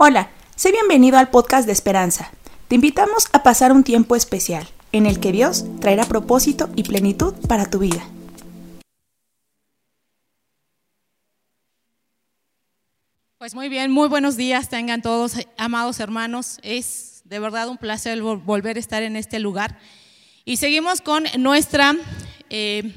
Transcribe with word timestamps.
Hola, 0.00 0.30
sé 0.54 0.70
bienvenido 0.70 1.18
al 1.18 1.28
podcast 1.28 1.66
de 1.66 1.72
Esperanza. 1.72 2.30
Te 2.68 2.76
invitamos 2.76 3.26
a 3.32 3.42
pasar 3.42 3.72
un 3.72 3.82
tiempo 3.82 4.14
especial 4.14 4.64
en 4.92 5.06
el 5.06 5.18
que 5.18 5.32
Dios 5.32 5.64
traerá 5.80 6.04
propósito 6.04 6.70
y 6.76 6.84
plenitud 6.84 7.34
para 7.48 7.68
tu 7.68 7.80
vida. 7.80 8.08
Pues 13.38 13.56
muy 13.56 13.68
bien, 13.68 13.90
muy 13.90 14.08
buenos 14.08 14.36
días 14.36 14.68
tengan 14.68 15.02
todos, 15.02 15.32
amados 15.56 15.98
hermanos. 15.98 16.60
Es 16.62 17.22
de 17.24 17.40
verdad 17.40 17.68
un 17.68 17.76
placer 17.76 18.22
volver 18.22 18.76
a 18.76 18.80
estar 18.80 19.02
en 19.02 19.16
este 19.16 19.40
lugar. 19.40 19.80
Y 20.44 20.58
seguimos 20.58 21.00
con 21.00 21.24
nuestra, 21.38 21.96
eh, 22.50 22.94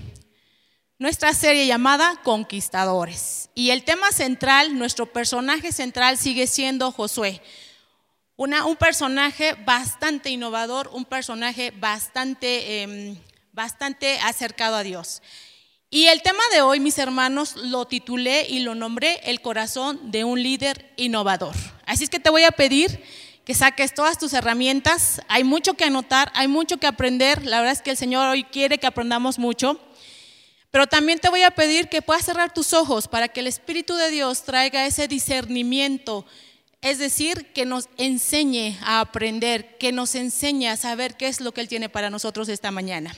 nuestra 1.01 1.33
serie 1.33 1.65
llamada 1.65 2.15
Conquistadores. 2.23 3.49
Y 3.55 3.71
el 3.71 3.83
tema 3.83 4.11
central, 4.11 4.77
nuestro 4.77 5.07
personaje 5.11 5.71
central 5.71 6.15
sigue 6.15 6.45
siendo 6.45 6.91
Josué. 6.91 7.41
un 8.37 8.75
personaje 8.75 9.55
bastante 9.65 10.29
innovador, 10.29 10.91
un 10.93 11.05
personaje 11.05 11.71
bastante, 11.71 12.83
em, 12.83 13.17
bastante 13.51 14.19
acercado 14.19 14.75
a 14.75 14.83
Dios. 14.83 15.23
Y 15.89 16.05
el 16.05 16.21
tema 16.21 16.43
de 16.53 16.61
hoy, 16.61 16.79
mis 16.79 16.99
hermanos, 16.99 17.55
lo 17.55 17.85
titulé 17.87 18.45
y 18.47 18.59
lo 18.59 18.75
nombré 18.75 19.21
El 19.23 19.41
corazón 19.41 20.11
de 20.11 20.23
un 20.23 20.43
líder 20.43 20.93
innovador. 20.97 21.55
Así 21.87 22.03
es 22.03 22.11
que 22.11 22.19
te 22.19 22.29
voy 22.29 22.43
a 22.43 22.51
pedir 22.51 23.03
que 23.43 23.55
saques 23.55 23.95
todas 23.95 24.19
tus 24.19 24.33
herramientas. 24.33 25.19
Hay 25.27 25.43
mucho 25.43 25.73
que 25.73 25.85
anotar, 25.85 26.31
hay 26.35 26.47
mucho 26.47 26.77
que 26.77 26.85
aprender. 26.85 27.43
La 27.43 27.57
verdad 27.57 27.73
es 27.73 27.81
que 27.81 27.89
el 27.89 27.97
Señor 27.97 28.27
hoy 28.27 28.43
quiere 28.43 28.77
que 28.77 28.85
aprendamos 28.85 29.39
mucho. 29.39 29.79
Pero 30.71 30.87
también 30.87 31.19
te 31.19 31.29
voy 31.29 31.43
a 31.43 31.51
pedir 31.51 31.89
que 31.89 32.01
puedas 32.01 32.25
cerrar 32.25 32.53
tus 32.53 32.73
ojos 32.73 33.09
para 33.09 33.27
que 33.27 33.41
el 33.41 33.47
Espíritu 33.47 33.95
de 33.95 34.09
Dios 34.09 34.43
traiga 34.43 34.85
ese 34.85 35.09
discernimiento, 35.09 36.25
es 36.79 36.97
decir, 36.97 37.51
que 37.53 37.65
nos 37.65 37.89
enseñe 37.97 38.79
a 38.81 39.01
aprender, 39.01 39.77
que 39.77 39.91
nos 39.91 40.15
enseñe 40.15 40.67
a 40.67 40.77
saber 40.77 41.17
qué 41.17 41.27
es 41.27 41.41
lo 41.41 41.53
que 41.53 41.61
Él 41.61 41.67
tiene 41.67 41.89
para 41.89 42.09
nosotros 42.09 42.47
esta 42.47 42.71
mañana. 42.71 43.13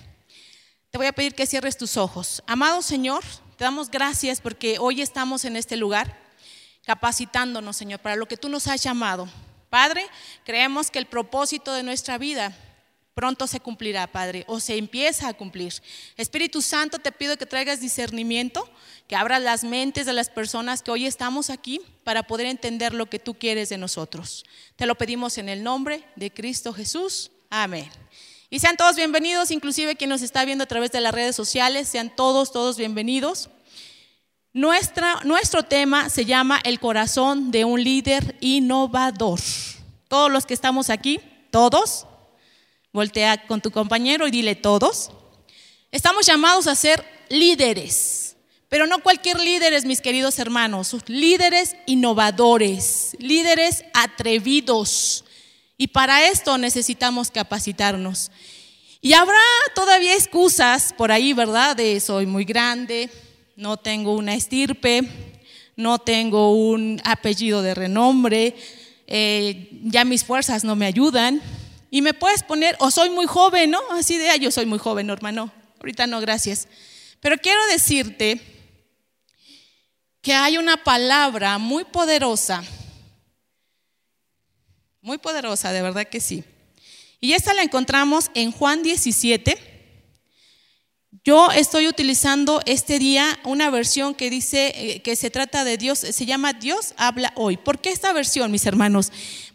Te 0.89 0.97
voy 0.97 1.07
a 1.07 1.13
pedir 1.13 1.35
que 1.35 1.45
cierres 1.45 1.77
tus 1.77 1.95
ojos. 1.95 2.43
Amado 2.47 2.81
Señor, 2.81 3.23
te 3.55 3.63
damos 3.63 3.89
gracias 3.89 4.41
porque 4.41 4.77
hoy 4.79 5.01
estamos 5.01 5.45
en 5.45 5.55
este 5.55 5.77
lugar 5.77 6.19
capacitándonos, 6.85 7.77
Señor, 7.77 7.99
para 7.99 8.15
lo 8.15 8.27
que 8.27 8.35
tú 8.35 8.49
nos 8.49 8.67
has 8.67 8.83
llamado. 8.83 9.29
Padre, 9.69 10.05
creemos 10.43 10.91
que 10.91 10.99
el 10.99 11.05
propósito 11.05 11.73
de 11.73 11.83
nuestra 11.83 12.17
vida 12.17 12.55
pronto 13.13 13.47
se 13.47 13.59
cumplirá, 13.59 14.07
Padre, 14.07 14.43
o 14.47 14.59
se 14.59 14.77
empieza 14.77 15.27
a 15.27 15.33
cumplir. 15.33 15.73
Espíritu 16.17 16.61
Santo, 16.61 16.99
te 16.99 17.11
pido 17.11 17.37
que 17.37 17.45
traigas 17.45 17.79
discernimiento, 17.79 18.69
que 19.07 19.15
abras 19.15 19.41
las 19.41 19.63
mentes 19.63 20.05
de 20.05 20.13
las 20.13 20.29
personas 20.29 20.81
que 20.81 20.91
hoy 20.91 21.05
estamos 21.05 21.49
aquí 21.49 21.81
para 22.03 22.23
poder 22.23 22.47
entender 22.47 22.93
lo 22.93 23.05
que 23.07 23.19
tú 23.19 23.35
quieres 23.35 23.69
de 23.69 23.77
nosotros. 23.77 24.45
Te 24.75 24.85
lo 24.85 24.95
pedimos 24.95 25.37
en 25.37 25.49
el 25.49 25.63
nombre 25.63 26.03
de 26.15 26.31
Cristo 26.31 26.73
Jesús. 26.73 27.31
Amén. 27.49 27.89
Y 28.49 28.59
sean 28.59 28.77
todos 28.77 28.95
bienvenidos, 28.95 29.51
inclusive 29.51 29.95
quien 29.95 30.09
nos 30.09 30.21
está 30.21 30.45
viendo 30.45 30.63
a 30.63 30.67
través 30.67 30.91
de 30.91 31.01
las 31.01 31.13
redes 31.13 31.35
sociales, 31.35 31.87
sean 31.87 32.15
todos, 32.15 32.51
todos 32.51 32.77
bienvenidos. 32.77 33.49
Nuestra, 34.53 35.19
nuestro 35.23 35.63
tema 35.63 36.09
se 36.09 36.25
llama 36.25 36.59
El 36.63 36.79
corazón 36.79 37.49
de 37.49 37.65
un 37.65 37.83
líder 37.83 38.37
innovador. 38.39 39.39
Todos 40.07 40.31
los 40.31 40.45
que 40.45 40.53
estamos 40.53 40.91
aquí, 40.91 41.19
todos, 41.49 42.05
Voltea 42.93 43.47
con 43.47 43.59
tu 43.59 43.71
compañero 43.71 44.27
y 44.27 44.31
dile 44.31 44.53
todos. 44.53 45.09
Estamos 45.91 46.27
llamados 46.27 46.67
a 46.67 46.75
ser 46.75 47.03
líderes, 47.27 48.35
pero 48.69 48.85
no 48.85 49.01
cualquier 49.01 49.39
líderes, 49.39 49.83
mis 49.83 49.99
queridos 49.99 50.37
hermanos, 50.37 50.95
líderes 51.07 51.75
innovadores, 51.87 53.17
líderes 53.17 53.83
atrevidos. 53.95 55.25
Y 55.75 55.87
para 55.87 56.27
esto 56.27 56.59
necesitamos 56.59 57.31
capacitarnos. 57.31 58.29
Y 59.01 59.13
habrá 59.13 59.41
todavía 59.73 60.13
excusas 60.13 60.93
por 60.95 61.11
ahí, 61.11 61.33
¿verdad? 61.33 61.75
Soy 61.99 62.27
muy 62.27 62.45
grande, 62.45 63.09
no 63.55 63.77
tengo 63.77 64.13
una 64.13 64.35
estirpe, 64.35 65.01
no 65.75 65.97
tengo 65.97 66.53
un 66.53 67.01
apellido 67.03 67.63
de 67.63 67.73
renombre, 67.73 68.55
eh, 69.07 69.81
ya 69.81 70.05
mis 70.05 70.23
fuerzas 70.23 70.63
no 70.63 70.75
me 70.75 70.85
ayudan. 70.85 71.41
Y 71.93 72.01
me 72.01 72.15
puedes 72.15 72.41
poner, 72.41 72.75
o 72.79 72.89
soy 72.89 73.11
muy 73.11 73.27
joven, 73.27 73.69
¿no? 73.69 73.79
Así 73.91 74.17
de, 74.17 74.31
ah, 74.31 74.35
yo 74.35 74.49
soy 74.49 74.65
muy 74.65 74.79
joven, 74.79 75.11
hermano. 75.11 75.51
Ahorita 75.79 76.07
no, 76.07 76.19
gracias. 76.21 76.67
Pero 77.19 77.37
quiero 77.37 77.63
decirte 77.67 78.41
que 80.19 80.33
hay 80.33 80.57
una 80.57 80.83
palabra 80.83 81.59
muy 81.59 81.83
poderosa, 81.83 82.63
muy 85.01 85.19
poderosa, 85.19 85.71
de 85.71 85.83
verdad 85.83 86.07
que 86.07 86.19
sí. 86.19 86.43
Y 87.19 87.33
esta 87.33 87.53
la 87.53 87.61
encontramos 87.61 88.31
en 88.33 88.51
Juan 88.51 88.81
17. 88.81 89.72
Yo 91.25 91.51
estoy 91.51 91.87
utilizando 91.87 92.59
este 92.65 92.99
día 92.99 93.39
una 93.45 93.69
versión 93.69 94.13
que 94.13 94.29
dice 94.29 94.73
eh, 94.75 95.01
que 95.01 95.15
se 95.15 95.29
trata 95.29 95.63
de 95.63 95.77
Dios, 95.77 95.99
se 95.99 96.25
llama 96.25 96.51
Dios 96.51 96.93
habla 96.97 97.31
hoy. 97.35 97.55
¿Por 97.55 97.79
qué 97.79 97.91
esta 97.91 98.11
versión, 98.11 98.51
mis 98.51 98.65
hermanos? 98.65 99.09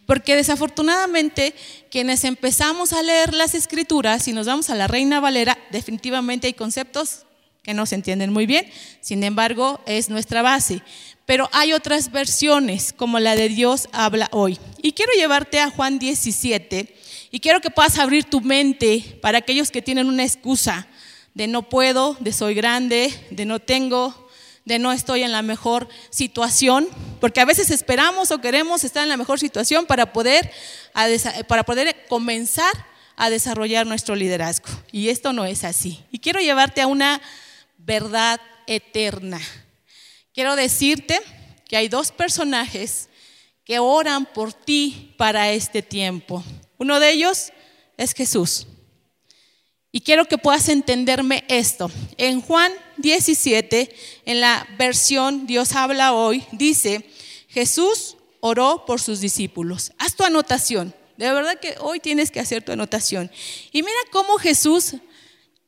Porque 0.07 0.35
desafortunadamente 0.35 1.53
quienes 1.91 2.23
empezamos 2.23 2.91
a 2.91 3.03
leer 3.03 3.35
las 3.35 3.53
escrituras 3.53 4.27
y 4.27 4.33
nos 4.33 4.47
vamos 4.47 4.71
a 4.71 4.75
la 4.75 4.87
Reina 4.87 5.19
Valera, 5.19 5.59
definitivamente 5.69 6.47
hay 6.47 6.53
conceptos 6.55 7.27
que 7.61 7.75
no 7.75 7.85
se 7.85 7.93
entienden 7.93 8.33
muy 8.33 8.47
bien, 8.47 8.67
sin 8.99 9.23
embargo 9.23 9.79
es 9.85 10.09
nuestra 10.09 10.41
base. 10.41 10.81
Pero 11.27 11.51
hay 11.53 11.73
otras 11.73 12.11
versiones 12.11 12.93
como 12.93 13.19
la 13.19 13.35
de 13.35 13.47
Dios 13.47 13.89
habla 13.91 14.27
hoy. 14.31 14.57
Y 14.81 14.93
quiero 14.93 15.11
llevarte 15.15 15.59
a 15.59 15.69
Juan 15.69 15.99
17 15.99 16.95
y 17.29 17.39
quiero 17.39 17.61
que 17.61 17.69
puedas 17.69 17.99
abrir 17.99 18.23
tu 18.23 18.41
mente 18.41 19.19
para 19.21 19.37
aquellos 19.37 19.69
que 19.69 19.83
tienen 19.83 20.07
una 20.07 20.23
excusa 20.23 20.87
de 21.33 21.47
no 21.47 21.69
puedo, 21.69 22.17
de 22.19 22.33
soy 22.33 22.53
grande, 22.53 23.13
de 23.31 23.45
no 23.45 23.59
tengo, 23.59 24.29
de 24.65 24.79
no 24.79 24.91
estoy 24.91 25.23
en 25.23 25.31
la 25.31 25.41
mejor 25.41 25.89
situación, 26.09 26.87
porque 27.19 27.41
a 27.41 27.45
veces 27.45 27.71
esperamos 27.71 28.31
o 28.31 28.39
queremos 28.39 28.83
estar 28.83 29.03
en 29.03 29.09
la 29.09 29.17
mejor 29.17 29.39
situación 29.39 29.85
para 29.85 30.13
poder, 30.13 30.51
para 31.47 31.63
poder 31.63 32.05
comenzar 32.07 32.71
a 33.15 33.29
desarrollar 33.29 33.85
nuestro 33.85 34.15
liderazgo. 34.15 34.69
Y 34.91 35.09
esto 35.09 35.33
no 35.33 35.45
es 35.45 35.63
así. 35.63 36.03
Y 36.11 36.19
quiero 36.19 36.39
llevarte 36.39 36.81
a 36.81 36.87
una 36.87 37.21
verdad 37.77 38.39
eterna. 38.67 39.41
Quiero 40.33 40.55
decirte 40.55 41.19
que 41.67 41.75
hay 41.75 41.89
dos 41.89 42.11
personajes 42.11 43.09
que 43.65 43.79
oran 43.79 44.25
por 44.25 44.53
ti 44.53 45.13
para 45.17 45.51
este 45.51 45.81
tiempo. 45.81 46.43
Uno 46.77 46.99
de 46.99 47.11
ellos 47.11 47.51
es 47.97 48.13
Jesús. 48.13 48.67
Y 49.91 50.01
quiero 50.01 50.25
que 50.25 50.37
puedas 50.37 50.69
entenderme 50.69 51.43
esto. 51.47 51.89
En 52.17 52.41
Juan 52.41 52.71
17, 52.97 53.95
en 54.25 54.39
la 54.39 54.67
versión 54.77 55.47
Dios 55.47 55.73
habla 55.73 56.13
hoy, 56.13 56.43
dice, 56.51 57.09
Jesús 57.47 58.17
oró 58.39 58.85
por 58.85 59.01
sus 59.01 59.19
discípulos. 59.19 59.91
Haz 59.97 60.15
tu 60.15 60.23
anotación. 60.23 60.93
De 61.17 61.31
verdad 61.33 61.59
que 61.59 61.75
hoy 61.81 61.99
tienes 61.99 62.31
que 62.31 62.39
hacer 62.39 62.63
tu 62.63 62.71
anotación. 62.71 63.31
Y 63.71 63.81
mira 63.81 63.97
cómo 64.11 64.37
Jesús, 64.37 64.95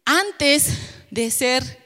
antes 0.05 0.67
de 1.09 1.29
ser 1.31 1.81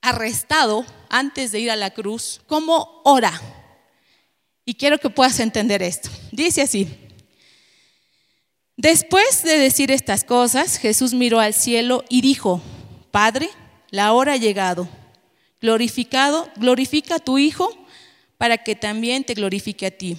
arrestado, 0.00 0.86
antes 1.10 1.52
de 1.52 1.60
ir 1.60 1.70
a 1.70 1.76
la 1.76 1.90
cruz, 1.90 2.40
cómo 2.46 3.02
ora. 3.04 3.40
Y 4.64 4.74
quiero 4.74 4.98
que 4.98 5.10
puedas 5.10 5.38
entender 5.38 5.82
esto. 5.82 6.08
Dice 6.32 6.62
así, 6.62 6.88
Después 8.76 9.42
de 9.42 9.58
decir 9.58 9.90
estas 9.90 10.22
cosas, 10.22 10.76
Jesús 10.76 11.14
miró 11.14 11.40
al 11.40 11.54
cielo 11.54 12.04
y 12.10 12.20
dijo, 12.20 12.60
Padre, 13.10 13.48
la 13.90 14.12
hora 14.12 14.34
ha 14.34 14.36
llegado. 14.36 14.86
Glorificado, 15.62 16.50
glorifica 16.56 17.14
a 17.14 17.18
tu 17.18 17.38
Hijo 17.38 17.70
para 18.36 18.58
que 18.58 18.76
también 18.76 19.24
te 19.24 19.32
glorifique 19.32 19.86
a 19.86 19.90
ti. 19.90 20.18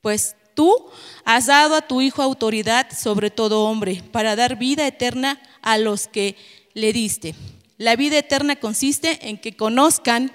Pues 0.00 0.36
tú 0.54 0.86
has 1.26 1.46
dado 1.46 1.74
a 1.74 1.86
tu 1.86 2.00
Hijo 2.00 2.22
autoridad 2.22 2.88
sobre 2.98 3.30
todo 3.30 3.64
hombre 3.64 4.02
para 4.10 4.36
dar 4.36 4.56
vida 4.56 4.86
eterna 4.86 5.38
a 5.60 5.76
los 5.76 6.06
que 6.06 6.36
le 6.72 6.94
diste. 6.94 7.34
La 7.76 7.94
vida 7.96 8.18
eterna 8.18 8.56
consiste 8.56 9.28
en 9.28 9.36
que 9.36 9.54
conozcan, 9.54 10.32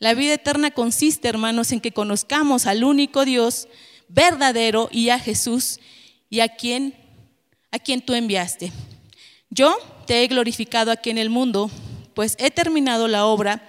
la 0.00 0.14
vida 0.14 0.34
eterna 0.34 0.72
consiste, 0.72 1.28
hermanos, 1.28 1.70
en 1.70 1.80
que 1.80 1.92
conozcamos 1.92 2.66
al 2.66 2.82
único 2.82 3.24
Dios 3.24 3.68
verdadero 4.08 4.88
y 4.90 5.10
a 5.10 5.20
Jesús 5.20 5.78
y 6.30 6.40
a 6.40 6.48
quien, 6.48 6.94
a 7.70 7.78
quien 7.78 8.00
tú 8.00 8.14
enviaste. 8.14 8.72
Yo 9.50 9.76
te 10.06 10.22
he 10.22 10.26
glorificado 10.26 10.90
aquí 10.90 11.10
en 11.10 11.18
el 11.18 11.30
mundo, 11.30 11.70
pues 12.14 12.36
he 12.38 12.50
terminado 12.50 13.08
la 13.08 13.26
obra 13.26 13.68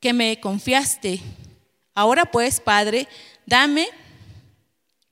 que 0.00 0.12
me 0.12 0.40
confiaste. 0.40 1.20
Ahora 1.94 2.26
pues, 2.26 2.60
Padre, 2.60 3.08
dame 3.46 3.88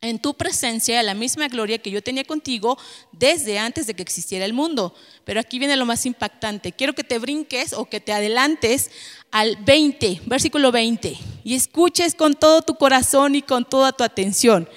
en 0.04 0.18
tu 0.18 0.34
presencia 0.34 1.02
la 1.02 1.14
misma 1.14 1.48
gloria 1.48 1.78
que 1.78 1.90
yo 1.90 2.02
tenía 2.02 2.24
contigo 2.24 2.76
desde 3.10 3.58
antes 3.58 3.86
de 3.86 3.94
que 3.94 4.02
existiera 4.02 4.44
el 4.44 4.52
mundo. 4.52 4.94
Pero 5.24 5.40
aquí 5.40 5.58
viene 5.58 5.76
lo 5.76 5.86
más 5.86 6.04
impactante. 6.04 6.72
Quiero 6.72 6.92
que 6.92 7.04
te 7.04 7.18
brinques 7.18 7.72
o 7.72 7.86
que 7.86 8.00
te 8.00 8.12
adelantes 8.12 8.90
al 9.30 9.56
20, 9.56 10.20
versículo 10.26 10.70
20, 10.70 11.18
y 11.42 11.54
escuches 11.54 12.14
con 12.14 12.34
todo 12.34 12.60
tu 12.60 12.74
corazón 12.74 13.34
y 13.34 13.40
con 13.40 13.64
toda 13.64 13.92
tu 13.92 14.04
atención. 14.04 14.68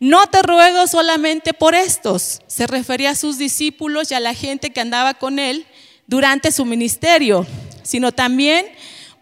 No 0.00 0.26
te 0.28 0.42
ruego 0.42 0.86
solamente 0.86 1.54
por 1.54 1.74
estos, 1.74 2.40
se 2.46 2.66
refería 2.68 3.10
a 3.10 3.14
sus 3.16 3.36
discípulos 3.36 4.10
y 4.10 4.14
a 4.14 4.20
la 4.20 4.34
gente 4.34 4.70
que 4.70 4.80
andaba 4.80 5.14
con 5.14 5.38
él 5.38 5.66
durante 6.06 6.52
su 6.52 6.64
ministerio, 6.64 7.46
sino 7.82 8.12
también 8.12 8.66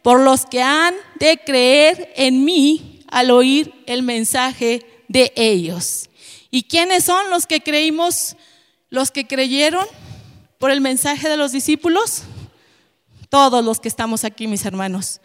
por 0.03 0.21
los 0.21 0.45
que 0.45 0.61
han 0.61 0.95
de 1.19 1.39
creer 1.39 2.13
en 2.17 2.45
mí 2.45 3.03
al 3.09 3.31
oír 3.31 3.73
el 3.87 4.03
mensaje 4.03 4.87
de 5.09 5.33
ellos. 5.35 6.11
¿Y 6.51 6.65
quiénes 6.65 7.05
son 7.05 7.31
los 7.31 7.47
que 7.47 7.61
creímos, 7.61 8.37
los 8.91 9.11
que 9.11 9.27
creyeron 9.27 9.87
por 10.59 10.71
el 10.71 10.81
mensaje 10.81 11.29
de 11.29 11.37
los 11.37 11.53
discípulos? 11.53 12.23
Todos 13.31 13.65
los 13.65 13.81
que 13.81 13.89
estamos 13.89 14.25
aquí, 14.25 14.47
mis 14.47 14.65
hermanos. 14.65 15.21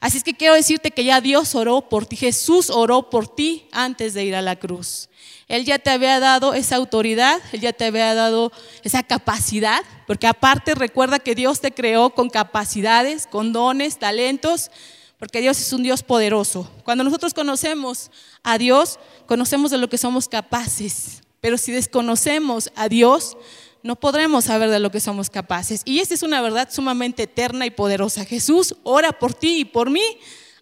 Así 0.00 0.16
es 0.16 0.24
que 0.24 0.34
quiero 0.34 0.54
decirte 0.54 0.90
que 0.90 1.04
ya 1.04 1.20
Dios 1.20 1.54
oró 1.54 1.82
por 1.82 2.06
ti, 2.06 2.16
Jesús 2.16 2.70
oró 2.70 3.10
por 3.10 3.28
ti 3.28 3.68
antes 3.70 4.14
de 4.14 4.24
ir 4.24 4.34
a 4.34 4.40
la 4.40 4.56
cruz. 4.56 5.10
Él 5.46 5.66
ya 5.66 5.78
te 5.78 5.90
había 5.90 6.18
dado 6.20 6.54
esa 6.54 6.76
autoridad, 6.76 7.38
Él 7.52 7.60
ya 7.60 7.74
te 7.74 7.84
había 7.84 8.14
dado 8.14 8.50
esa 8.82 9.02
capacidad, 9.02 9.82
porque 10.06 10.26
aparte 10.26 10.74
recuerda 10.74 11.18
que 11.18 11.34
Dios 11.34 11.60
te 11.60 11.72
creó 11.72 12.10
con 12.10 12.30
capacidades, 12.30 13.26
con 13.26 13.52
dones, 13.52 13.98
talentos, 13.98 14.70
porque 15.18 15.42
Dios 15.42 15.60
es 15.60 15.70
un 15.74 15.82
Dios 15.82 16.02
poderoso. 16.02 16.70
Cuando 16.82 17.04
nosotros 17.04 17.34
conocemos 17.34 18.10
a 18.42 18.56
Dios, 18.56 18.98
conocemos 19.26 19.70
de 19.70 19.76
lo 19.76 19.90
que 19.90 19.98
somos 19.98 20.28
capaces, 20.28 21.20
pero 21.42 21.58
si 21.58 21.72
desconocemos 21.72 22.70
a 22.74 22.88
Dios, 22.88 23.36
no 23.82 23.96
podremos 23.96 24.44
saber 24.44 24.70
de 24.70 24.78
lo 24.78 24.90
que 24.90 25.00
somos 25.00 25.30
capaces. 25.30 25.82
Y 25.84 26.00
esta 26.00 26.14
es 26.14 26.22
una 26.22 26.40
verdad 26.40 26.68
sumamente 26.70 27.24
eterna 27.24 27.66
y 27.66 27.70
poderosa. 27.70 28.24
Jesús 28.24 28.76
ora 28.82 29.12
por 29.12 29.34
ti 29.34 29.60
y 29.60 29.64
por 29.64 29.90
mí 29.90 30.02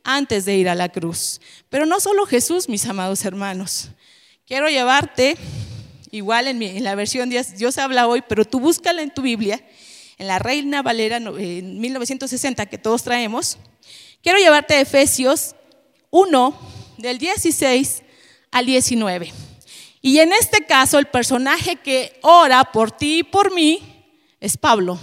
antes 0.04 0.44
de 0.44 0.56
ir 0.56 0.68
a 0.68 0.74
la 0.74 0.88
cruz. 0.88 1.40
Pero 1.68 1.86
no 1.86 2.00
solo 2.00 2.26
Jesús, 2.26 2.68
mis 2.68 2.86
amados 2.86 3.24
hermanos. 3.24 3.90
Quiero 4.46 4.68
llevarte, 4.68 5.36
igual 6.10 6.48
en, 6.48 6.82
la 6.82 6.94
versión 6.94 7.28
Dios, 7.28 7.56
Dios 7.56 7.76
habla 7.78 8.08
hoy, 8.08 8.22
pero 8.26 8.44
tú 8.44 8.60
búscala 8.60 9.02
en 9.02 9.12
tu 9.12 9.22
Biblia, 9.22 9.62
en 10.16 10.26
la 10.26 10.38
Reina 10.38 10.82
Valera 10.82 11.18
en 11.18 11.80
1960 11.80 12.66
que 12.66 12.78
todos 12.78 13.02
traemos. 13.02 13.58
Quiero 14.22 14.38
llevarte 14.38 14.74
a 14.74 14.80
Efesios 14.80 15.54
1, 16.10 16.58
del 16.98 17.18
16 17.18 18.02
al 18.50 18.66
19. 18.66 19.32
Y 20.00 20.18
en 20.18 20.32
este 20.32 20.64
caso 20.64 20.98
el 20.98 21.06
personaje 21.06 21.76
que 21.76 22.18
ora 22.22 22.64
por 22.72 22.90
ti 22.90 23.18
y 23.18 23.22
por 23.22 23.52
mí 23.52 23.80
es 24.40 24.56
Pablo, 24.56 24.98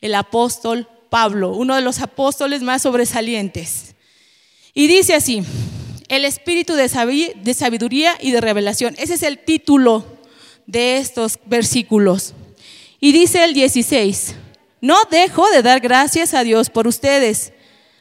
el 0.00 0.14
apóstol 0.14 0.88
Pablo, 1.10 1.50
uno 1.50 1.74
de 1.74 1.82
los 1.82 2.00
apóstoles 2.00 2.62
más 2.62 2.82
sobresalientes. 2.82 3.94
Y 4.72 4.86
dice 4.86 5.14
así, 5.14 5.42
el 6.08 6.24
espíritu 6.24 6.74
de 6.74 7.54
sabiduría 7.54 8.16
y 8.20 8.30
de 8.30 8.40
revelación. 8.40 8.94
Ese 8.98 9.14
es 9.14 9.22
el 9.22 9.38
título 9.38 10.04
de 10.66 10.98
estos 10.98 11.38
versículos. 11.46 12.34
Y 13.00 13.12
dice 13.12 13.44
el 13.44 13.54
16, 13.54 14.34
no 14.80 14.96
dejo 15.10 15.48
de 15.50 15.62
dar 15.62 15.80
gracias 15.80 16.34
a 16.34 16.44
Dios 16.44 16.70
por 16.70 16.86
ustedes, 16.86 17.52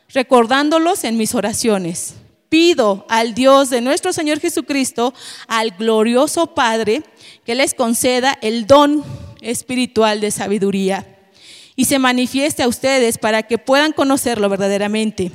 recordándolos 0.09 1.03
en 1.03 1.17
mis 1.17 1.35
oraciones 1.35 2.15
pido 2.49 3.05
al 3.09 3.33
Dios 3.33 3.69
de 3.69 3.81
nuestro 3.81 4.13
Señor 4.13 4.39
Jesucristo, 4.39 5.13
al 5.47 5.71
glorioso 5.71 6.47
Padre, 6.47 7.03
que 7.45 7.55
les 7.55 7.73
conceda 7.73 8.37
el 8.41 8.67
don 8.67 9.03
espiritual 9.41 10.21
de 10.21 10.31
sabiduría 10.31 11.05
y 11.75 11.85
se 11.85 11.99
manifieste 11.99 12.63
a 12.63 12.67
ustedes 12.67 13.17
para 13.17 13.43
que 13.43 13.57
puedan 13.57 13.91
conocerlo 13.91 14.49
verdaderamente. 14.49 15.31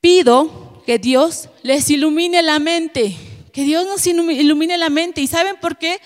Pido 0.00 0.82
que 0.86 0.98
Dios 0.98 1.48
les 1.62 1.90
ilumine 1.90 2.42
la 2.42 2.58
mente, 2.58 3.16
que 3.52 3.64
Dios 3.64 3.86
nos 3.86 4.06
ilumine 4.06 4.78
la 4.78 4.90
mente. 4.90 5.20
¿Y 5.20 5.26
saben 5.26 5.56
por 5.60 5.76
qué 5.76 6.00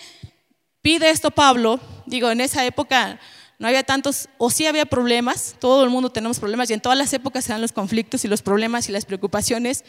pide 0.80 1.10
esto 1.10 1.30
Pablo? 1.30 1.78
Digo, 2.06 2.30
en 2.30 2.40
esa 2.40 2.64
época 2.64 3.20
no 3.60 3.68
había 3.68 3.82
tantos, 3.82 4.30
o 4.38 4.48
sí 4.48 4.66
había 4.66 4.86
problemas, 4.86 5.54
todo 5.58 5.84
el 5.84 5.90
mundo 5.90 6.08
tenemos 6.08 6.38
problemas 6.38 6.70
y 6.70 6.72
en 6.72 6.80
todas 6.80 6.96
las 6.96 7.12
épocas 7.12 7.44
se 7.44 7.52
dan 7.52 7.60
los 7.60 7.72
conflictos 7.72 8.24
y 8.24 8.28
los 8.28 8.40
problemas 8.40 8.88
y 8.88 8.92
las 8.92 9.04
preocupaciones, 9.04 9.84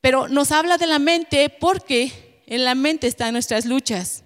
pero 0.00 0.26
nos 0.26 0.50
habla 0.50 0.76
de 0.76 0.88
la 0.88 0.98
mente 0.98 1.48
porque 1.48 2.42
en 2.46 2.64
la 2.64 2.74
mente 2.74 3.06
están 3.06 3.32
nuestras 3.32 3.64
luchas. 3.64 4.24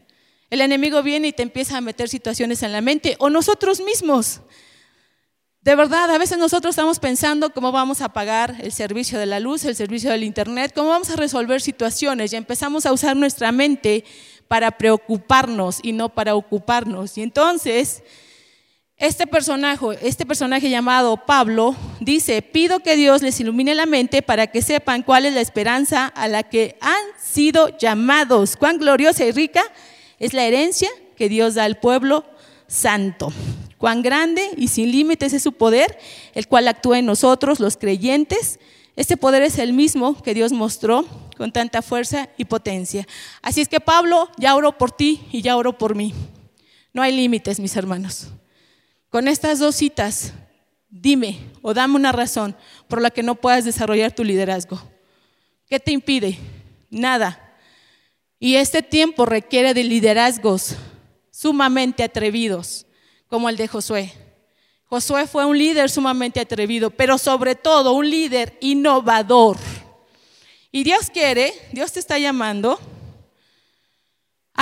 El 0.48 0.62
enemigo 0.62 1.02
viene 1.02 1.28
y 1.28 1.32
te 1.32 1.42
empieza 1.42 1.76
a 1.76 1.82
meter 1.82 2.08
situaciones 2.08 2.62
en 2.62 2.72
la 2.72 2.80
mente 2.80 3.16
o 3.18 3.28
nosotros 3.28 3.82
mismos. 3.82 4.40
De 5.60 5.76
verdad, 5.76 6.10
a 6.10 6.16
veces 6.16 6.38
nosotros 6.38 6.72
estamos 6.72 7.00
pensando 7.00 7.52
cómo 7.52 7.72
vamos 7.72 8.00
a 8.00 8.14
pagar 8.14 8.56
el 8.62 8.72
servicio 8.72 9.18
de 9.18 9.26
la 9.26 9.40
luz, 9.40 9.66
el 9.66 9.76
servicio 9.76 10.10
del 10.10 10.24
internet, 10.24 10.72
cómo 10.74 10.88
vamos 10.88 11.10
a 11.10 11.16
resolver 11.16 11.60
situaciones 11.60 12.32
y 12.32 12.36
empezamos 12.36 12.86
a 12.86 12.94
usar 12.94 13.14
nuestra 13.14 13.52
mente 13.52 14.04
para 14.48 14.70
preocuparnos 14.70 15.80
y 15.82 15.92
no 15.92 16.08
para 16.08 16.34
ocuparnos. 16.34 17.18
Y 17.18 17.22
entonces 17.22 18.02
este 19.00 19.26
personaje, 19.26 19.87
este 20.02 20.26
personaje 20.26 20.69
llamado 20.69 21.17
Pablo 21.17 21.75
dice, 22.00 22.43
pido 22.43 22.81
que 22.81 22.97
Dios 22.97 23.23
les 23.23 23.41
ilumine 23.41 23.75
la 23.75 23.87
mente 23.87 24.20
para 24.20 24.49
que 24.49 24.61
sepan 24.61 25.02
cuál 25.02 25.25
es 25.25 25.32
la 25.32 25.41
esperanza 25.41 26.06
a 26.06 26.29
la 26.29 26.43
que 26.43 26.76
han 26.82 27.02
sido 27.19 27.76
llamados, 27.79 28.56
cuán 28.56 28.76
gloriosa 28.76 29.25
y 29.25 29.32
rica 29.32 29.62
es 30.19 30.35
la 30.35 30.44
herencia 30.44 30.91
que 31.17 31.31
Dios 31.31 31.55
da 31.55 31.64
al 31.64 31.79
pueblo 31.79 32.26
santo, 32.67 33.32
cuán 33.79 34.02
grande 34.02 34.50
y 34.58 34.69
sin 34.69 34.93
límites 34.93 35.32
es 35.32 35.43
su 35.43 35.55
poder, 35.55 35.99
el 36.35 36.47
cual 36.47 36.69
actúa 36.69 36.99
en 36.99 37.06
nosotros 37.06 37.58
los 37.58 37.79
creyentes. 37.79 38.61
Este 38.97 39.17
poder 39.17 39.43
es 39.43 39.58
el 39.58 39.73
mismo 39.73 40.23
que 40.23 40.35
Dios 40.35 40.52
mostró 40.52 41.06
con 41.38 41.52
tanta 41.52 41.81
fuerza 41.81 42.29
y 42.37 42.44
potencia. 42.44 43.06
Así 43.41 43.62
es 43.62 43.69
que 43.69 43.81
Pablo 43.81 44.29
ya 44.37 44.55
oró 44.55 44.76
por 44.76 44.93
ti 44.93 45.23
y 45.32 45.41
ya 45.41 45.56
oró 45.56 45.79
por 45.79 45.94
mí. 45.94 46.12
No 46.93 47.00
hay 47.00 47.17
límites, 47.17 47.61
mis 47.61 47.75
hermanos. 47.76 48.29
Con 49.10 49.26
estas 49.26 49.58
dos 49.58 49.74
citas, 49.74 50.32
dime 50.88 51.40
o 51.62 51.74
dame 51.74 51.96
una 51.96 52.12
razón 52.12 52.56
por 52.88 53.02
la 53.02 53.10
que 53.10 53.24
no 53.24 53.34
puedas 53.34 53.64
desarrollar 53.64 54.12
tu 54.12 54.22
liderazgo. 54.22 54.80
¿Qué 55.66 55.80
te 55.80 55.90
impide? 55.90 56.38
Nada. 56.90 57.56
Y 58.38 58.54
este 58.54 58.82
tiempo 58.82 59.26
requiere 59.26 59.74
de 59.74 59.84
liderazgos 59.84 60.76
sumamente 61.30 62.04
atrevidos, 62.04 62.86
como 63.26 63.48
el 63.48 63.56
de 63.56 63.68
Josué. 63.68 64.12
Josué 64.84 65.26
fue 65.26 65.44
un 65.44 65.58
líder 65.58 65.90
sumamente 65.90 66.40
atrevido, 66.40 66.90
pero 66.90 67.18
sobre 67.18 67.54
todo 67.54 67.92
un 67.92 68.08
líder 68.08 68.56
innovador. 68.60 69.56
Y 70.72 70.84
Dios 70.84 71.10
quiere, 71.12 71.52
Dios 71.73 71.92
te 71.92 72.00
está 72.00 72.18
llamando 72.18 72.78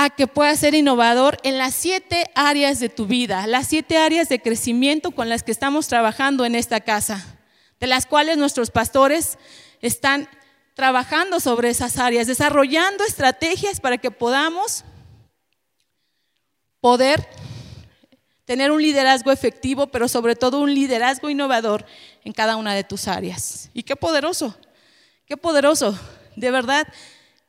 a 0.01 0.09
que 0.09 0.27
puedas 0.27 0.57
ser 0.57 0.75
innovador 0.75 1.39
en 1.43 1.57
las 1.57 1.75
siete 1.75 2.31
áreas 2.33 2.79
de 2.79 2.87
tu 2.87 3.05
vida, 3.05 3.45
las 3.47 3.67
siete 3.67 3.97
áreas 3.97 4.29
de 4.29 4.41
crecimiento 4.41 5.11
con 5.11 5.27
las 5.27 5.43
que 5.43 5.51
estamos 5.51 5.89
trabajando 5.89 6.45
en 6.45 6.55
esta 6.55 6.79
casa, 6.79 7.37
de 7.81 7.87
las 7.87 8.05
cuales 8.05 8.37
nuestros 8.37 8.71
pastores 8.71 9.37
están 9.81 10.29
trabajando 10.73 11.41
sobre 11.41 11.67
esas 11.69 11.97
áreas, 11.97 12.27
desarrollando 12.27 13.03
estrategias 13.03 13.81
para 13.81 13.97
que 13.97 14.09
podamos 14.09 14.85
poder 16.79 17.27
tener 18.45 18.71
un 18.71 18.81
liderazgo 18.81 19.33
efectivo, 19.33 19.87
pero 19.87 20.07
sobre 20.07 20.37
todo 20.37 20.61
un 20.61 20.73
liderazgo 20.73 21.29
innovador 21.29 21.85
en 22.23 22.31
cada 22.31 22.55
una 22.55 22.73
de 22.73 22.85
tus 22.85 23.09
áreas. 23.09 23.69
Y 23.73 23.83
qué 23.83 23.97
poderoso, 23.97 24.57
qué 25.25 25.35
poderoso. 25.35 25.99
De 26.37 26.51
verdad, 26.51 26.87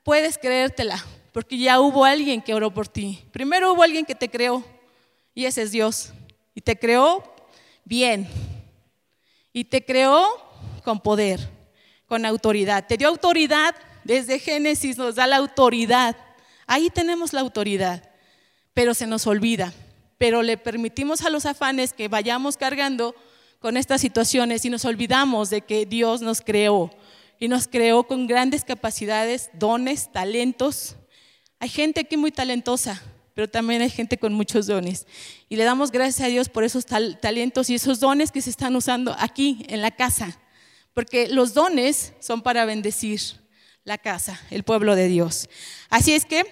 puedes 0.02 0.36
creértela 0.36 1.00
porque 1.32 1.58
ya 1.58 1.80
hubo 1.80 2.04
alguien 2.04 2.42
que 2.42 2.54
oró 2.54 2.72
por 2.72 2.88
ti. 2.88 3.22
Primero 3.32 3.72
hubo 3.72 3.82
alguien 3.82 4.04
que 4.04 4.14
te 4.14 4.28
creó 4.28 4.64
y 5.34 5.44
ese 5.44 5.62
es 5.62 5.70
Dios. 5.70 6.12
Y 6.54 6.60
te 6.60 6.78
creó 6.78 7.22
bien. 7.84 8.28
Y 9.52 9.64
te 9.64 9.84
creó 9.84 10.28
con 10.84 11.00
poder, 11.00 11.40
con 12.06 12.24
autoridad. 12.26 12.86
Te 12.86 12.96
dio 12.96 13.08
autoridad. 13.08 13.74
Desde 14.04 14.38
Génesis 14.38 14.98
nos 14.98 15.14
da 15.14 15.26
la 15.26 15.36
autoridad. 15.36 16.16
Ahí 16.66 16.90
tenemos 16.90 17.32
la 17.32 17.40
autoridad. 17.40 18.10
Pero 18.74 18.94
se 18.94 19.06
nos 19.06 19.26
olvida. 19.26 19.72
Pero 20.18 20.42
le 20.42 20.56
permitimos 20.56 21.22
a 21.22 21.30
los 21.30 21.46
afanes 21.46 21.92
que 21.92 22.08
vayamos 22.08 22.56
cargando 22.56 23.14
con 23.60 23.76
estas 23.76 24.00
situaciones 24.00 24.64
y 24.64 24.70
nos 24.70 24.84
olvidamos 24.84 25.50
de 25.50 25.60
que 25.60 25.86
Dios 25.86 26.22
nos 26.22 26.40
creó. 26.40 26.90
Y 27.38 27.48
nos 27.48 27.68
creó 27.68 28.02
con 28.04 28.26
grandes 28.26 28.64
capacidades, 28.64 29.50
dones, 29.54 30.10
talentos 30.12 30.96
hay 31.60 31.68
gente 31.68 32.00
aquí 32.00 32.16
muy 32.16 32.32
talentosa, 32.32 33.00
pero 33.34 33.48
también 33.48 33.82
hay 33.82 33.90
gente 33.90 34.18
con 34.18 34.32
muchos 34.32 34.66
dones. 34.66 35.06
Y 35.50 35.56
le 35.56 35.64
damos 35.64 35.92
gracias 35.92 36.26
a 36.26 36.30
Dios 36.30 36.48
por 36.48 36.64
esos 36.64 36.86
talentos 36.86 37.70
y 37.70 37.74
esos 37.74 38.00
dones 38.00 38.32
que 38.32 38.40
se 38.40 38.50
están 38.50 38.74
usando 38.74 39.14
aquí 39.18 39.64
en 39.68 39.82
la 39.82 39.90
casa. 39.90 40.40
Porque 40.94 41.28
los 41.28 41.54
dones 41.54 42.14
son 42.18 42.42
para 42.42 42.64
bendecir. 42.64 43.20
la 43.84 43.98
casa, 43.98 44.38
el 44.50 44.62
pueblo 44.62 44.94
de 44.94 45.08
Dios. 45.08 45.48
Así 45.88 46.12
es 46.12 46.24
que, 46.24 46.44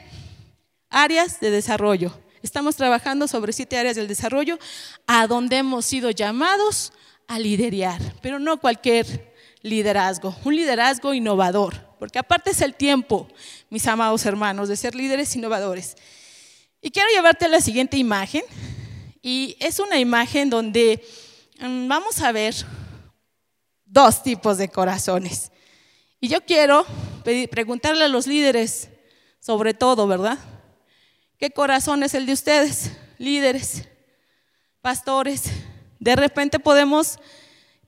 áreas 0.88 1.40
de 1.40 1.50
desarrollo. 1.50 2.18
Estamos 2.42 2.76
trabajando 2.76 3.28
sobre 3.28 3.52
siete 3.52 3.76
áreas 3.76 3.96
del 3.96 4.08
desarrollo 4.08 4.58
a 5.06 5.26
donde 5.26 5.58
hemos 5.58 5.84
sido 5.84 6.10
llamados 6.10 6.92
a 7.26 7.38
liderar, 7.38 8.00
pero 8.22 8.38
no 8.38 8.60
cualquier 8.60 9.34
liderazgo, 9.62 10.34
un 10.44 10.56
liderazgo 10.56 11.14
innovador, 11.14 11.87
porque 11.98 12.18
aparte 12.18 12.50
es 12.50 12.60
el 12.60 12.74
tiempo, 12.74 13.28
mis 13.70 13.86
amados 13.86 14.24
hermanos, 14.26 14.68
de 14.68 14.76
ser 14.76 14.94
líderes 14.94 15.34
innovadores. 15.36 15.96
Y 16.80 16.90
quiero 16.90 17.08
llevarte 17.10 17.46
a 17.46 17.48
la 17.48 17.60
siguiente 17.60 17.96
imagen, 17.96 18.42
y 19.22 19.56
es 19.60 19.80
una 19.80 19.98
imagen 19.98 20.48
donde 20.48 21.04
mm, 21.60 21.88
vamos 21.88 22.20
a 22.20 22.32
ver 22.32 22.54
dos 23.84 24.22
tipos 24.22 24.58
de 24.58 24.68
corazones. 24.68 25.50
Y 26.20 26.28
yo 26.28 26.40
quiero 26.44 26.86
preguntarle 27.50 28.04
a 28.04 28.08
los 28.08 28.26
líderes, 28.26 28.88
sobre 29.40 29.74
todo, 29.74 30.06
¿verdad? 30.06 30.38
¿Qué 31.38 31.50
corazón 31.50 32.02
es 32.02 32.14
el 32.14 32.26
de 32.26 32.32
ustedes, 32.32 32.92
líderes, 33.18 33.84
pastores? 34.80 35.44
De 36.00 36.16
repente 36.16 36.58
podemos 36.58 37.18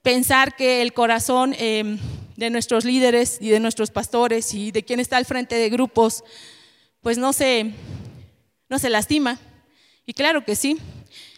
pensar 0.01 0.55
que 0.55 0.81
el 0.81 0.93
corazón 0.93 1.53
em, 1.57 1.99
de 2.41 2.49
nuestros 2.49 2.85
líderes 2.85 3.37
y 3.39 3.49
de 3.49 3.59
nuestros 3.59 3.91
pastores 3.91 4.53
y 4.55 4.71
de 4.71 4.83
quien 4.83 4.99
está 4.99 5.17
al 5.17 5.25
frente 5.25 5.55
de 5.55 5.69
grupos, 5.69 6.23
pues 7.01 7.19
no 7.19 7.33
se, 7.33 7.71
no 8.67 8.79
se 8.79 8.89
lastima. 8.89 9.39
Y 10.07 10.13
claro 10.13 10.43
que 10.43 10.55
sí. 10.55 10.77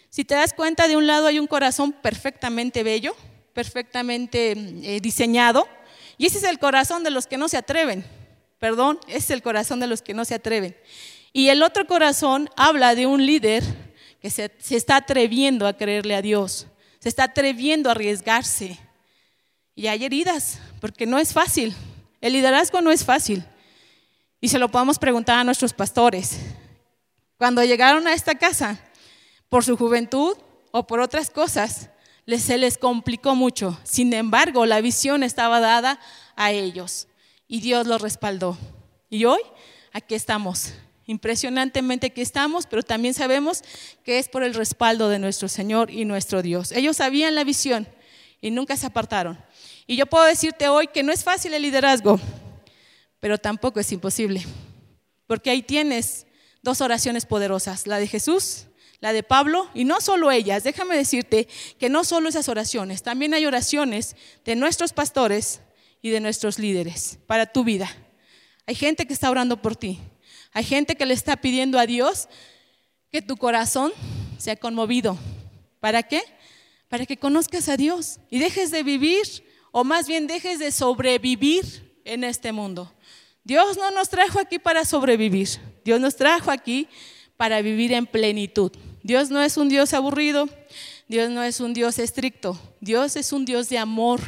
Si 0.10 0.24
te 0.24 0.36
das 0.36 0.54
cuenta, 0.54 0.88
de 0.88 0.96
un 0.96 1.06
lado 1.06 1.28
hay 1.28 1.40
un 1.40 1.48
corazón 1.48 1.92
perfectamente 1.92 2.84
bello, 2.84 3.16
perfectamente 3.54 4.52
eh, 4.52 5.00
diseñado, 5.02 5.68
y 6.18 6.28
ese 6.28 6.38
es 6.38 6.46
el 6.46 6.58
corazón 6.58 7.04
de 7.04 7.12
los 7.12 7.28
que 7.28 7.38
no 7.38 7.50
se 7.50 7.58
atreven. 7.58 8.06
Perdón, 8.58 8.98
ese 9.08 9.18
es 9.18 9.30
el 9.32 9.42
corazón 9.42 9.82
de 9.82 9.88
los 9.88 10.02
que 10.02 10.14
no 10.14 10.24
se 10.24 10.36
atreven. 10.36 10.78
Y 11.34 11.50
el 11.50 11.64
otro 11.64 11.86
corazón 11.86 12.50
habla 12.56 12.96
de 12.96 13.08
un 13.08 13.26
líder 13.26 13.64
que 14.22 14.30
se, 14.30 14.52
se 14.60 14.78
está 14.78 14.96
atreviendo 14.96 15.68
a 15.68 15.74
creerle 15.74 16.16
a 16.16 16.22
Dios, 16.22 16.68
se 17.00 17.10
está 17.10 17.26
atreviendo 17.26 17.90
a 17.90 17.92
arriesgarse. 17.92 18.80
Y 19.76 19.88
hay 19.88 20.06
heridas, 20.06 20.60
porque 20.80 21.06
no 21.06 21.20
es 21.20 21.34
fácil. 21.34 21.76
El 22.22 22.34
liderazgo 22.34 22.82
no 22.82 22.92
es 22.92 23.04
fácil. 23.04 23.44
Y 24.40 24.50
se 24.50 24.60
lo 24.60 24.70
podemos 24.70 25.00
preguntar 25.00 25.40
a 25.40 25.44
nuestros 25.44 25.74
pastores. 25.74 26.38
Cuando 27.38 27.64
llegaron 27.64 28.08
a 28.08 28.14
esta 28.14 28.36
casa, 28.36 28.80
por 29.50 29.64
su 29.64 29.78
juventud 29.78 30.36
o 30.72 30.88
por 30.88 31.00
otras 31.00 31.30
cosas, 31.30 31.90
se 32.38 32.58
les 32.58 32.78
complicó 32.78 33.36
mucho. 33.36 33.80
Sin 33.84 34.14
embargo, 34.14 34.66
la 34.66 34.82
visión 34.82 35.24
estaba 35.24 35.60
dada 35.60 36.00
a 36.36 36.52
ellos 36.52 37.08
y 37.48 37.62
Dios 37.62 37.88
los 37.88 38.02
respaldó. 38.02 38.58
Y 39.10 39.26
hoy 39.26 39.42
aquí 39.92 40.16
estamos 40.16 40.74
impresionantemente 41.06 42.12
que 42.12 42.22
estamos, 42.22 42.66
pero 42.66 42.82
también 42.82 43.14
sabemos 43.14 43.62
que 44.04 44.20
es 44.20 44.30
por 44.30 44.44
el 44.44 44.54
respaldo 44.54 45.10
de 45.10 45.20
nuestro 45.20 45.48
Señor 45.48 45.92
y 45.92 46.06
nuestro 46.06 46.42
Dios. 46.42 46.72
Ellos 46.72 46.98
sabían 46.98 47.36
la 47.36 47.44
visión 47.44 47.88
y 48.42 48.52
nunca 48.52 48.76
se 48.78 48.88
apartaron. 48.88 49.38
Y 49.86 49.96
yo 49.96 50.06
puedo 50.06 50.24
decirte 50.26 50.70
hoy 50.70 50.88
que 50.88 51.04
no 51.04 51.12
es 51.12 51.24
fácil 51.24 51.54
el 51.54 51.62
liderazgo, 51.62 52.20
pero 53.20 53.38
tampoco 53.38 53.80
es 53.80 53.92
imposible, 53.92 54.46
porque 55.28 55.50
ahí 55.50 55.62
tienes 55.62 56.26
dos 56.62 56.82
oraciones 56.82 57.26
poderosas, 57.26 57.88
la 57.88 58.00
de 58.00 58.08
Jesús, 58.08 58.68
la 59.02 59.12
de 59.12 59.24
Pablo, 59.24 59.70
y 59.74 59.84
no 59.84 60.00
solo 60.00 60.32
ellas, 60.32 60.64
déjame 60.64 60.96
decirte 60.96 61.48
que 61.78 61.90
no 61.90 62.06
solo 62.06 62.30
esas 62.30 62.48
oraciones, 62.48 63.04
también 63.04 63.34
hay 63.34 63.46
oraciones 63.46 64.16
de 64.46 64.56
nuestros 64.56 64.94
pastores 64.94 65.60
y 66.02 66.10
de 66.10 66.22
nuestros 66.22 66.58
líderes 66.58 67.20
para 67.28 67.46
tu 67.46 67.66
vida. 67.66 67.90
Hay 68.66 68.76
gente 68.76 69.06
que 69.06 69.14
está 69.14 69.30
orando 69.30 69.62
por 69.62 69.76
ti, 69.76 70.00
hay 70.54 70.64
gente 70.64 70.96
que 70.96 71.06
le 71.06 71.14
está 71.14 71.36
pidiendo 71.36 71.80
a 71.80 71.86
Dios 71.86 72.30
que 73.12 73.22
tu 73.22 73.36
corazón 73.36 73.92
sea 74.38 74.56
conmovido. 74.56 75.18
¿Para 75.80 76.04
qué? 76.04 76.22
Para 76.88 77.06
que 77.06 77.18
conozcas 77.18 77.68
a 77.68 77.76
Dios 77.76 78.20
y 78.30 78.40
dejes 78.40 78.72
de 78.72 78.84
vivir, 78.84 79.28
o 79.74 79.84
más 79.84 80.08
bien 80.08 80.28
dejes 80.28 80.60
de 80.60 80.72
sobrevivir 80.72 82.00
en 82.06 82.24
este 82.24 82.52
mundo. 82.52 82.94
Dios 83.44 83.76
no 83.76 83.90
nos 83.90 84.08
trajo 84.08 84.40
aquí 84.40 84.60
para 84.60 84.86
sobrevivir, 84.86 85.50
Dios 85.84 86.00
nos 86.00 86.16
trajo 86.16 86.52
aquí 86.52 86.88
para 87.38 87.62
vivir 87.62 87.92
en 87.92 88.06
plenitud. 88.06 88.72
Dios 89.02 89.32
no 89.32 89.42
es 89.42 89.58
un 89.58 89.70
Dios 89.70 89.94
aburrido, 89.94 90.48
Dios 91.10 91.32
no 91.32 91.44
es 91.44 91.60
un 91.60 91.74
Dios 91.74 91.98
estricto, 91.98 92.58
Dios 92.82 93.16
es 93.16 93.34
un 93.34 93.46
Dios 93.46 93.68
de 93.68 93.80
amor, 93.80 94.22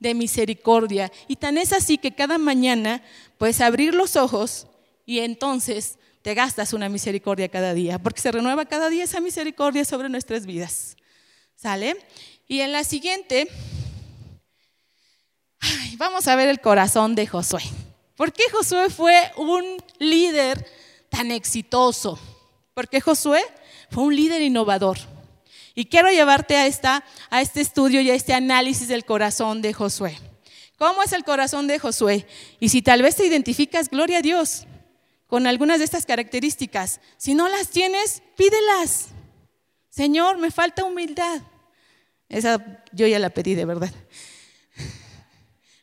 de 0.00 0.14
misericordia. 0.14 1.12
Y 1.28 1.36
tan 1.36 1.58
es 1.58 1.74
así 1.74 1.98
que 1.98 2.14
cada 2.14 2.38
mañana 2.38 3.02
puedes 3.36 3.60
abrir 3.60 3.94
los 3.94 4.16
ojos 4.16 4.66
y 5.04 5.18
entonces 5.18 5.98
te 6.22 6.34
gastas 6.34 6.72
una 6.72 6.88
misericordia 6.88 7.50
cada 7.50 7.74
día, 7.74 7.98
porque 7.98 8.22
se 8.22 8.32
renueva 8.32 8.64
cada 8.64 8.88
día 8.88 9.04
esa 9.04 9.20
misericordia 9.20 9.84
sobre 9.84 10.08
nuestras 10.08 10.46
vidas. 10.46 10.96
¿Sale? 11.54 11.98
Y 12.48 12.60
en 12.60 12.72
la 12.72 12.82
siguiente, 12.82 13.48
vamos 15.96 16.28
a 16.28 16.36
ver 16.36 16.48
el 16.48 16.60
corazón 16.60 17.14
de 17.14 17.26
Josué. 17.26 17.62
¿Por 18.16 18.32
qué 18.32 18.44
Josué 18.50 18.90
fue 18.90 19.30
un 19.36 19.76
líder 19.98 20.66
tan 21.10 21.30
exitoso? 21.30 22.18
Porque 22.74 23.00
Josué 23.00 23.42
fue 23.90 24.04
un 24.04 24.16
líder 24.16 24.42
innovador. 24.42 24.98
Y 25.74 25.86
quiero 25.86 26.10
llevarte 26.10 26.56
a, 26.56 26.66
esta, 26.66 27.04
a 27.28 27.42
este 27.42 27.60
estudio 27.60 28.00
y 28.00 28.10
a 28.10 28.14
este 28.14 28.32
análisis 28.32 28.88
del 28.88 29.04
corazón 29.04 29.60
de 29.60 29.74
Josué. 29.74 30.18
¿Cómo 30.78 31.02
es 31.02 31.12
el 31.12 31.24
corazón 31.24 31.66
de 31.66 31.78
Josué? 31.78 32.26
Y 32.60 32.70
si 32.70 32.82
tal 32.82 33.02
vez 33.02 33.16
te 33.16 33.26
identificas, 33.26 33.88
gloria 33.88 34.18
a 34.18 34.22
Dios 34.22 34.66
con 35.26 35.46
algunas 35.46 35.78
de 35.78 35.84
estas 35.84 36.06
características. 36.06 37.00
Si 37.16 37.34
no 37.34 37.48
las 37.48 37.70
tienes, 37.70 38.22
pídelas. 38.36 39.08
Señor, 39.90 40.38
me 40.38 40.50
falta 40.50 40.84
humildad. 40.84 41.40
Esa 42.28 42.82
yo 42.92 43.06
ya 43.06 43.18
la 43.18 43.30
pedí 43.30 43.54
de 43.54 43.64
verdad. 43.64 43.92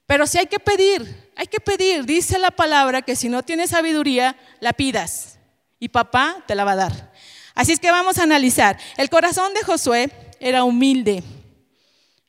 Pero 0.05 0.27
si 0.27 0.37
hay 0.37 0.47
que 0.47 0.59
pedir, 0.59 1.31
hay 1.35 1.47
que 1.47 1.59
pedir. 1.59 2.05
Dice 2.05 2.37
la 2.39 2.51
palabra 2.51 3.01
que 3.01 3.15
si 3.15 3.29
no 3.29 3.43
tienes 3.43 3.71
sabiduría, 3.71 4.35
la 4.59 4.73
pidas. 4.73 5.39
Y 5.79 5.89
papá 5.89 6.43
te 6.47 6.55
la 6.55 6.63
va 6.63 6.73
a 6.73 6.77
dar. 6.77 7.13
Así 7.55 7.71
es 7.71 7.79
que 7.79 7.91
vamos 7.91 8.17
a 8.17 8.23
analizar. 8.23 8.77
El 8.97 9.09
corazón 9.09 9.53
de 9.53 9.63
Josué 9.63 10.11
era 10.39 10.63
humilde. 10.63 11.23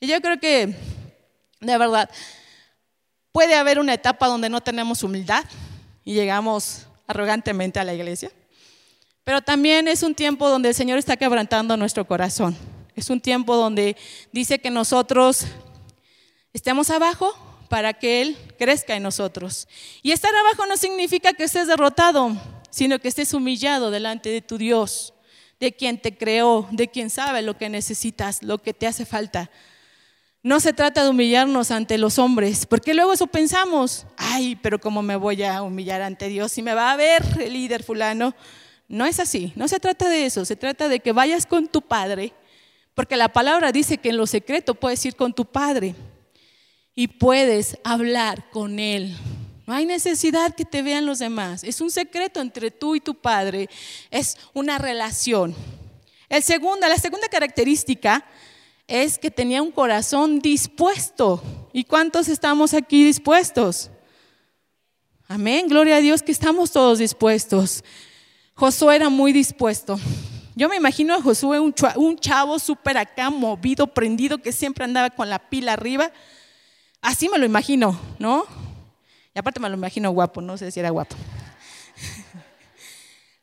Y 0.01 0.07
yo 0.07 0.21
creo 0.21 0.39
que, 0.39 0.75
de 1.61 1.79
verdad, 1.79 2.11
puede 3.33 3.55
haber 3.55 3.79
una 3.79 3.95
etapa 3.95 4.27
donde 4.27 4.49
no 4.49 4.61
tenemos 4.61 5.03
humildad 5.03 5.45
y 6.05 6.15
llegamos 6.15 6.87
arrogantemente 7.07 7.81
a 7.81 7.85
la 7.85 7.95
iglesia. 7.95 8.31
Pero 9.25 9.41
también 9.41 9.89
es 9.89 10.03
un 10.03 10.15
tiempo 10.15 10.49
donde 10.49 10.69
el 10.69 10.75
Señor 10.75 10.99
está 10.99 11.17
quebrantando 11.17 11.77
nuestro 11.77 12.07
corazón. 12.07 12.57
Es 12.95 13.11
un 13.11 13.21
tiempo 13.21 13.57
donde 13.57 13.97
dice 14.33 14.59
que 14.59 14.71
nosotros 14.71 15.47
estemos 16.53 16.91
abajo 16.91 17.35
para 17.75 17.93
que 17.93 18.23
Él 18.23 18.37
crezca 18.57 18.95
en 18.95 19.03
nosotros. 19.03 19.67
Y 20.01 20.13
estar 20.13 20.33
abajo 20.33 20.65
no 20.65 20.77
significa 20.77 21.33
que 21.33 21.43
estés 21.43 21.67
derrotado, 21.67 22.31
sino 22.71 23.01
que 23.01 23.09
estés 23.09 23.35
humillado 23.35 23.91
delante 23.91 24.29
de 24.29 24.41
tu 24.41 24.59
Dios, 24.59 25.13
de 25.59 25.73
quien 25.75 26.01
te 26.01 26.17
creó, 26.17 26.69
de 26.71 26.87
quien 26.87 27.11
sabe 27.11 27.43
lo 27.43 27.59
que 27.59 27.69
necesitas, 27.69 28.45
lo 28.45 28.59
que 28.59 28.75
te 28.75 28.87
hace 28.87 29.05
falta. 29.05 29.51
No 30.41 30.61
se 30.61 30.73
trata 30.73 31.03
de 31.03 31.09
humillarnos 31.09 31.73
ante 31.73 31.99
los 31.99 32.21
hombres, 32.21 32.65
porque 32.65 32.95
luego 32.95 33.13
eso 33.13 33.27
pensamos, 33.27 34.07
ay, 34.17 34.55
pero 34.63 34.79
¿cómo 34.79 35.03
me 35.03 35.17
voy 35.17 35.43
a 35.43 35.61
humillar 35.61 36.01
ante 36.01 36.29
Dios 36.29 36.53
si 36.53 36.63
me 36.63 36.75
va 36.75 36.93
a 36.93 36.97
ver 36.97 37.25
el 37.41 37.55
líder 37.55 37.83
fulano? 37.83 38.37
No 38.87 39.05
es 39.05 39.19
así, 39.19 39.53
no 39.57 39.67
se 39.67 39.81
trata 39.81 40.09
de 40.09 40.27
eso, 40.27 40.45
se 40.45 40.55
trata 40.55 40.87
de 40.87 41.01
que 41.01 41.11
vayas 41.11 41.45
con 41.45 41.67
tu 41.67 41.83
Padre, 41.83 42.35
porque 42.95 43.17
la 43.17 43.33
palabra 43.33 43.73
dice 43.73 43.99
que 43.99 44.11
en 44.11 44.17
lo 44.17 44.29
secreto 44.29 44.77
puedes 44.77 45.05
ir 45.05 45.17
con 45.17 45.33
tu 45.35 45.45
Padre 45.45 45.97
y 46.95 47.09
puedes 47.09 47.79
hablar 47.85 48.51
con 48.51 48.79
Él. 48.79 49.17
No 49.67 49.75
hay 49.75 49.87
necesidad 49.87 50.55
que 50.55 50.65
te 50.65 50.83
vean 50.83 51.07
los 51.07 51.19
demás, 51.19 51.65
es 51.65 51.81
un 51.81 51.91
secreto 51.91 52.41
entre 52.41 52.71
tú 52.71 52.95
y 52.95 53.01
tu 53.01 53.15
Padre, 53.15 53.69
es 54.11 54.37
una 54.53 54.79
relación. 54.79 55.55
El 56.29 56.43
segundo, 56.43 56.87
la 56.87 56.99
segunda 56.99 57.29
característica 57.29 58.27
es 58.87 59.19
que 59.19 59.31
tenía 59.31 59.63
un 59.63 59.71
corazón 59.71 60.41
dispuesto. 60.41 61.43
¿Y 61.73 61.85
cuántos 61.85 62.29
estamos 62.29 62.75
aquí 62.75 63.05
dispuestos? 63.05 63.91
Amén, 65.27 65.69
gloria 65.69 65.97
a 65.97 66.01
Dios 66.01 66.23
que 66.23 66.33
estamos 66.33 66.71
todos 66.71 66.99
dispuestos. 66.99 67.83
Josué 68.55 68.97
era 68.97 69.09
muy 69.09 69.33
dispuesto. 69.33 69.99
Yo 70.55 70.69
me 70.69 70.77
imagino 70.77 71.15
a 71.15 71.23
Josué 71.23 71.59
un, 71.59 71.75
chavo 72.21 72.59
súper 72.59 72.99
acá, 72.99 73.31
movido, 73.31 73.89
prendido, 73.89 74.39
que 74.39 74.53
siempre 74.53 74.85
andaba 74.85 75.11
con 75.11 75.29
la 75.29 75.39
pila 75.51 75.73
arriba. 75.73 76.13
Así 77.05 77.29
me 77.29 77.37
lo 77.37 77.45
imagino, 77.45 78.01
¿no? 78.19 78.47
Y 79.35 79.39
aparte 79.39 79.61
me 79.61 79.69
lo 79.69 79.75
imagino 79.75 80.11
guapo, 80.11 80.41
no 80.41 80.57
sé 80.57 80.71
si 80.71 80.81
era 80.81 80.89
guapo. 80.89 81.15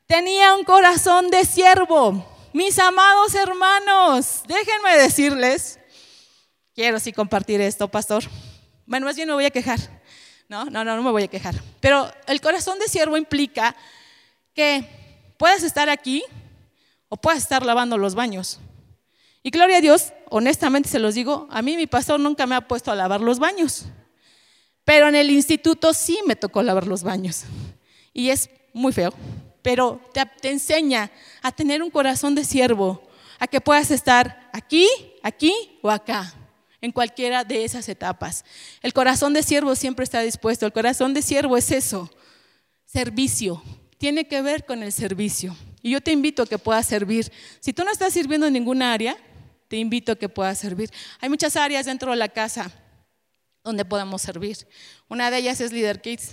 Tenía 0.08 0.56
un 0.56 0.64
corazón 0.64 1.30
de 1.30 1.46
siervo. 1.46 2.26
Mis 2.54 2.80
amados 2.80 3.36
hermanos, 3.36 4.42
déjenme 4.48 4.98
decirles, 4.98 5.80
quiero 6.74 7.00
sí 7.00 7.14
compartir 7.14 7.62
esto, 7.62 7.88
pastor. 7.88 8.24
Bueno, 8.88 9.06
más 9.06 9.16
bien 9.16 9.28
me 9.28 9.36
voy 9.36 9.46
a 9.46 9.52
quejar. 9.52 9.80
No, 10.50 10.66
no, 10.66 10.84
no, 10.84 10.96
no 10.96 11.04
me 11.04 11.12
voy 11.12 11.24
a 11.24 11.28
quejar. 11.28 11.54
Pero 11.82 12.12
el 12.26 12.42
corazón 12.42 12.80
de 12.80 12.88
siervo 12.88 13.16
implica 13.16 13.76
que 14.56 14.90
puedas 15.38 15.62
estar 15.62 15.88
aquí 15.88 16.24
o 17.10 17.16
puedas 17.16 17.44
estar 17.44 17.64
lavando 17.64 18.00
los 18.00 18.16
baños. 18.16 18.60
Y 19.44 19.50
gloria 19.50 19.78
a 19.78 19.82
Dios, 19.82 20.14
honestamente 20.30 20.90
se 20.90 21.00
los 21.00 21.16
digo, 21.16 21.48
a 21.50 21.62
mí 21.62 21.76
mi 21.76 21.88
pastor 21.88 22.20
nunca 22.20 22.46
me 22.46 22.56
ha 22.56 22.68
puesto 22.68 22.92
a 22.92 22.96
lavar 22.96 23.22
los 23.22 23.40
baños. 23.40 23.86
Pero 24.84 25.08
en 25.08 25.16
el 25.16 25.32
instituto 25.32 25.94
sí 25.94 26.20
me 26.28 26.36
tocó 26.36 26.64
lavar 26.64 26.88
los 26.88 27.04
baños. 27.04 27.44
Y 28.14 28.30
es 28.30 28.50
muy 28.74 28.94
feo. 28.94 29.14
Pero 29.62 30.02
te, 30.14 30.24
te 30.42 30.52
enseña 30.52 31.12
a 31.42 31.52
tener 31.52 31.82
un 31.82 31.90
corazón 31.90 32.36
de 32.36 32.44
siervo, 32.44 33.02
a 33.40 33.48
que 33.48 33.62
puedas 33.62 33.92
estar 33.92 34.50
aquí, 34.54 34.88
aquí 35.24 35.80
o 35.82 35.90
acá 35.90 36.34
en 36.82 36.92
cualquiera 36.92 37.44
de 37.44 37.64
esas 37.64 37.88
etapas. 37.90 38.44
El 38.82 38.94
corazón 38.94 39.34
de 39.34 39.44
siervo 39.44 39.76
siempre 39.76 40.04
está 40.04 40.22
dispuesto. 40.22 40.66
El 40.66 40.74
corazón 40.74 41.14
de 41.14 41.22
siervo 41.22 41.56
es 41.56 41.72
eso, 41.72 42.10
servicio. 42.86 43.64
Tiene 43.98 44.28
que 44.28 44.42
ver 44.42 44.66
con 44.66 44.82
el 44.82 44.92
servicio. 44.92 45.56
Y 45.84 45.92
yo 45.92 46.02
te 46.02 46.12
invito 46.12 46.44
a 46.44 46.48
que 46.48 46.58
puedas 46.58 46.88
servir. 46.88 47.32
Si 47.60 47.72
tú 47.72 47.84
no 47.84 47.92
estás 47.92 48.14
sirviendo 48.14 48.48
en 48.48 48.54
ninguna 48.54 48.94
área, 48.94 49.16
te 49.72 49.78
invito 49.78 50.12
a 50.12 50.18
que 50.18 50.28
puedas 50.28 50.58
servir. 50.58 50.92
Hay 51.22 51.30
muchas 51.30 51.56
áreas 51.56 51.86
dentro 51.86 52.12
de 52.12 52.18
la 52.18 52.28
casa 52.28 52.70
donde 53.64 53.86
podemos 53.86 54.22
servir. 54.22 54.68
Una 55.08 55.32
de 55.32 55.38
ellas 55.38 55.62
es 55.62 55.72
Leader 55.72 56.02
Kids. 56.02 56.32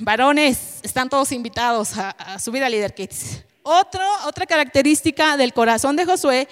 Varones, 0.00 0.80
están 0.82 1.08
todos 1.08 1.30
invitados 1.30 1.92
a, 1.96 2.40
subir 2.40 2.64
a 2.64 2.68
Leader 2.68 2.92
Kids. 2.92 3.44
otra 3.62 4.46
característica 4.46 5.36
del 5.36 5.52
corazón 5.52 5.94
de 5.94 6.06
Josué 6.06 6.48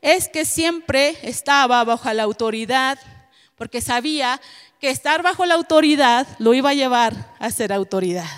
es 0.00 0.28
que 0.28 0.44
siempre 0.44 1.16
estaba 1.22 1.82
bajo 1.82 2.12
la 2.12 2.22
autoridad, 2.22 3.00
porque 3.56 3.80
sabía 3.80 4.40
que 4.78 4.90
estar 4.90 5.24
bajo 5.24 5.46
la 5.46 5.54
autoridad 5.54 6.28
lo 6.38 6.54
iba 6.54 6.70
a 6.70 6.74
llevar 6.74 7.34
a 7.40 7.50
ser 7.50 7.72
autoridad. 7.72 8.30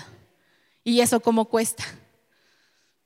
¿Y 0.83 1.01
eso 1.01 1.19
cómo 1.19 1.45
cuesta? 1.45 1.85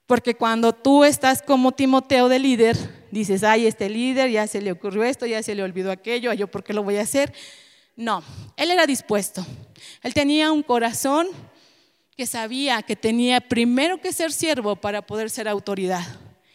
Porque 0.09 0.33
cuando 0.33 0.73
tú 0.73 1.03
estás 1.03 1.43
como 1.43 1.71
Timoteo 1.71 2.29
de 2.29 2.39
líder, 2.39 2.75
dices, 3.11 3.43
ay, 3.43 3.67
este 3.67 3.89
líder 3.89 4.31
ya 4.31 4.47
se 4.47 4.59
le 4.59 4.71
ocurrió 4.71 5.03
esto, 5.03 5.27
ya 5.27 5.43
se 5.43 5.53
le 5.53 5.61
olvidó 5.61 5.91
aquello, 5.91 6.33
yo 6.33 6.47
por 6.47 6.63
qué 6.63 6.73
lo 6.73 6.81
voy 6.81 6.97
a 6.97 7.01
hacer? 7.01 7.31
No, 7.95 8.23
él 8.57 8.71
era 8.71 8.87
dispuesto. 8.87 9.45
Él 10.01 10.15
tenía 10.15 10.51
un 10.51 10.63
corazón 10.63 11.27
que 12.17 12.25
sabía 12.25 12.81
que 12.81 12.95
tenía 12.95 13.39
primero 13.39 14.01
que 14.01 14.11
ser 14.11 14.31
siervo 14.31 14.75
para 14.75 15.03
poder 15.03 15.29
ser 15.29 15.47
autoridad. 15.47 16.01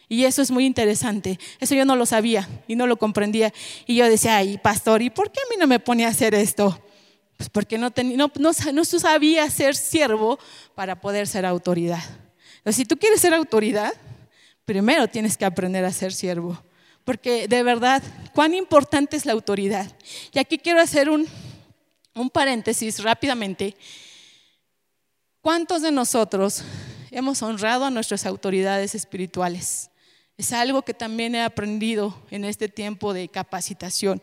Y 0.09 0.25
eso 0.25 0.41
es 0.41 0.51
muy 0.51 0.65
interesante. 0.65 1.39
Eso 1.61 1.75
yo 1.75 1.85
no 1.85 1.95
lo 1.95 2.05
sabía 2.05 2.49
y 2.67 2.75
no 2.75 2.87
lo 2.87 2.97
comprendía. 2.97 3.53
Y 3.85 3.95
yo 3.95 4.09
decía, 4.09 4.35
ay, 4.35 4.57
pastor, 4.57 5.01
¿y 5.01 5.09
por 5.09 5.31
qué 5.31 5.39
a 5.39 5.49
mí 5.49 5.55
no 5.57 5.65
me 5.65 5.79
pone 5.79 6.03
a 6.03 6.09
hacer 6.09 6.35
esto? 6.35 6.77
Pues 7.37 7.49
porque 7.49 7.77
no, 7.77 7.93
no, 8.03 8.31
no, 8.37 8.51
no 8.73 8.83
sabía 8.83 9.49
ser 9.49 9.77
siervo 9.77 10.39
para 10.75 10.99
poder 10.99 11.25
ser 11.25 11.45
autoridad. 11.45 12.03
Si 12.71 12.85
tú 12.85 12.97
quieres 12.97 13.21
ser 13.21 13.33
autoridad, 13.33 13.93
primero 14.65 15.07
tienes 15.07 15.37
que 15.37 15.45
aprender 15.45 15.85
a 15.85 15.93
ser 15.93 16.13
siervo. 16.13 16.61
Porque 17.03 17.47
de 17.47 17.61
verdad, 17.61 18.01
cuán 18.33 18.55
importante 18.55 19.15
es 19.15 19.25
la 19.25 19.33
autoridad. 19.33 19.91
Y 20.33 20.39
aquí 20.39 20.57
quiero 20.57 20.81
hacer 20.81 21.09
un, 21.09 21.27
un 22.15 22.29
paréntesis 22.29 23.03
rápidamente. 23.03 23.75
¿Cuántos 25.41 25.83
de 25.83 25.91
nosotros 25.91 26.63
hemos 27.11 27.43
honrado 27.43 27.85
a 27.85 27.91
nuestras 27.91 28.25
autoridades 28.25 28.95
espirituales? 28.95 29.91
Es 30.37 30.51
algo 30.51 30.81
que 30.81 30.95
también 30.95 31.35
he 31.35 31.43
aprendido 31.43 32.19
en 32.31 32.43
este 32.43 32.67
tiempo 32.67 33.13
de 33.13 33.29
capacitación, 33.29 34.21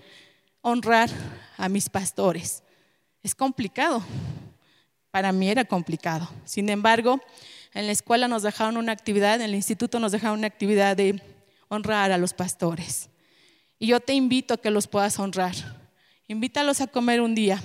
honrar 0.61 1.09
a 1.57 1.69
mis 1.69 1.89
pastores. 1.89 2.65
Es 3.23 3.37
complicado, 3.37 4.03
para 5.13 5.31
mí 5.31 5.49
era 5.49 5.65
complicado. 5.65 6.29
Sin 6.45 6.69
embargo, 6.69 7.21
en 7.75 7.87
la 7.87 7.93
escuela 7.93 8.29
nos 8.29 8.43
dejaron 8.43 8.77
una 8.77 8.93
actividad, 8.93 9.37
en 9.37 9.43
el 9.43 9.55
instituto 9.55 9.99
nos 9.99 10.13
dejaron 10.13 10.39
una 10.39 10.47
actividad 10.47 10.97
de 10.97 11.23
honrar 11.69 12.13
a 12.13 12.19
los 12.19 12.35
pastores. 12.35 13.09
Y 13.79 13.87
yo 13.87 14.01
te 14.01 14.13
invito 14.13 14.55
a 14.55 14.59
que 14.59 14.71
los 14.71 14.87
puedas 14.87 15.19
honrar. 15.19 15.55
Invítalos 16.29 16.81
a 16.81 16.87
comer 16.87 17.21
un 17.21 17.35
día, 17.35 17.63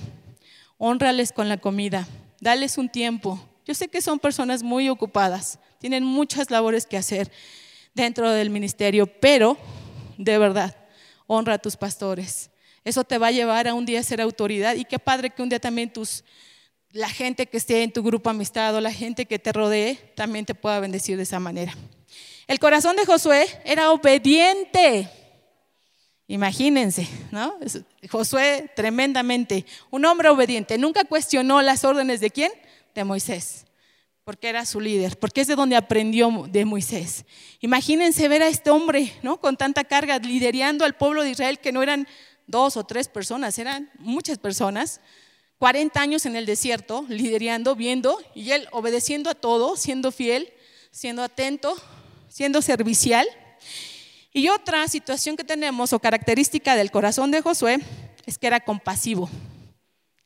honrales 0.78 1.32
con 1.32 1.48
la 1.48 1.58
comida, 1.58 2.08
dales 2.40 2.78
un 2.78 2.88
tiempo. 2.88 3.40
Yo 3.66 3.74
sé 3.74 3.88
que 3.88 4.00
son 4.00 4.18
personas 4.18 4.62
muy 4.62 4.88
ocupadas, 4.88 5.58
tienen 5.78 6.04
muchas 6.04 6.50
labores 6.50 6.86
que 6.86 6.96
hacer 6.96 7.30
dentro 7.94 8.30
del 8.30 8.50
ministerio, 8.50 9.06
pero 9.06 9.56
de 10.16 10.38
verdad, 10.38 10.76
honra 11.26 11.54
a 11.54 11.58
tus 11.58 11.76
pastores. 11.76 12.50
Eso 12.84 13.04
te 13.04 13.18
va 13.18 13.28
a 13.28 13.32
llevar 13.32 13.68
a 13.68 13.74
un 13.74 13.84
día 13.84 14.00
a 14.00 14.02
ser 14.02 14.20
autoridad 14.20 14.74
y 14.74 14.84
qué 14.84 14.98
padre 14.98 15.30
que 15.30 15.42
un 15.42 15.48
día 15.48 15.60
también 15.60 15.92
tus 15.92 16.24
la 16.90 17.08
gente 17.08 17.46
que 17.46 17.56
esté 17.56 17.82
en 17.82 17.92
tu 17.92 18.02
grupo 18.02 18.30
amistad 18.30 18.74
o 18.74 18.80
la 18.80 18.92
gente 18.92 19.26
que 19.26 19.38
te 19.38 19.52
rodee 19.52 19.96
también 20.14 20.46
te 20.46 20.54
pueda 20.54 20.80
bendecir 20.80 21.16
de 21.16 21.22
esa 21.24 21.38
manera. 21.38 21.74
El 22.46 22.58
corazón 22.58 22.96
de 22.96 23.04
Josué 23.04 23.46
era 23.64 23.90
obediente. 23.90 25.10
Imagínense, 26.26 27.08
¿no? 27.30 27.58
Josué 28.10 28.70
tremendamente, 28.74 29.64
un 29.90 30.04
hombre 30.04 30.28
obediente, 30.28 30.76
nunca 30.78 31.04
cuestionó 31.04 31.62
las 31.62 31.84
órdenes 31.84 32.20
de 32.20 32.30
quién? 32.30 32.52
De 32.94 33.04
Moisés 33.04 33.64
porque 34.28 34.50
era 34.50 34.66
su 34.66 34.78
líder, 34.78 35.18
porque 35.18 35.40
es 35.40 35.46
de 35.46 35.56
donde 35.56 35.74
aprendió 35.74 36.44
de 36.50 36.66
Moisés. 36.66 37.24
Imagínense 37.60 38.28
ver 38.28 38.42
a 38.42 38.48
este 38.48 38.68
hombre, 38.68 39.10
¿no? 39.22 39.40
Con 39.40 39.56
tanta 39.56 39.84
carga, 39.84 40.18
liderando 40.18 40.84
al 40.84 40.96
pueblo 40.96 41.22
de 41.22 41.30
Israel, 41.30 41.58
que 41.60 41.72
no 41.72 41.82
eran 41.82 42.06
dos 42.46 42.76
o 42.76 42.84
tres 42.84 43.08
personas, 43.08 43.58
eran 43.58 43.90
muchas 43.98 44.36
personas. 44.36 45.00
40 45.58 46.00
años 46.00 46.26
en 46.26 46.36
el 46.36 46.46
desierto, 46.46 47.04
liderando, 47.08 47.74
viendo, 47.74 48.18
y 48.34 48.52
él 48.52 48.68
obedeciendo 48.70 49.28
a 49.30 49.34
todo, 49.34 49.76
siendo 49.76 50.12
fiel, 50.12 50.52
siendo 50.90 51.22
atento, 51.22 51.76
siendo 52.28 52.62
servicial. 52.62 53.26
Y 54.32 54.48
otra 54.50 54.86
situación 54.86 55.36
que 55.36 55.44
tenemos 55.44 55.92
o 55.92 55.98
característica 55.98 56.76
del 56.76 56.90
corazón 56.90 57.30
de 57.30 57.42
Josué 57.42 57.80
es 58.26 58.38
que 58.38 58.46
era 58.46 58.60
compasivo. 58.60 59.28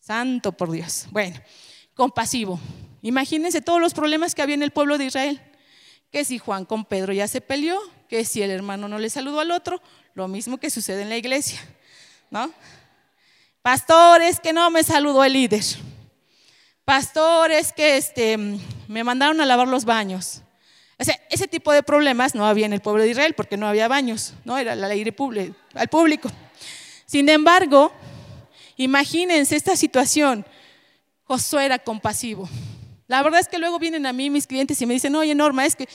Santo 0.00 0.52
por 0.52 0.70
Dios. 0.70 1.06
Bueno, 1.10 1.40
compasivo. 1.94 2.60
Imagínense 3.00 3.62
todos 3.62 3.80
los 3.80 3.94
problemas 3.94 4.34
que 4.34 4.42
había 4.42 4.54
en 4.54 4.62
el 4.62 4.70
pueblo 4.70 4.98
de 4.98 5.06
Israel. 5.06 5.40
Que 6.10 6.24
si 6.24 6.38
Juan 6.38 6.66
con 6.66 6.84
Pedro 6.84 7.12
ya 7.12 7.26
se 7.26 7.40
peleó, 7.40 7.80
que 8.08 8.24
si 8.24 8.42
el 8.42 8.50
hermano 8.50 8.88
no 8.88 8.98
le 8.98 9.08
saludó 9.08 9.40
al 9.40 9.50
otro, 9.50 9.80
lo 10.14 10.28
mismo 10.28 10.58
que 10.58 10.68
sucede 10.68 11.02
en 11.02 11.08
la 11.08 11.16
iglesia, 11.16 11.60
¿no? 12.30 12.52
Pastores 13.62 14.40
que 14.40 14.52
no 14.52 14.70
me 14.70 14.82
saludó 14.82 15.22
el 15.22 15.34
líder. 15.34 15.62
Pastores 16.84 17.72
que 17.72 17.96
este, 17.96 18.36
me 18.88 19.04
mandaron 19.04 19.40
a 19.40 19.46
lavar 19.46 19.68
los 19.68 19.84
baños. 19.84 20.42
ese 20.98 21.46
tipo 21.46 21.72
de 21.72 21.84
problemas 21.84 22.34
no 22.34 22.44
había 22.44 22.66
en 22.66 22.72
el 22.72 22.80
pueblo 22.80 23.04
de 23.04 23.10
Israel 23.10 23.34
porque 23.34 23.56
no 23.56 23.68
había 23.68 23.86
baños, 23.86 24.34
no 24.44 24.58
era 24.58 24.74
la 24.74 24.88
público, 25.12 25.54
al 25.74 25.88
público. 25.88 26.28
Sin 27.06 27.28
embargo, 27.28 27.92
imagínense 28.76 29.54
esta 29.54 29.76
situación. 29.76 30.44
Josué 31.22 31.66
era 31.66 31.78
compasivo. 31.78 32.48
La 33.06 33.22
verdad 33.22 33.40
es 33.40 33.48
que 33.48 33.58
luego 33.58 33.78
vienen 33.78 34.06
a 34.06 34.12
mí 34.12 34.28
mis 34.28 34.48
clientes 34.48 34.80
y 34.82 34.86
me 34.86 34.94
dicen, 34.94 35.14
oye 35.14 35.34
Norma, 35.36 35.66
es 35.66 35.76
que 35.76 35.88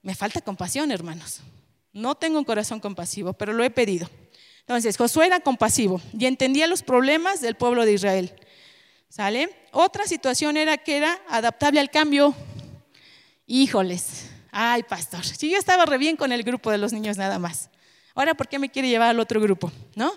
me 0.00 0.14
falta 0.14 0.40
compasión, 0.40 0.90
hermanos. 0.90 1.40
No 1.92 2.14
tengo 2.14 2.38
un 2.38 2.44
corazón 2.44 2.80
compasivo, 2.80 3.34
pero 3.34 3.52
lo 3.52 3.62
he 3.62 3.70
pedido. 3.70 4.08
Entonces, 4.66 4.96
Josué 4.96 5.26
era 5.26 5.40
compasivo 5.40 6.00
y 6.18 6.24
entendía 6.24 6.66
los 6.66 6.82
problemas 6.82 7.42
del 7.42 7.54
pueblo 7.54 7.84
de 7.84 7.92
Israel. 7.92 8.34
¿Sale? 9.10 9.54
Otra 9.72 10.06
situación 10.06 10.56
era 10.56 10.78
que 10.78 10.96
era 10.96 11.20
adaptable 11.28 11.80
al 11.80 11.90
cambio. 11.90 12.34
Híjoles, 13.46 14.30
ay 14.50 14.82
pastor, 14.82 15.22
si 15.24 15.50
yo 15.50 15.58
estaba 15.58 15.84
re 15.84 15.98
bien 15.98 16.16
con 16.16 16.32
el 16.32 16.42
grupo 16.42 16.70
de 16.70 16.78
los 16.78 16.94
niños 16.94 17.18
nada 17.18 17.38
más. 17.38 17.68
Ahora, 18.14 18.34
¿por 18.34 18.48
qué 18.48 18.58
me 18.58 18.70
quiere 18.70 18.88
llevar 18.88 19.10
al 19.10 19.20
otro 19.20 19.40
grupo? 19.40 19.70
¿No? 19.96 20.12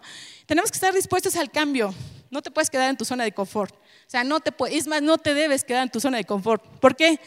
Tenemos 0.46 0.72
que 0.72 0.78
estar 0.78 0.94
dispuestos 0.94 1.36
al 1.36 1.52
cambio. 1.52 1.94
No 2.30 2.42
te 2.42 2.52
puedes 2.52 2.70
quedar 2.70 2.90
en 2.90 2.96
tu 2.96 3.06
zona 3.06 3.24
de 3.24 3.34
confort. 3.34 3.76
O 3.76 4.10
sea, 4.10 4.24
no 4.24 4.40
te 4.40 4.54
es 4.70 4.88
más, 4.88 5.02
no 5.02 5.18
te 5.18 5.34
debes 5.34 5.64
quedar 5.64 5.84
en 5.84 5.90
tu 5.90 6.00
zona 6.00 6.18
de 6.18 6.24
confort. 6.24 6.64
¿Por 6.80 6.96
qué? 6.96 7.20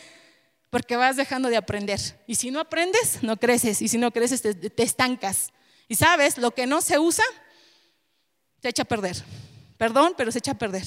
Porque 0.71 0.97
vas 0.97 1.17
dejando 1.17 1.51
de 1.51 1.57
aprender. 1.57 2.01
Y 2.27 2.37
si 2.37 2.51
no 2.51 2.61
aprendes, 2.61 3.23
no 3.23 3.37
creces. 3.37 3.83
Y 3.83 3.89
si 3.89 3.99
no 3.99 4.13
creces, 4.13 4.41
te, 4.41 4.55
te 4.55 4.83
estancas. 4.83 5.53
Y 5.91 5.97
sabes, 5.97 6.39
lo 6.39 6.53
que 6.53 6.69
no 6.69 6.81
se 6.81 7.01
usa, 7.01 7.25
se 8.63 8.69
echa 8.69 8.83
a 8.83 8.85
perder. 8.85 9.17
Perdón, 9.77 10.15
pero 10.17 10.31
se 10.31 10.39
echa 10.39 10.53
a 10.53 10.59
perder. 10.59 10.85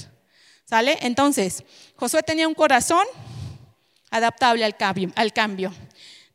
¿Sale? 0.64 0.98
Entonces, 1.02 1.66
Josué 1.98 2.24
tenía 2.24 2.48
un 2.48 2.54
corazón 2.54 3.04
adaptable 4.12 4.64
al 4.64 5.34
cambio. 5.34 5.74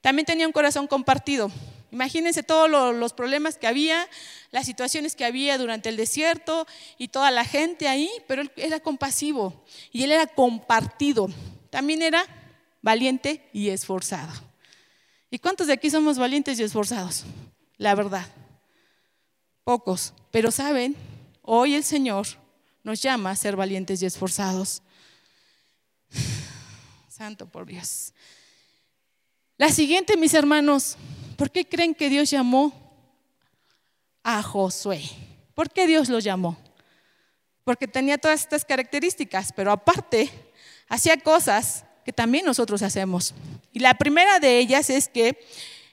También 0.03 0.27
tenía 0.27 0.47
un 0.47 0.53
corazón 0.53 0.87
compartido. 0.87 1.51
Imagínense 1.93 2.43
todos 2.43 2.95
los 2.95 3.15
problemas 3.15 3.57
que 3.57 3.67
había, 3.67 4.07
las 4.51 4.67
situaciones 4.67 5.17
que 5.17 5.25
había 5.25 5.57
durante 5.57 5.89
el 5.89 5.97
desierto 5.97 6.67
y 6.99 7.09
toda 7.09 7.31
la 7.31 7.47
gente 7.47 7.89
ahí, 7.89 8.11
pero 8.27 8.43
él 8.43 8.53
era 8.57 8.81
compasivo 8.81 9.65
y 9.93 10.03
él 10.05 10.13
era 10.13 10.27
compartido. 10.27 11.31
También 11.71 12.03
era 12.03 12.23
valiente 12.83 13.49
y 13.55 13.71
esforzado. 13.71 14.31
¿Y 15.31 15.39
cuántos 15.39 15.69
de 15.69 15.73
aquí 15.73 15.89
somos 15.89 16.19
valientes 16.19 16.61
y 16.61 16.65
esforzados? 16.65 17.25
La 17.79 17.95
verdad. 17.95 18.27
Pocos. 19.69 20.15
Pero 20.31 20.51
saben, 20.51 20.97
hoy 21.43 21.75
el 21.75 21.85
Señor 21.85 22.27
nos 22.83 23.03
llama 23.03 23.33
a 23.33 23.37
ser 23.37 23.55
valientes 23.55 24.01
y 24.01 24.07
esforzados. 24.07 24.81
Santo 27.11 27.47
por 27.47 27.67
Dios. 27.67 28.15
La 29.59 29.69
siguiente, 29.69 30.17
mis 30.17 30.33
hermanos, 30.33 30.97
¿por 31.37 31.51
qué 31.51 31.69
creen 31.69 31.95
que 31.95 32.09
Dios 32.09 32.31
llamó 32.31 32.73
a 34.23 34.43
Josué? 34.43 35.03
¿Por 35.55 35.69
qué 35.71 35.87
Dios 35.87 36.09
lo 36.09 36.19
llamó? 36.19 36.57
Porque 37.63 37.87
tenía 37.87 38.17
todas 38.17 38.41
estas 38.41 38.65
características, 38.65 39.53
pero 39.53 39.71
aparte 39.71 40.31
hacía 40.89 41.19
cosas 41.19 41.85
que 42.07 42.13
también 42.15 42.47
nosotros 42.47 42.81
hacemos. 42.81 43.35
Y 43.75 43.81
la 43.81 43.93
primera 43.93 44.41
de 44.41 44.61
ellas 44.61 44.89
es 44.89 45.09
que 45.09 45.39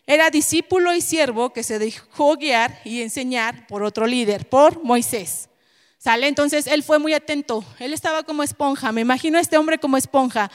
era 0.07 0.29
discípulo 0.29 0.93
y 0.93 1.01
siervo 1.01 1.51
que 1.51 1.63
se 1.63 1.79
dejó 1.79 2.35
guiar 2.35 2.79
y 2.83 3.01
enseñar 3.01 3.65
por 3.67 3.83
otro 3.83 4.05
líder, 4.05 4.47
por 4.47 4.83
Moisés. 4.83 5.49
¿Sale? 5.97 6.27
Entonces 6.27 6.67
él 6.67 6.83
fue 6.83 6.99
muy 6.99 7.13
atento. 7.13 7.63
Él 7.79 7.91
estaba 7.91 8.21
como 8.21 8.43
esponja. 8.43 8.91
Me 8.91 9.01
imagino 9.01 9.39
a 9.39 9.41
este 9.41 9.57
hombre 9.57 9.79
como 9.79 9.97
esponja, 9.97 10.51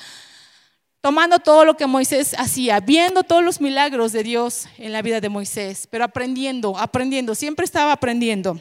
tomando 1.01 1.41
todo 1.41 1.65
lo 1.65 1.77
que 1.77 1.87
Moisés 1.87 2.35
hacía, 2.39 2.79
viendo 2.79 3.25
todos 3.25 3.43
los 3.43 3.61
milagros 3.61 4.13
de 4.13 4.23
Dios 4.23 4.69
en 4.79 4.93
la 4.93 5.03
vida 5.03 5.21
de 5.21 5.29
Moisés, 5.29 5.89
pero 5.91 6.05
aprendiendo, 6.05 6.79
aprendiendo. 6.79 7.35
Siempre 7.35 7.65
estaba 7.65 7.91
aprendiendo. 7.91 8.61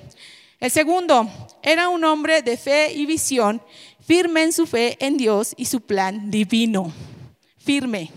El 0.60 0.72
segundo, 0.72 1.30
era 1.62 1.90
un 1.90 2.04
hombre 2.04 2.42
de 2.42 2.58
fe 2.58 2.92
y 2.94 3.06
visión 3.06 3.62
firme 4.02 4.42
en 4.42 4.52
su 4.52 4.66
fe 4.66 4.98
en 5.00 5.18
Dios 5.18 5.54
y 5.56 5.66
su 5.66 5.82
plan 5.82 6.32
divino. 6.32 6.92
Firme. 7.60 8.10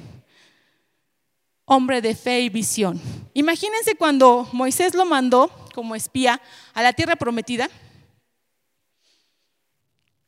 Hombre 1.65 2.01
de 2.01 2.15
fe 2.15 2.41
y 2.41 2.49
visión. 2.49 3.01
Imagínense 3.35 3.95
cuando 3.95 4.49
Moisés 4.53 4.95
lo 4.95 5.05
mandó 5.05 5.51
como 5.75 5.95
espía 5.95 6.41
a 6.75 6.83
la 6.83 6.93
tierra 6.93 7.17
prometida 7.17 7.71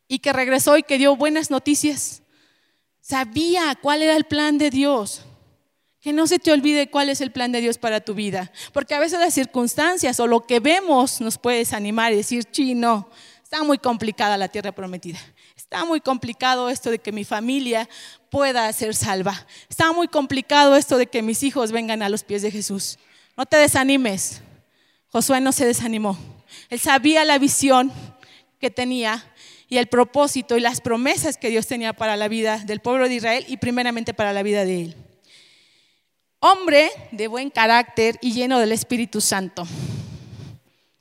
y 0.08 0.18
que 0.20 0.32
regresó 0.32 0.76
y 0.76 0.82
que 0.82 0.98
dio 0.98 1.16
buenas 1.16 1.50
noticias. 1.50 2.22
Sabía 3.00 3.76
cuál 3.80 4.02
era 4.02 4.16
el 4.16 4.24
plan 4.24 4.58
de 4.58 4.70
Dios. 4.70 5.22
Que 6.00 6.12
no 6.12 6.26
se 6.26 6.38
te 6.38 6.52
olvide 6.52 6.90
cuál 6.90 7.08
es 7.08 7.20
el 7.20 7.32
plan 7.32 7.50
de 7.50 7.60
Dios 7.60 7.78
para 7.78 8.00
tu 8.00 8.14
vida. 8.14 8.52
Porque 8.72 8.94
a 8.94 8.98
veces 8.98 9.18
las 9.18 9.34
circunstancias 9.34 10.20
o 10.20 10.26
lo 10.26 10.46
que 10.46 10.60
vemos 10.60 11.20
nos 11.20 11.38
puede 11.38 11.58
desanimar 11.58 12.12
y 12.12 12.16
decir, 12.16 12.44
chino, 12.44 13.08
está 13.42 13.62
muy 13.62 13.78
complicada 13.78 14.36
la 14.36 14.48
tierra 14.48 14.72
prometida. 14.72 15.18
Está 15.74 15.86
muy 15.86 16.00
complicado 16.00 16.70
esto 16.70 16.88
de 16.88 17.00
que 17.00 17.10
mi 17.10 17.24
familia 17.24 17.88
pueda 18.30 18.72
ser 18.72 18.94
salva. 18.94 19.44
Está 19.68 19.90
muy 19.90 20.06
complicado 20.06 20.76
esto 20.76 20.98
de 20.98 21.08
que 21.08 21.20
mis 21.20 21.42
hijos 21.42 21.72
vengan 21.72 22.00
a 22.00 22.08
los 22.08 22.22
pies 22.22 22.42
de 22.42 22.52
Jesús. 22.52 22.96
No 23.36 23.44
te 23.44 23.56
desanimes. 23.56 24.40
Josué 25.08 25.40
no 25.40 25.50
se 25.50 25.66
desanimó. 25.66 26.16
Él 26.70 26.78
sabía 26.78 27.24
la 27.24 27.38
visión 27.40 27.90
que 28.60 28.70
tenía 28.70 29.26
y 29.68 29.78
el 29.78 29.88
propósito 29.88 30.56
y 30.56 30.60
las 30.60 30.80
promesas 30.80 31.38
que 31.38 31.50
Dios 31.50 31.66
tenía 31.66 31.92
para 31.92 32.16
la 32.16 32.28
vida 32.28 32.58
del 32.58 32.78
pueblo 32.78 33.08
de 33.08 33.16
Israel 33.16 33.44
y 33.48 33.56
primeramente 33.56 34.14
para 34.14 34.32
la 34.32 34.44
vida 34.44 34.64
de 34.64 34.80
él. 34.80 34.96
Hombre 36.38 36.88
de 37.10 37.26
buen 37.26 37.50
carácter 37.50 38.16
y 38.22 38.30
lleno 38.30 38.60
del 38.60 38.70
Espíritu 38.70 39.20
Santo. 39.20 39.66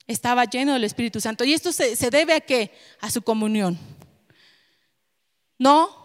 Estaba 0.08 0.46
lleno 0.46 0.74
del 0.74 0.84
Espíritu 0.84 1.22
Santo. 1.22 1.44
Y 1.44 1.54
esto 1.54 1.72
se, 1.72 1.96
debe 2.10 2.34
a 2.34 2.42
qué? 2.42 2.72
A 3.00 3.10
su 3.10 3.22
comunión. 3.22 3.80
No 5.58 6.04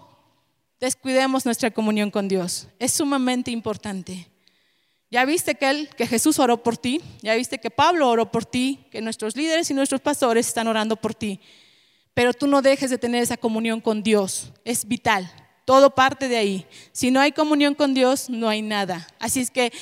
descuidemos 0.81 1.45
nuestra 1.45 1.71
comunión 1.71 2.11
con 2.11 2.29
Dios. 2.29 2.69
Es 2.79 2.93
sumamente 2.93 3.51
importante. 3.51 4.29
Ya 5.11 5.25
viste 5.25 5.55
que, 5.55 5.71
él, 5.71 5.89
que 5.97 6.07
Jesús 6.07 6.39
oró 6.39 6.63
por 6.63 6.77
ti, 6.77 7.01
ya 7.23 7.35
viste 7.35 7.59
que 7.59 7.71
Pablo 7.71 8.11
oró 8.11 8.31
por 8.31 8.45
ti, 8.45 8.87
que 8.91 9.01
nuestros 9.01 9.37
líderes 9.37 9.71
y 9.71 9.75
nuestros 9.75 10.03
pastores 10.03 10.47
están 10.47 10.67
orando 10.67 10.97
por 10.97 11.15
ti. 11.15 11.41
Pero 12.13 12.35
tú 12.35 12.47
no 12.47 12.61
dejes 12.61 12.91
de 12.91 12.99
tener 12.99 13.23
esa 13.23 13.37
comunión 13.37 13.81
con 13.81 14.03
Dios. 14.03 14.53
Es 14.65 14.87
vital. 14.87 15.33
Todo 15.65 15.95
parte 15.95 16.29
de 16.29 16.37
ahí. 16.37 16.67
Si 16.93 17.11
no 17.11 17.21
hay 17.21 17.33
comunión 17.33 17.75
con 17.75 17.95
Dios, 17.95 18.29
no 18.29 18.49
hay 18.49 18.61
nada. 18.61 19.07
Así 19.19 19.41
es 19.41 19.51
que 19.51 19.73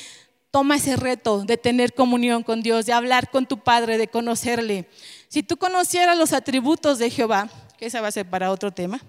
toma 0.50 0.76
ese 0.76 0.96
reto 0.96 1.44
de 1.44 1.56
tener 1.56 1.92
comunión 1.92 2.42
con 2.42 2.62
Dios, 2.62 2.86
de 2.86 2.92
hablar 2.92 3.30
con 3.30 3.46
tu 3.46 3.58
Padre, 3.58 3.98
de 3.98 4.08
conocerle. 4.08 4.88
Si 5.28 5.42
tú 5.42 5.56
conocieras 5.56 6.16
los 6.16 6.32
atributos 6.32 6.98
de 6.98 7.10
Jehová, 7.10 7.48
que 7.78 7.86
esa 7.86 8.00
va 8.00 8.08
a 8.08 8.12
ser 8.12 8.28
para 8.28 8.50
otro 8.50 8.70
tema, 8.70 9.00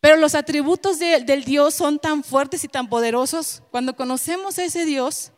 pero 0.00 0.16
los 0.16 0.34
atributos 0.34 0.98
del 0.98 1.44
Dios 1.44 1.74
son 1.74 1.98
tan 1.98 2.24
fuertes 2.24 2.64
y 2.64 2.68
tan 2.68 2.88
poderosos. 2.88 3.62
Cuando 3.70 3.94
conocemos 3.94 4.58
a 4.58 4.64
ese 4.64 4.86
Dios 4.86 5.32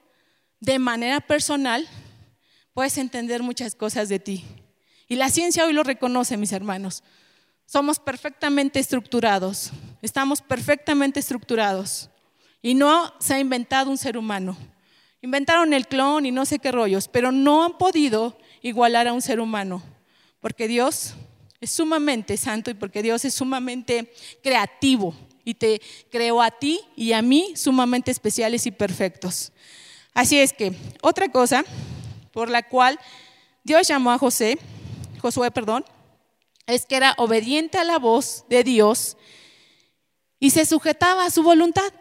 de 0.61 0.79
manera 0.79 1.21
personal, 1.21 1.89
puedes 2.73 2.97
entender 2.97 3.43
muchas 3.43 3.75
cosas 3.75 4.09
de 4.09 4.21
ti. 4.21 4.45
Y 5.09 5.17
la 5.17 5.31
ciencia 5.31 5.67
hoy 5.67 5.73
lo 5.73 5.83
reconoce, 5.83 6.37
mis 6.37 6.53
hermanos. 6.53 7.03
Somos 7.67 7.99
perfectamente 7.99 8.79
estructurados, 8.79 9.73
estamos 10.01 10.41
perfectamente 10.41 11.19
estructurados. 11.19 12.09
Y 12.61 12.75
no 12.75 13.13
se 13.19 13.35
ha 13.35 13.41
inventado 13.41 13.91
un 13.91 13.99
ser 13.99 14.17
humano. 14.17 14.57
Inventaron 15.21 15.73
el 15.73 15.89
clon 15.89 16.25
y 16.27 16.31
no 16.31 16.47
sé 16.47 16.61
qué 16.61 16.71
rollos, 16.71 17.09
pero 17.09 17.33
no 17.33 17.65
han 17.65 17.79
podido 17.79 18.39
igualar 18.61 19.09
a 19.09 19.13
un 19.13 19.23
ser 19.23 19.41
humano, 19.41 19.83
porque 20.41 20.69
Dios 20.69 21.15
es 21.63 21.71
sumamente 21.71 22.37
santo 22.37 22.73
y 22.73 22.75
porque 22.75 23.05
Dios 23.05 23.25
es 23.25 23.35
sumamente 23.35 24.13
creativo 24.43 25.15
y 25.45 25.55
te 25.55 25.81
creó 26.11 26.43
a 26.43 26.51
ti 26.51 26.81
y 26.97 27.13
a 27.13 27.23
mí 27.23 27.55
sumamente 27.55 28.11
especiales 28.11 28.67
y 28.67 28.73
perfectos. 28.73 29.53
Así 30.13 30.41
es 30.41 30.53
que 30.53 30.75
otra 31.03 31.31
cosa 31.31 31.65
por 32.33 32.51
la 32.51 32.65
cual 32.65 32.99
Dios 33.63 33.87
llamó 33.87 34.11
a 34.11 34.19
José, 34.19 34.59
Josué, 35.21 35.53
perdón, 35.53 35.85
es 36.67 36.85
que 36.85 36.97
era 36.97 37.15
obediente 37.17 37.79
a 37.79 37.85
la 37.85 38.01
voz 38.01 38.45
de 38.49 38.65
Dios 38.65 39.17
y 40.41 40.51
se 40.51 40.67
sujetaba 40.67 41.27
a 41.27 41.31
su 41.31 41.45
voluntad. 41.45 41.93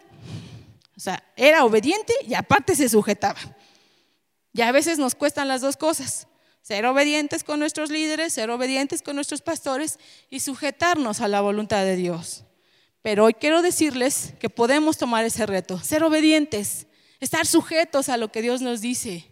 O 0.96 1.00
sea, 1.00 1.22
era 1.36 1.64
obediente 1.64 2.12
y 2.26 2.34
aparte 2.34 2.74
se 2.74 2.88
sujetaba. 2.88 3.38
Y 4.52 4.62
a 4.62 4.72
veces 4.72 4.98
nos 4.98 5.14
cuestan 5.14 5.46
las 5.46 5.60
dos 5.60 5.76
cosas 5.76 6.26
ser 6.62 6.86
obedientes 6.86 7.44
con 7.44 7.58
nuestros 7.58 7.90
líderes, 7.90 8.32
ser 8.32 8.48
obedientes 8.50 9.02
con 9.02 9.16
nuestros 9.16 9.42
pastores 9.42 9.98
y 10.30 10.40
sujetarnos 10.40 11.20
a 11.20 11.28
la 11.28 11.40
voluntad 11.40 11.84
de 11.84 11.96
Dios. 11.96 12.44
Pero 13.02 13.24
hoy 13.24 13.34
quiero 13.34 13.62
decirles 13.62 14.32
que 14.38 14.48
podemos 14.48 14.96
tomar 14.96 15.24
ese 15.24 15.44
reto, 15.44 15.80
ser 15.80 16.04
obedientes, 16.04 16.86
estar 17.18 17.46
sujetos 17.46 18.08
a 18.08 18.16
lo 18.16 18.30
que 18.30 18.42
Dios 18.42 18.62
nos 18.62 18.80
dice, 18.80 19.26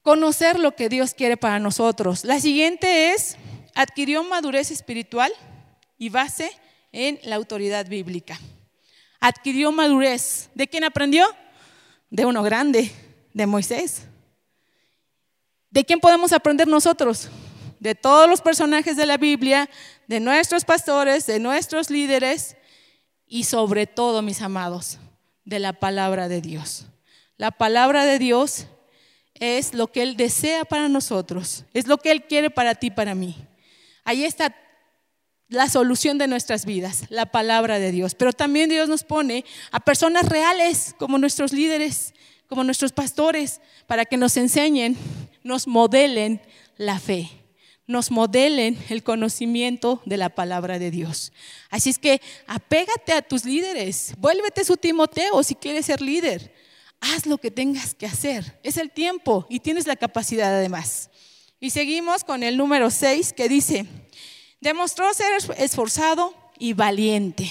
conocer 0.00 0.58
lo 0.58 0.74
que 0.74 0.88
Dios 0.88 1.12
quiere 1.12 1.36
para 1.36 1.58
nosotros. 1.58 2.24
La 2.24 2.40
siguiente 2.40 3.12
es, 3.12 3.36
adquirió 3.74 4.24
madurez 4.24 4.70
espiritual 4.70 5.30
y 5.98 6.08
base 6.08 6.50
en 6.90 7.20
la 7.22 7.36
autoridad 7.36 7.86
bíblica. 7.86 8.40
Adquirió 9.20 9.72
madurez. 9.72 10.48
¿De 10.54 10.68
quién 10.68 10.84
aprendió? 10.84 11.26
De 12.08 12.24
uno 12.24 12.42
grande, 12.42 12.90
de 13.34 13.46
Moisés. 13.46 14.04
¿De 15.70 15.84
quién 15.84 16.00
podemos 16.00 16.32
aprender 16.32 16.66
nosotros? 16.66 17.28
De 17.78 17.94
todos 17.94 18.28
los 18.28 18.40
personajes 18.40 18.96
de 18.96 19.06
la 19.06 19.16
Biblia, 19.16 19.68
de 20.06 20.20
nuestros 20.20 20.64
pastores, 20.64 21.26
de 21.26 21.38
nuestros 21.38 21.90
líderes 21.90 22.56
y 23.26 23.44
sobre 23.44 23.86
todo, 23.86 24.22
mis 24.22 24.40
amados, 24.40 24.98
de 25.44 25.58
la 25.58 25.74
palabra 25.74 26.28
de 26.28 26.40
Dios. 26.40 26.86
La 27.36 27.50
palabra 27.50 28.04
de 28.04 28.18
Dios 28.18 28.66
es 29.34 29.74
lo 29.74 29.92
que 29.92 30.02
Él 30.02 30.16
desea 30.16 30.64
para 30.64 30.88
nosotros, 30.88 31.64
es 31.74 31.86
lo 31.86 31.98
que 31.98 32.10
Él 32.10 32.24
quiere 32.24 32.50
para 32.50 32.74
ti, 32.74 32.90
para 32.90 33.14
mí. 33.14 33.36
Ahí 34.04 34.24
está 34.24 34.56
la 35.48 35.68
solución 35.68 36.18
de 36.18 36.28
nuestras 36.28 36.64
vidas, 36.64 37.04
la 37.08 37.26
palabra 37.26 37.78
de 37.78 37.92
Dios. 37.92 38.14
Pero 38.14 38.32
también 38.32 38.68
Dios 38.68 38.88
nos 38.88 39.04
pone 39.04 39.44
a 39.70 39.80
personas 39.80 40.28
reales 40.28 40.94
como 40.98 41.18
nuestros 41.18 41.52
líderes, 41.52 42.14
como 42.46 42.64
nuestros 42.64 42.92
pastores, 42.92 43.60
para 43.86 44.04
que 44.04 44.16
nos 44.16 44.36
enseñen, 44.36 44.96
nos 45.48 45.66
modelen 45.66 46.42
la 46.76 47.00
fe, 47.00 47.30
nos 47.86 48.10
modelen 48.10 48.78
el 48.90 49.02
conocimiento 49.02 50.02
de 50.04 50.18
la 50.18 50.28
palabra 50.28 50.78
de 50.78 50.90
Dios. 50.90 51.32
Así 51.70 51.88
es 51.88 51.98
que 51.98 52.20
apégate 52.46 53.14
a 53.14 53.22
tus 53.22 53.46
líderes, 53.46 54.12
vuélvete 54.18 54.62
su 54.62 54.76
Timoteo 54.76 55.42
si 55.42 55.54
quieres 55.54 55.86
ser 55.86 56.02
líder. 56.02 56.54
Haz 57.00 57.24
lo 57.26 57.38
que 57.38 57.50
tengas 57.50 57.94
que 57.94 58.06
hacer. 58.06 58.58
Es 58.62 58.76
el 58.76 58.90
tiempo 58.90 59.46
y 59.48 59.60
tienes 59.60 59.86
la 59.86 59.96
capacidad 59.96 60.54
además. 60.54 61.10
Y 61.60 61.70
seguimos 61.70 62.24
con 62.24 62.42
el 62.42 62.58
número 62.58 62.90
6 62.90 63.32
que 63.32 63.48
dice, 63.48 63.86
demostró 64.60 65.12
ser 65.14 65.32
esforzado 65.56 66.34
y 66.58 66.74
valiente. 66.74 67.50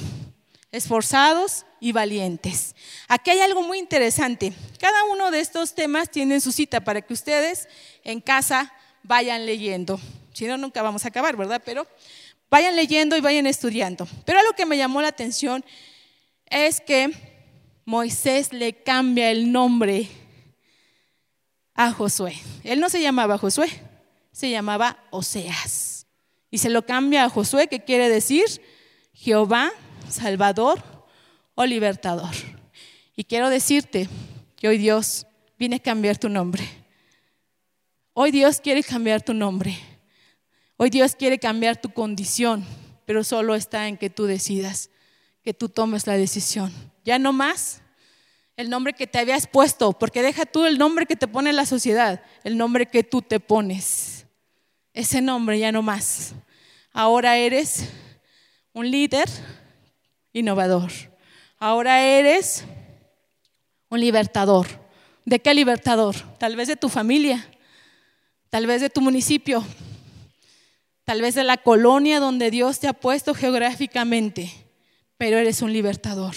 Esforzados 0.71 1.65
y 1.80 1.91
valientes. 1.91 2.75
Aquí 3.08 3.32
hay 3.32 3.39
algo 3.39 3.63
muy 3.63 3.80
interesante. 3.80 4.53
Cada 4.80 5.06
uno 5.06 5.32
de 5.32 5.39
estos 5.39 5.73
temas 5.75 6.10
tiene 6.10 6.41
su 6.41 6.51
cita 6.51 6.82
para 6.82 7.01
que 7.01 7.13
ustedes 7.13 7.67
en 8.03 8.19
casa 8.19 8.73
vayan 9.03 9.45
leyendo. 9.45 9.99
Si 10.34 10.45
no, 10.45 10.58
nunca 10.58 10.82
vamos 10.82 11.06
a 11.06 11.08
acabar, 11.08 11.36
¿verdad? 11.36 11.62
Pero 11.65 11.88
vayan 12.49 12.75
leyendo 12.75 13.15
y 13.17 13.21
vayan 13.21 13.47
estudiando. 13.47 14.08
Pero 14.25 14.39
algo 14.39 14.53
que 14.53 14.65
me 14.65 14.77
llamó 14.77 15.01
la 15.01 15.08
atención 15.08 15.63
es 16.45 16.82
que 16.82 17.12
Moisés 17.86 18.51
le 18.51 18.84
cambia 18.84 19.32
el 19.32 19.51
nombre 19.51 20.10
a 21.73 21.91
Josué. 21.91 22.36
Él 22.63 22.80
no 22.80 22.89
se 22.89 23.01
llamaba 23.01 23.38
Josué, 23.38 23.69
se 24.32 24.49
llamaba 24.49 24.97
Oseas. 25.12 26.06
Y 26.49 26.58
se 26.58 26.69
lo 26.69 26.86
cambia 26.86 27.23
a 27.23 27.30
Josué, 27.30 27.67
que 27.67 27.84
quiere 27.84 28.10
decir 28.10 28.45
Jehová, 29.13 29.71
Salvador 30.10 30.82
o 31.56 31.65
Libertador. 31.65 32.34
Y 33.15 33.24
quiero 33.24 33.50
decirte 33.50 34.08
que 34.56 34.67
hoy 34.67 34.78
Dios 34.78 35.28
viene 35.58 35.78
a 35.78 35.80
cambiar 35.80 36.17
tu 36.17 36.30
nombre. 36.30 36.67
Hoy 38.13 38.32
Dios 38.32 38.62
quiere 38.62 38.84
cambiar 38.84 39.22
tu 39.22 39.34
nombre. 39.34 39.78
Hoy 40.78 40.89
Dios 40.89 41.15
quiere 41.15 41.39
cambiar 41.39 41.82
tu 41.82 41.89
condición, 41.89 42.65
pero 43.06 43.24
solo 43.24 43.56
está 43.56 43.88
en 43.88 43.98
que 43.98 44.10
tú 44.10 44.26
decidas, 44.26 44.89
que 45.43 45.54
tú 45.54 45.70
tomes 45.70 46.06
la 46.06 46.13
decisión. 46.13 46.72
Ya 47.04 47.17
no 47.17 47.34
más 47.34 47.82
el 48.58 48.70
nombre 48.70 48.93
que 48.93 49.08
te 49.08 49.20
habías 49.20 49.48
puesto, 49.48 49.93
porque 49.93 50.24
deja 50.24 50.46
tú 50.46 50.65
el 50.65 50.78
nombre 50.78 51.06
que 51.06 51.15
te 51.15 51.28
pone 51.28 51.54
la 51.54 51.65
sociedad, 51.65 52.22
el 52.43 52.58
nombre 52.58 52.88
que 52.88 53.04
tú 53.04 53.22
te 53.22 53.39
pones. 53.39 54.26
Ese 54.93 55.22
nombre 55.22 55.60
ya 55.60 55.72
no 55.72 55.84
más. 55.84 56.34
Ahora 56.91 57.38
eres 57.38 57.88
un 58.74 58.89
líder 58.89 59.30
innovador. 60.38 60.91
Ahora 61.60 62.02
eres 62.04 62.65
un 63.89 64.00
libertador. 64.00 64.67
¿De 65.26 65.39
qué 65.39 65.54
libertador? 65.54 66.15
Tal 66.38 66.56
vez 66.56 66.67
de 66.67 66.76
tu 66.76 66.89
familia, 66.89 67.50
tal 68.50 68.65
vez 68.65 68.82
de 68.82 68.89
tu 68.89 69.02
municipio, 69.02 69.65
tal 71.04 71.21
vez 71.21 71.36
de 71.36 71.43
la 71.43 71.58
colonia 71.58 72.19
donde 72.19 72.52
Dios 72.52 72.80
te 72.80 72.88
ha 72.88 72.93
puesto 72.93 73.34
geográficamente, 73.34 74.52
pero 75.17 75.38
eres 75.38 75.62
un 75.62 75.73
libertador. 75.73 76.36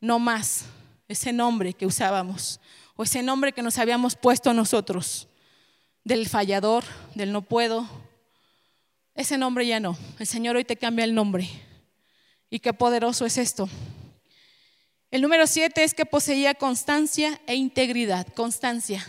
No 0.00 0.18
más 0.18 0.66
ese 1.08 1.32
nombre 1.32 1.72
que 1.72 1.86
usábamos 1.86 2.60
o 2.96 3.02
ese 3.02 3.22
nombre 3.22 3.52
que 3.52 3.62
nos 3.62 3.78
habíamos 3.78 4.14
puesto 4.14 4.52
nosotros, 4.54 5.28
del 6.04 6.28
fallador, 6.28 6.84
del 7.14 7.32
no 7.32 7.42
puedo. 7.42 7.88
Ese 9.14 9.38
nombre 9.38 9.66
ya 9.66 9.80
no. 9.80 9.96
El 10.18 10.26
Señor 10.26 10.56
hoy 10.56 10.64
te 10.64 10.76
cambia 10.76 11.04
el 11.04 11.14
nombre. 11.14 11.48
Y 12.54 12.60
qué 12.60 12.72
poderoso 12.72 13.26
es 13.26 13.36
esto. 13.36 13.68
El 15.10 15.22
número 15.22 15.44
siete 15.48 15.82
es 15.82 15.92
que 15.92 16.06
poseía 16.06 16.54
constancia 16.54 17.40
e 17.48 17.56
integridad. 17.56 18.28
Constancia. 18.28 19.04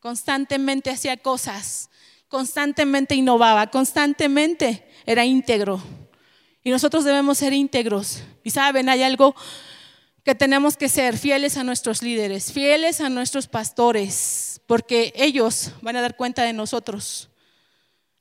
Constantemente 0.00 0.88
hacía 0.88 1.18
cosas. 1.18 1.90
Constantemente 2.28 3.14
innovaba. 3.14 3.66
Constantemente 3.66 4.88
era 5.04 5.26
íntegro. 5.26 5.82
Y 6.64 6.70
nosotros 6.70 7.04
debemos 7.04 7.36
ser 7.36 7.52
íntegros. 7.52 8.22
Y 8.42 8.52
saben, 8.52 8.88
hay 8.88 9.02
algo 9.02 9.34
que 10.24 10.34
tenemos 10.34 10.78
que 10.78 10.88
ser 10.88 11.18
fieles 11.18 11.58
a 11.58 11.64
nuestros 11.64 12.02
líderes, 12.02 12.54
fieles 12.54 13.02
a 13.02 13.10
nuestros 13.10 13.48
pastores, 13.48 14.62
porque 14.66 15.12
ellos 15.14 15.72
van 15.82 15.96
a 15.96 16.00
dar 16.00 16.16
cuenta 16.16 16.42
de 16.42 16.54
nosotros. 16.54 17.28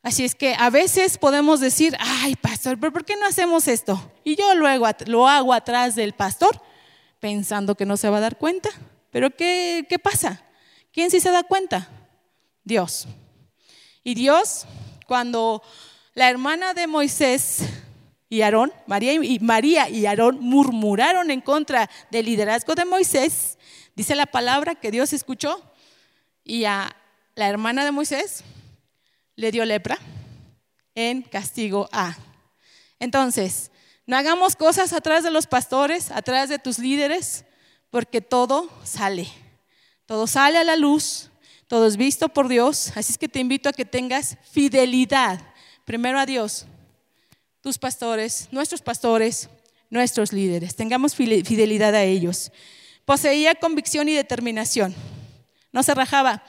Así 0.03 0.23
es 0.23 0.35
que 0.35 0.55
a 0.57 0.69
veces 0.69 1.17
podemos 1.17 1.59
decir, 1.59 1.95
ay, 1.99 2.35
pastor, 2.35 2.79
pero 2.79 2.93
¿por 2.93 3.03
qué 3.03 3.15
no 3.15 3.25
hacemos 3.25 3.67
esto? 3.67 4.11
Y 4.23 4.35
yo 4.35 4.55
luego 4.55 4.87
lo 5.05 5.27
hago 5.27 5.53
atrás 5.53 5.95
del 5.95 6.13
pastor, 6.13 6.61
pensando 7.19 7.75
que 7.75 7.85
no 7.85 7.97
se 7.97 8.09
va 8.09 8.17
a 8.17 8.21
dar 8.21 8.37
cuenta. 8.37 8.69
Pero 9.11 9.31
¿qué, 9.31 9.85
qué 9.89 9.99
pasa? 9.99 10.43
¿Quién 10.93 11.11
sí 11.11 11.19
se 11.19 11.31
da 11.31 11.43
cuenta? 11.43 11.89
Dios. 12.63 13.07
Y 14.03 14.13
Dios, 14.13 14.65
cuando 15.07 15.61
la 16.13 16.29
hermana 16.29 16.73
de 16.73 16.87
Moisés 16.87 17.59
y 18.29 18.41
Aarón, 18.41 18.73
María 18.85 19.13
y, 19.13 19.39
María 19.39 19.89
y 19.89 20.05
Aarón 20.05 20.39
murmuraron 20.39 21.31
en 21.31 21.41
contra 21.41 21.89
del 22.11 22.25
liderazgo 22.25 22.75
de 22.75 22.85
Moisés, 22.85 23.57
dice 23.95 24.15
la 24.15 24.25
palabra 24.25 24.75
que 24.75 24.91
Dios 24.91 25.13
escuchó 25.13 25.61
y 26.43 26.65
a 26.65 26.95
la 27.35 27.47
hermana 27.47 27.85
de 27.85 27.91
Moisés 27.91 28.43
le 29.37 29.51
dio 29.51 29.63
lepra 29.63 29.97
en 30.95 31.21
castigo 31.21 31.87
a. 31.93 32.17
Entonces, 32.99 33.71
no 34.05 34.17
hagamos 34.17 34.55
cosas 34.55 34.91
atrás 34.91 35.23
de 35.23 35.31
los 35.31 35.47
pastores, 35.47 36.11
atrás 36.11 36.49
de 36.49 36.59
tus 36.59 36.79
líderes, 36.79 37.45
porque 37.89 38.19
todo 38.19 38.69
sale. 38.83 39.27
Todo 40.05 40.27
sale 40.27 40.57
a 40.57 40.63
la 40.63 40.75
luz, 40.75 41.29
todo 41.67 41.87
es 41.87 41.97
visto 41.97 42.29
por 42.29 42.47
Dios. 42.47 42.91
Así 42.95 43.11
es 43.11 43.17
que 43.17 43.27
te 43.27 43.39
invito 43.39 43.69
a 43.69 43.73
que 43.73 43.85
tengas 43.85 44.37
fidelidad, 44.49 45.39
primero 45.85 46.19
a 46.19 46.25
Dios, 46.25 46.65
tus 47.61 47.77
pastores, 47.77 48.47
nuestros 48.51 48.81
pastores, 48.81 49.49
nuestros 49.89 50.33
líderes. 50.33 50.75
Tengamos 50.75 51.15
fidelidad 51.15 51.93
a 51.93 52.03
ellos. 52.03 52.51
Poseía 53.05 53.55
convicción 53.55 54.09
y 54.09 54.13
determinación. 54.13 54.95
No 55.71 55.83
se 55.83 55.93
rajaba. 55.93 56.43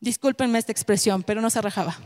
Discúlpenme 0.00 0.58
esta 0.58 0.72
expresión, 0.72 1.22
pero 1.22 1.40
no 1.40 1.48
se 1.48 1.62
rajaba. 1.62 1.98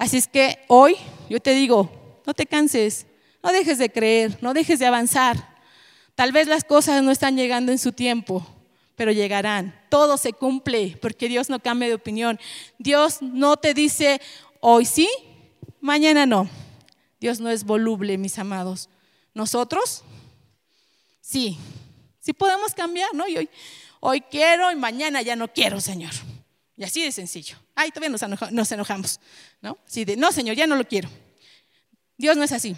Así 0.00 0.16
es 0.16 0.28
que 0.28 0.64
hoy 0.66 0.96
yo 1.28 1.40
te 1.40 1.52
digo, 1.52 2.22
no 2.24 2.32
te 2.32 2.46
canses, 2.46 3.04
no 3.42 3.52
dejes 3.52 3.76
de 3.76 3.92
creer, 3.92 4.38
no 4.40 4.54
dejes 4.54 4.78
de 4.78 4.86
avanzar. 4.86 5.58
Tal 6.14 6.32
vez 6.32 6.48
las 6.48 6.64
cosas 6.64 7.02
no 7.02 7.10
están 7.10 7.36
llegando 7.36 7.70
en 7.70 7.78
su 7.78 7.92
tiempo, 7.92 8.46
pero 8.96 9.12
llegarán. 9.12 9.78
Todo 9.90 10.16
se 10.16 10.32
cumple 10.32 10.96
porque 11.02 11.28
Dios 11.28 11.50
no 11.50 11.60
cambia 11.60 11.86
de 11.86 11.96
opinión. 11.96 12.40
Dios 12.78 13.20
no 13.20 13.58
te 13.58 13.74
dice 13.74 14.22
hoy 14.60 14.86
sí, 14.86 15.06
mañana 15.82 16.24
no. 16.24 16.48
Dios 17.20 17.38
no 17.38 17.50
es 17.50 17.64
voluble, 17.64 18.16
mis 18.16 18.38
amados. 18.38 18.88
Nosotros, 19.34 20.02
sí, 21.20 21.58
sí 22.20 22.32
podemos 22.32 22.72
cambiar, 22.72 23.12
¿no? 23.12 23.28
Y 23.28 23.36
hoy, 23.36 23.50
hoy 24.00 24.22
quiero 24.22 24.72
y 24.72 24.76
mañana 24.76 25.20
ya 25.20 25.36
no 25.36 25.52
quiero, 25.52 25.78
Señor. 25.78 26.12
Y 26.80 26.84
así 26.84 27.02
de 27.02 27.12
sencillo. 27.12 27.58
Ay, 27.74 27.90
todavía 27.90 28.16
nos, 28.50 28.72
enojamos, 28.72 29.20
¿no? 29.60 29.78
Sí, 29.86 30.04
de, 30.04 30.16
no, 30.16 30.32
Señor, 30.32 30.56
ya 30.56 30.66
no 30.66 30.76
lo 30.76 30.86
quiero. 30.86 31.08
Dios 32.16 32.36
no 32.36 32.44
es 32.44 32.52
así. 32.52 32.76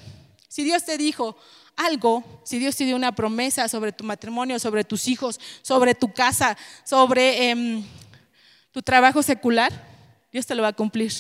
Si 0.49 0.65
Dios 0.65 0.85
te 0.85 0.99
dijo 0.99 1.37
algo, 1.77 2.43
si 2.45 2.59
Dios 2.59 2.77
te 2.77 2.85
dio 2.85 2.97
una 2.97 3.15
promesa 3.15 3.69
sobre 3.69 3.93
tu 3.93 4.05
matrimonio, 4.05 4.59
sobre 4.59 4.85
tus 4.85 5.09
hijos, 5.09 5.41
sobre 5.63 5.95
tu 5.95 6.13
casa, 6.13 6.57
sobre 6.85 7.51
em, 7.51 7.85
tu 8.71 8.83
trabajo 8.83 9.23
secular, 9.23 9.73
Dios 10.33 10.47
te 10.47 10.55
lo 10.55 10.63
va 10.63 10.69
a 10.69 10.73
cumplir, 10.73 11.13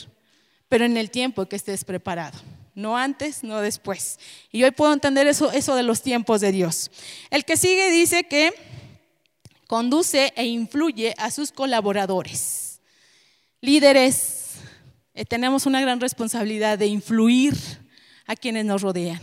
pero 0.69 0.85
en 0.85 0.97
el 0.97 1.11
tiempo 1.11 1.47
que 1.47 1.57
estés 1.57 1.85
preparado 1.85 2.39
no 2.75 2.97
antes, 2.97 3.43
no 3.43 3.61
después. 3.61 4.19
Y 4.51 4.63
hoy 4.65 4.71
puedo 4.71 4.93
entender 4.93 5.27
eso, 5.27 5.53
eso 5.53 5.75
de 5.75 5.83
los 5.83 6.03
tiempos 6.03 6.41
de 6.41 6.53
Dios. 6.53 6.91
El 7.31 7.45
que 7.45 7.57
sigue 7.57 7.91
dice 7.91 8.25
que 8.25 8.53
conduce 9.67 10.33
e 10.37 10.45
influye 10.47 11.15
a 11.19 11.31
sus 11.31 11.53
colaboradores. 11.53 12.81
Líderes, 13.61 14.42
eh, 15.15 15.25
tenemos 15.25 15.67
una 15.67 15.81
gran 15.81 16.01
responsabilidad 16.01 16.79
de 16.79 16.87
influir 16.87 17.55
a 18.27 18.37
quienes 18.37 18.65
nos 18.65 18.83
rodean. 18.83 19.21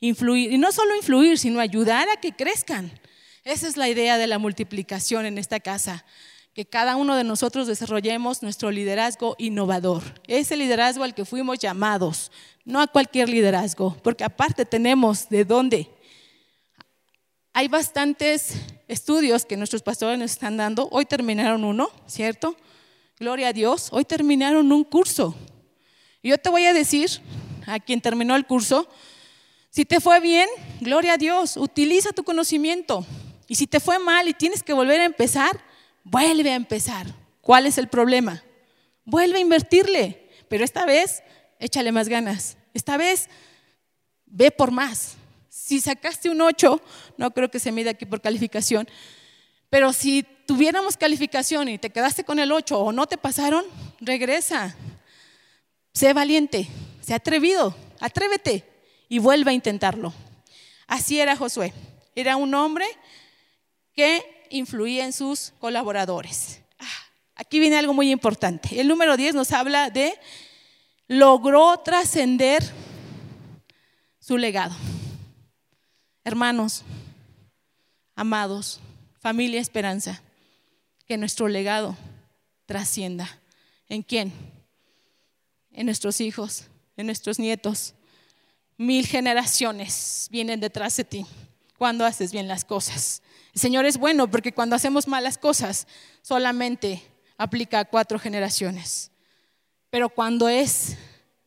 Influir, 0.00 0.52
y 0.52 0.58
no 0.58 0.70
solo 0.72 0.94
influir, 0.96 1.38
sino 1.38 1.60
ayudar 1.60 2.08
a 2.08 2.20
que 2.20 2.32
crezcan. 2.32 2.92
Esa 3.44 3.68
es 3.68 3.76
la 3.76 3.88
idea 3.88 4.18
de 4.18 4.26
la 4.26 4.38
multiplicación 4.38 5.26
en 5.26 5.38
esta 5.38 5.60
casa 5.60 6.04
que 6.54 6.64
cada 6.64 6.94
uno 6.96 7.16
de 7.16 7.24
nosotros 7.24 7.66
desarrollemos 7.66 8.42
nuestro 8.42 8.70
liderazgo 8.70 9.34
innovador. 9.38 10.02
Ese 10.28 10.56
liderazgo 10.56 11.02
al 11.02 11.14
que 11.14 11.24
fuimos 11.24 11.58
llamados, 11.58 12.30
no 12.64 12.80
a 12.80 12.86
cualquier 12.86 13.28
liderazgo, 13.28 13.96
porque 14.02 14.22
aparte 14.22 14.64
tenemos 14.64 15.28
de 15.28 15.44
dónde. 15.44 15.90
Hay 17.52 17.66
bastantes 17.66 18.54
estudios 18.86 19.44
que 19.44 19.56
nuestros 19.56 19.82
pastores 19.82 20.18
nos 20.18 20.30
están 20.30 20.56
dando. 20.56 20.88
Hoy 20.92 21.06
terminaron 21.06 21.64
uno, 21.64 21.90
¿cierto? 22.06 22.56
Gloria 23.24 23.48
a 23.48 23.52
Dios. 23.54 23.88
Hoy 23.90 24.04
terminaron 24.04 24.70
un 24.70 24.84
curso. 24.84 25.34
Yo 26.22 26.36
te 26.36 26.50
voy 26.50 26.66
a 26.66 26.74
decir 26.74 27.08
a 27.66 27.80
quien 27.80 28.02
terminó 28.02 28.36
el 28.36 28.46
curso, 28.46 28.86
si 29.70 29.86
te 29.86 29.98
fue 29.98 30.20
bien, 30.20 30.46
gloria 30.82 31.14
a 31.14 31.16
Dios, 31.16 31.56
utiliza 31.56 32.12
tu 32.12 32.22
conocimiento. 32.22 33.06
Y 33.48 33.54
si 33.54 33.66
te 33.66 33.80
fue 33.80 33.98
mal 33.98 34.28
y 34.28 34.34
tienes 34.34 34.62
que 34.62 34.74
volver 34.74 35.00
a 35.00 35.06
empezar, 35.06 35.58
vuelve 36.02 36.50
a 36.50 36.54
empezar. 36.54 37.06
¿Cuál 37.40 37.64
es 37.64 37.78
el 37.78 37.88
problema? 37.88 38.44
Vuelve 39.06 39.38
a 39.38 39.40
invertirle, 39.40 40.28
pero 40.50 40.62
esta 40.62 40.84
vez 40.84 41.22
échale 41.58 41.92
más 41.92 42.10
ganas. 42.10 42.58
Esta 42.74 42.98
vez 42.98 43.30
ve 44.26 44.50
por 44.50 44.70
más. 44.70 45.14
Si 45.48 45.80
sacaste 45.80 46.28
un 46.28 46.42
8, 46.42 46.78
no 47.16 47.30
creo 47.30 47.50
que 47.50 47.58
se 47.58 47.72
mida 47.72 47.92
aquí 47.92 48.04
por 48.04 48.20
calificación, 48.20 48.86
pero 49.74 49.92
si 49.92 50.22
tuviéramos 50.22 50.96
calificación 50.96 51.68
y 51.68 51.78
te 51.78 51.90
quedaste 51.90 52.22
con 52.22 52.38
el 52.38 52.52
8 52.52 52.78
o 52.78 52.92
no 52.92 53.08
te 53.08 53.18
pasaron, 53.18 53.64
regresa. 54.00 54.76
Sé 55.92 56.12
valiente, 56.12 56.68
sé 57.00 57.12
atrevido, 57.12 57.74
atrévete 57.98 58.64
y 59.08 59.18
vuelve 59.18 59.50
a 59.50 59.54
intentarlo. 59.54 60.14
Así 60.86 61.18
era 61.18 61.34
Josué. 61.34 61.74
Era 62.14 62.36
un 62.36 62.54
hombre 62.54 62.86
que 63.92 64.46
influía 64.50 65.06
en 65.06 65.12
sus 65.12 65.52
colaboradores. 65.58 66.60
Ah, 66.78 67.10
aquí 67.34 67.58
viene 67.58 67.76
algo 67.76 67.94
muy 67.94 68.12
importante. 68.12 68.80
El 68.80 68.86
número 68.86 69.16
10 69.16 69.34
nos 69.34 69.50
habla 69.50 69.90
de 69.90 70.14
logró 71.08 71.76
trascender 71.78 72.62
su 74.20 74.38
legado. 74.38 74.76
Hermanos, 76.22 76.84
amados, 78.14 78.80
familia 79.24 79.58
esperanza, 79.58 80.20
que 81.06 81.16
nuestro 81.16 81.48
legado 81.48 81.96
trascienda. 82.66 83.26
¿En 83.88 84.02
quién? 84.02 84.30
En 85.72 85.86
nuestros 85.86 86.20
hijos, 86.20 86.64
en 86.98 87.06
nuestros 87.06 87.38
nietos. 87.38 87.94
Mil 88.76 89.06
generaciones 89.06 90.28
vienen 90.30 90.60
detrás 90.60 90.94
de 90.98 91.04
ti 91.04 91.24
cuando 91.78 92.04
haces 92.04 92.32
bien 92.32 92.48
las 92.48 92.66
cosas. 92.66 93.22
El 93.54 93.62
Señor 93.62 93.86
es 93.86 93.96
bueno 93.96 94.30
porque 94.30 94.52
cuando 94.52 94.76
hacemos 94.76 95.08
malas 95.08 95.38
cosas 95.38 95.86
solamente 96.20 97.02
aplica 97.38 97.78
a 97.78 97.84
cuatro 97.86 98.18
generaciones. 98.18 99.10
Pero 99.88 100.10
cuando 100.10 100.50
es 100.50 100.98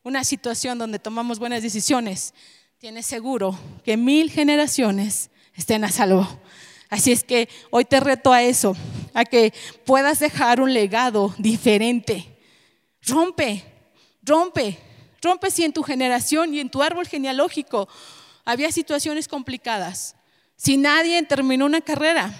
una 0.02 0.24
situación 0.24 0.78
donde 0.78 0.98
tomamos 0.98 1.38
buenas 1.38 1.62
decisiones, 1.62 2.34
tienes 2.78 3.06
seguro 3.06 3.56
que 3.84 3.96
mil 3.96 4.32
generaciones 4.32 5.30
estén 5.54 5.84
a 5.84 5.92
salvo. 5.92 6.26
Así 6.90 7.12
es 7.12 7.22
que 7.22 7.48
hoy 7.70 7.84
te 7.84 8.00
reto 8.00 8.32
a 8.32 8.42
eso, 8.42 8.74
a 9.12 9.24
que 9.24 9.52
puedas 9.84 10.18
dejar 10.20 10.60
un 10.60 10.72
legado 10.72 11.34
diferente. 11.38 12.38
Rompe, 13.02 13.62
rompe, 14.22 14.78
rompe 15.20 15.50
si 15.50 15.64
en 15.64 15.72
tu 15.72 15.82
generación 15.82 16.54
y 16.54 16.60
en 16.60 16.70
tu 16.70 16.82
árbol 16.82 17.06
genealógico 17.06 17.88
había 18.44 18.72
situaciones 18.72 19.28
complicadas. 19.28 20.16
Si 20.56 20.76
nadie 20.76 21.22
terminó 21.24 21.66
una 21.66 21.82
carrera, 21.82 22.34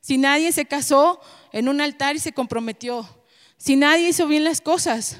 si 0.00 0.18
nadie 0.18 0.52
se 0.52 0.66
casó 0.66 1.20
en 1.52 1.68
un 1.68 1.80
altar 1.80 2.16
y 2.16 2.18
se 2.18 2.32
comprometió, 2.32 3.08
si 3.56 3.76
nadie 3.76 4.08
hizo 4.08 4.26
bien 4.26 4.44
las 4.44 4.60
cosas, 4.60 5.18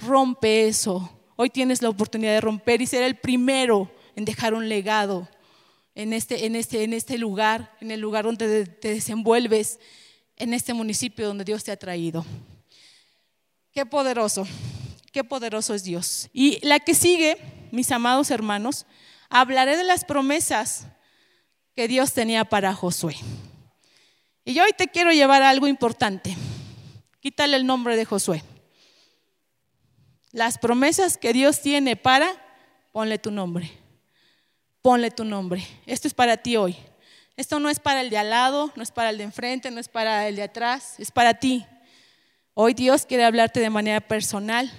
rompe 0.00 0.68
eso. 0.68 1.10
Hoy 1.36 1.50
tienes 1.50 1.82
la 1.82 1.88
oportunidad 1.88 2.32
de 2.32 2.40
romper 2.40 2.80
y 2.80 2.86
ser 2.86 3.02
el 3.02 3.16
primero 3.16 3.90
en 4.14 4.24
dejar 4.24 4.54
un 4.54 4.68
legado 4.68 5.28
en 5.94 6.12
este, 6.12 6.46
en 6.46 6.56
este, 6.56 6.82
en 6.82 6.92
este 6.92 7.18
lugar, 7.18 7.76
en 7.80 7.90
el 7.90 8.00
lugar 8.00 8.24
donde 8.24 8.66
te 8.66 8.94
desenvuelves, 8.94 9.78
en 10.36 10.52
este 10.52 10.74
municipio 10.74 11.26
donde 11.26 11.44
Dios 11.44 11.62
te 11.62 11.70
ha 11.70 11.76
traído. 11.76 12.24
Qué 13.72 13.86
poderoso, 13.86 14.46
qué 15.12 15.22
poderoso 15.22 15.74
es 15.74 15.84
Dios. 15.84 16.28
Y 16.32 16.64
la 16.66 16.80
que 16.80 16.94
sigue, 16.94 17.38
mis 17.70 17.90
amados 17.92 18.30
hermanos, 18.30 18.86
hablaré 19.28 19.76
de 19.76 19.84
las 19.84 20.04
promesas 20.04 20.86
que 21.74 21.88
Dios 21.88 22.12
tenía 22.12 22.44
para 22.44 22.74
Josué. 22.74 23.16
Y 24.44 24.54
yo 24.54 24.64
hoy 24.64 24.72
te 24.76 24.88
quiero 24.88 25.12
llevar 25.12 25.42
a 25.42 25.50
algo 25.50 25.68
importante. 25.68 26.36
Quítale 27.20 27.56
el 27.56 27.66
nombre 27.66 27.96
de 27.96 28.04
Josué. 28.04 28.42
Las 30.32 30.58
promesas 30.58 31.16
que 31.16 31.32
Dios 31.32 31.60
tiene 31.62 31.96
para, 31.96 32.28
ponle 32.92 33.18
tu 33.18 33.30
nombre 33.30 33.83
ponle 34.84 35.10
tu 35.10 35.24
nombre. 35.24 35.66
Esto 35.86 36.08
es 36.08 36.12
para 36.12 36.36
ti 36.36 36.58
hoy. 36.58 36.76
Esto 37.38 37.58
no 37.58 37.70
es 37.70 37.80
para 37.80 38.02
el 38.02 38.10
de 38.10 38.18
al 38.18 38.28
lado, 38.28 38.70
no 38.76 38.82
es 38.82 38.90
para 38.90 39.08
el 39.08 39.16
de 39.16 39.24
enfrente, 39.24 39.70
no 39.70 39.80
es 39.80 39.88
para 39.88 40.28
el 40.28 40.36
de 40.36 40.42
atrás, 40.42 40.96
es 40.98 41.10
para 41.10 41.32
ti. 41.32 41.64
Hoy 42.52 42.74
Dios 42.74 43.06
quiere 43.06 43.24
hablarte 43.24 43.60
de 43.60 43.70
manera 43.70 44.02
personal 44.02 44.70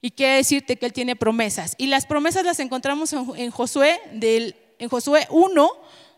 y 0.00 0.12
quiere 0.12 0.36
decirte 0.36 0.76
que 0.76 0.86
Él 0.86 0.94
tiene 0.94 1.14
promesas. 1.14 1.74
Y 1.76 1.88
las 1.88 2.06
promesas 2.06 2.42
las 2.42 2.58
encontramos 2.58 3.12
en, 3.12 3.50
Josué, 3.50 4.00
del, 4.14 4.56
en 4.78 4.88
Josué 4.88 5.26
1, 5.28 5.72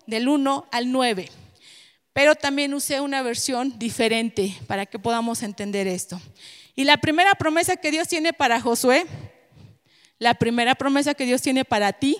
del 0.06 0.28
1 0.28 0.68
al 0.70 0.92
9. 0.92 1.28
Pero 2.12 2.36
también 2.36 2.72
usé 2.74 3.00
una 3.00 3.22
versión 3.22 3.76
diferente 3.76 4.56
para 4.68 4.86
que 4.86 5.00
podamos 5.00 5.42
entender 5.42 5.88
esto. 5.88 6.20
Y 6.76 6.84
la 6.84 6.98
primera 6.98 7.34
promesa 7.34 7.76
que 7.76 7.90
Dios 7.90 8.06
tiene 8.06 8.32
para 8.32 8.60
Josué, 8.60 9.04
la 10.20 10.34
primera 10.34 10.76
promesa 10.76 11.14
que 11.14 11.26
Dios 11.26 11.42
tiene 11.42 11.64
para 11.64 11.92
ti, 11.92 12.16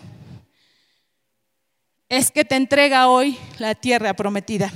es 2.11 2.33
que 2.33 2.44
te 2.44 2.57
entrega 2.57 3.09
hoy 3.09 3.38
la 3.59 3.75
tierra 3.75 4.12
prometida. 4.14 4.70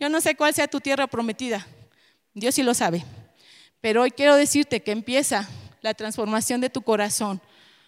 Yo 0.00 0.08
no 0.08 0.20
sé 0.22 0.34
cuál 0.34 0.54
sea 0.54 0.66
tu 0.66 0.80
tierra 0.80 1.06
prometida, 1.06 1.66
Dios 2.32 2.54
sí 2.54 2.62
lo 2.62 2.72
sabe, 2.72 3.04
pero 3.82 4.02
hoy 4.02 4.10
quiero 4.10 4.34
decirte 4.34 4.82
que 4.82 4.90
empieza 4.90 5.48
la 5.82 5.92
transformación 5.92 6.62
de 6.62 6.70
tu 6.70 6.80
corazón, 6.80 7.42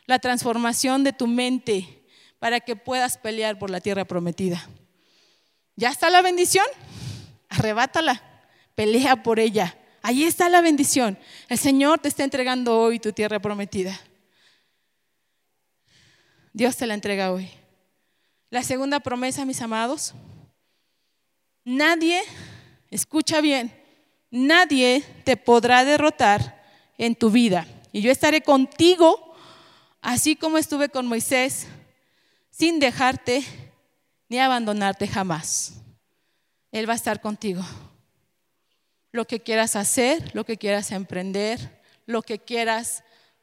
la 0.06 0.18
transformación 0.18 1.02
de 1.02 1.14
tu 1.14 1.26
mente 1.26 2.04
para 2.38 2.60
que 2.60 2.76
puedas 2.76 3.16
pelear 3.16 3.58
por 3.58 3.70
la 3.70 3.80
tierra 3.80 4.04
prometida. 4.04 4.68
¿Ya 5.74 5.88
está 5.88 6.10
la 6.10 6.20
bendición? 6.20 6.66
Arrebátala, 7.48 8.22
pelea 8.74 9.22
por 9.22 9.40
ella. 9.40 9.78
Ahí 10.02 10.24
está 10.24 10.50
la 10.50 10.60
bendición. 10.60 11.18
El 11.48 11.56
Señor 11.56 12.00
te 12.00 12.08
está 12.08 12.24
entregando 12.24 12.78
hoy 12.78 12.98
tu 12.98 13.12
tierra 13.12 13.40
prometida. 13.40 13.98
Dios 16.52 16.76
te 16.76 16.86
la 16.86 16.94
entrega 16.94 17.32
hoy. 17.32 17.50
La 18.52 18.62
segunda 18.62 19.00
promesa, 19.00 19.46
mis 19.46 19.62
amados, 19.62 20.12
nadie, 21.64 22.20
escucha 22.90 23.40
bien, 23.40 23.72
nadie 24.30 25.02
te 25.24 25.38
podrá 25.38 25.86
derrotar 25.86 26.62
en 26.98 27.14
tu 27.14 27.30
vida. 27.30 27.66
Y 27.92 28.02
yo 28.02 28.12
estaré 28.12 28.42
contigo, 28.42 29.34
así 30.02 30.36
como 30.36 30.58
estuve 30.58 30.90
con 30.90 31.06
Moisés, 31.06 31.66
sin 32.50 32.78
dejarte 32.78 33.42
ni 34.28 34.38
abandonarte 34.38 35.08
jamás. 35.08 35.80
Él 36.72 36.86
va 36.86 36.92
a 36.92 36.96
estar 36.96 37.22
contigo. 37.22 37.64
Lo 39.12 39.26
que 39.26 39.40
quieras 39.40 39.76
hacer, 39.76 40.30
lo 40.34 40.44
que 40.44 40.58
quieras 40.58 40.92
emprender, 40.92 41.82
lo 42.04 42.20
que 42.20 42.38
quieras 42.38 43.02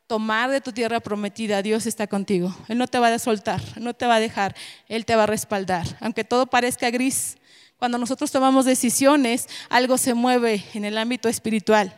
tomar 0.10 0.50
de 0.50 0.60
tu 0.60 0.72
tierra 0.72 1.00
prometida, 1.00 1.62
Dios 1.62 1.86
está 1.86 2.08
contigo. 2.08 2.54
Él 2.68 2.80
no 2.80 2.88
te 2.88 2.98
va 2.98 3.14
a 3.14 3.20
soltar, 3.20 3.62
no 3.80 3.94
te 3.94 4.08
va 4.08 4.16
a 4.16 4.20
dejar, 4.20 4.56
Él 4.88 5.06
te 5.06 5.16
va 5.16 5.24
a 5.24 5.28
respaldar. 5.28 5.86
Aunque 6.00 6.24
todo 6.24 6.48
parezca 6.48 6.90
gris, 6.90 7.38
cuando 7.78 8.00
nosotros 8.00 8.32
tomamos 8.32 8.66
decisiones, 8.66 9.48
algo 9.70 10.00
se 10.00 10.16
mueve 10.16 10.66
en 10.74 10.84
el 10.84 10.98
ámbito 10.98 11.30
espiritual. 11.30 11.96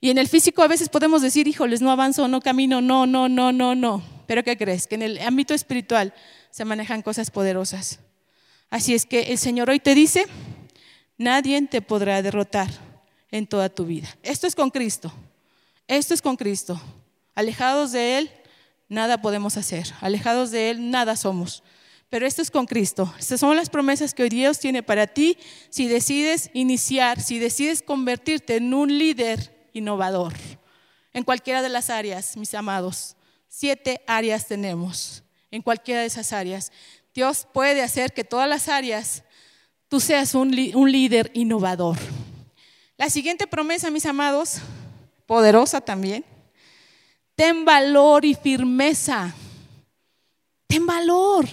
Y 0.00 0.10
en 0.10 0.18
el 0.18 0.26
físico 0.26 0.64
a 0.64 0.66
veces 0.66 0.88
podemos 0.88 1.22
decir, 1.22 1.46
híjoles, 1.46 1.80
no 1.80 1.92
avanzo, 1.92 2.26
no 2.26 2.40
camino, 2.40 2.80
no, 2.80 3.06
no, 3.06 3.28
no, 3.28 3.52
no, 3.52 3.76
no. 3.76 4.02
Pero 4.26 4.42
¿qué 4.42 4.56
crees? 4.56 4.88
Que 4.88 4.96
en 4.96 5.02
el 5.02 5.18
ámbito 5.20 5.54
espiritual 5.54 6.12
se 6.50 6.64
manejan 6.64 7.02
cosas 7.02 7.30
poderosas. 7.30 8.00
Así 8.68 8.94
es 8.94 9.06
que 9.06 9.30
el 9.30 9.38
Señor 9.38 9.70
hoy 9.70 9.78
te 9.78 9.94
dice, 9.94 10.26
nadie 11.16 11.62
te 11.68 11.82
podrá 11.82 12.20
derrotar 12.20 12.68
en 13.30 13.46
toda 13.46 13.68
tu 13.68 13.86
vida. 13.86 14.08
Esto 14.24 14.48
es 14.48 14.56
con 14.56 14.70
Cristo. 14.70 15.12
Esto 15.86 16.14
es 16.14 16.20
con 16.20 16.36
Cristo. 16.36 16.80
Alejados 17.38 17.92
de 17.92 18.18
Él, 18.18 18.32
nada 18.88 19.22
podemos 19.22 19.56
hacer. 19.56 19.86
Alejados 20.00 20.50
de 20.50 20.70
Él, 20.70 20.90
nada 20.90 21.14
somos. 21.14 21.62
Pero 22.08 22.26
esto 22.26 22.42
es 22.42 22.50
con 22.50 22.66
Cristo. 22.66 23.14
Estas 23.16 23.38
son 23.38 23.54
las 23.54 23.70
promesas 23.70 24.12
que 24.12 24.24
hoy 24.24 24.28
Dios 24.28 24.58
tiene 24.58 24.82
para 24.82 25.06
ti 25.06 25.38
si 25.70 25.86
decides 25.86 26.50
iniciar, 26.52 27.20
si 27.20 27.38
decides 27.38 27.80
convertirte 27.80 28.56
en 28.56 28.74
un 28.74 28.98
líder 28.98 29.68
innovador. 29.72 30.32
En 31.12 31.22
cualquiera 31.22 31.62
de 31.62 31.68
las 31.68 31.90
áreas, 31.90 32.36
mis 32.36 32.54
amados. 32.54 33.14
Siete 33.46 34.02
áreas 34.08 34.48
tenemos. 34.48 35.22
En 35.52 35.62
cualquiera 35.62 36.00
de 36.00 36.08
esas 36.08 36.32
áreas. 36.32 36.72
Dios 37.14 37.46
puede 37.54 37.82
hacer 37.82 38.14
que 38.14 38.24
todas 38.24 38.48
las 38.48 38.68
áreas 38.68 39.22
tú 39.86 40.00
seas 40.00 40.34
un, 40.34 40.48
un 40.74 40.90
líder 40.90 41.30
innovador. 41.34 41.98
La 42.96 43.08
siguiente 43.08 43.46
promesa, 43.46 43.92
mis 43.92 44.06
amados, 44.06 44.56
poderosa 45.24 45.80
también 45.80 46.24
Ten 47.38 47.64
valor 47.64 48.24
y 48.24 48.34
firmeza. 48.34 49.32
Ten 50.66 50.84
valor. 50.84 51.46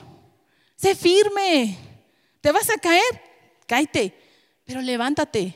Sé 0.76 0.96
firme. 0.96 1.78
¿Te 2.42 2.52
vas 2.52 2.72
a 2.72 2.80
caer? 2.80 3.04
Cáete. 3.68 4.12
Pero 4.64 4.82
levántate. 4.82 5.54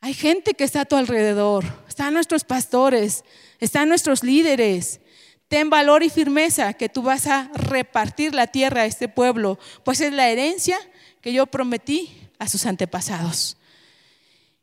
Hay 0.00 0.12
gente 0.12 0.54
que 0.54 0.64
está 0.64 0.80
a 0.80 0.84
tu 0.86 0.96
alrededor. 0.96 1.64
Están 1.86 2.14
nuestros 2.14 2.42
pastores. 2.42 3.22
Están 3.60 3.88
nuestros 3.88 4.24
líderes. 4.24 4.98
Ten 5.46 5.70
valor 5.70 6.02
y 6.02 6.10
firmeza 6.10 6.72
que 6.72 6.88
tú 6.88 7.02
vas 7.02 7.28
a 7.28 7.52
repartir 7.54 8.34
la 8.34 8.48
tierra 8.48 8.80
a 8.80 8.86
este 8.86 9.06
pueblo, 9.08 9.56
pues 9.84 10.00
es 10.00 10.12
la 10.12 10.30
herencia 10.30 10.78
que 11.20 11.32
yo 11.32 11.46
prometí 11.46 12.12
a 12.40 12.48
sus 12.48 12.66
antepasados. 12.66 13.56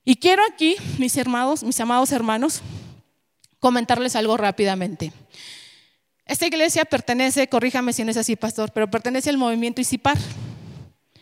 Y 0.04 0.17
quiero 0.17 0.43
aquí, 0.43 0.76
mis 0.97 1.15
hermanos, 1.15 1.63
mis 1.63 1.80
amados 1.80 2.12
hermanos, 2.12 2.62
comentarles 3.62 4.17
algo 4.17 4.36
rápidamente. 4.36 5.13
Esta 6.26 6.47
iglesia 6.47 6.84
pertenece, 6.84 7.47
corríjame 7.47 7.93
si 7.93 8.04
no 8.04 8.12
es 8.12 8.17
así, 8.17 8.36
pastor, 8.36 8.71
pero 8.74 8.89
pertenece 8.89 9.30
al 9.30 9.38
movimiento 9.38 9.80
ICIPAR. 9.80 10.17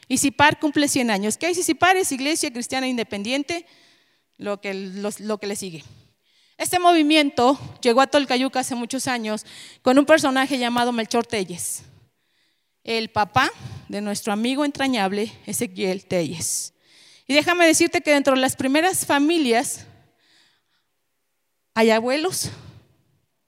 ICIPAR 0.08 0.58
cumple 0.60 0.88
100 0.88 1.12
años. 1.12 1.38
¿Qué 1.38 1.49
es 1.49 1.58
ICIPAR? 1.58 1.97
Es 1.97 2.12
Iglesia 2.12 2.52
Cristiana 2.52 2.88
Independiente, 2.88 3.66
lo 4.38 4.59
que, 4.61 4.74
lo 4.74 5.38
que 5.38 5.47
le 5.47 5.55
sigue. 5.55 5.84
Este 6.57 6.80
movimiento 6.80 7.59
llegó 7.82 8.01
a 8.01 8.07
Tolcayuca 8.07 8.61
hace 8.61 8.76
muchos 8.76 9.07
años 9.07 9.45
con 9.82 9.99
un 9.99 10.05
personaje 10.05 10.57
llamado 10.57 10.91
Melchor 10.91 11.26
Telles, 11.26 11.84
el 12.84 13.09
papá 13.09 13.51
de 13.89 14.01
nuestro 14.01 14.32
amigo 14.32 14.64
entrañable 14.64 15.32
Ezequiel 15.45 16.05
Telles. 16.05 16.74
Y 17.28 17.34
déjame 17.34 17.68
decirte 17.68 18.01
que 18.01 18.11
dentro 18.11 18.34
de 18.34 18.41
las 18.41 18.55
primeras 18.55 19.05
familias 19.05 19.86
hay 21.80 21.91
abuelos, 21.91 22.49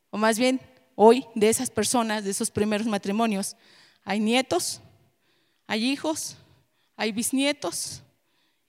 o 0.09 0.17
más 0.17 0.39
bien 0.39 0.61
hoy 0.95 1.25
de 1.35 1.49
esas 1.49 1.69
personas, 1.69 2.23
de 2.23 2.31
esos 2.31 2.49
primeros 2.49 2.87
matrimonios, 2.87 3.57
hay 4.05 4.21
nietos, 4.21 4.79
hay 5.67 5.91
hijos, 5.91 6.37
hay 6.95 7.11
bisnietos. 7.11 8.03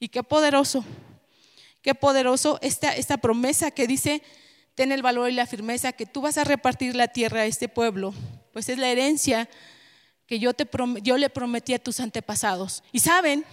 Y 0.00 0.08
qué 0.08 0.24
poderoso, 0.24 0.84
qué 1.80 1.94
poderoso 1.94 2.58
esta, 2.60 2.96
esta 2.96 3.18
promesa 3.18 3.70
que 3.70 3.86
dice, 3.86 4.24
ten 4.74 4.90
el 4.90 5.00
valor 5.00 5.30
y 5.30 5.34
la 5.34 5.46
firmeza 5.46 5.92
que 5.92 6.06
tú 6.06 6.22
vas 6.22 6.38
a 6.38 6.42
repartir 6.44 6.96
la 6.96 7.06
tierra 7.06 7.42
a 7.42 7.46
este 7.46 7.68
pueblo, 7.68 8.12
pues 8.52 8.68
es 8.68 8.78
la 8.78 8.88
herencia 8.88 9.48
que 10.26 10.40
yo, 10.40 10.54
te 10.54 10.68
yo 11.02 11.16
le 11.18 11.30
prometí 11.30 11.72
a 11.72 11.78
tus 11.78 12.00
antepasados. 12.00 12.82
Y 12.90 12.98
saben, 12.98 13.44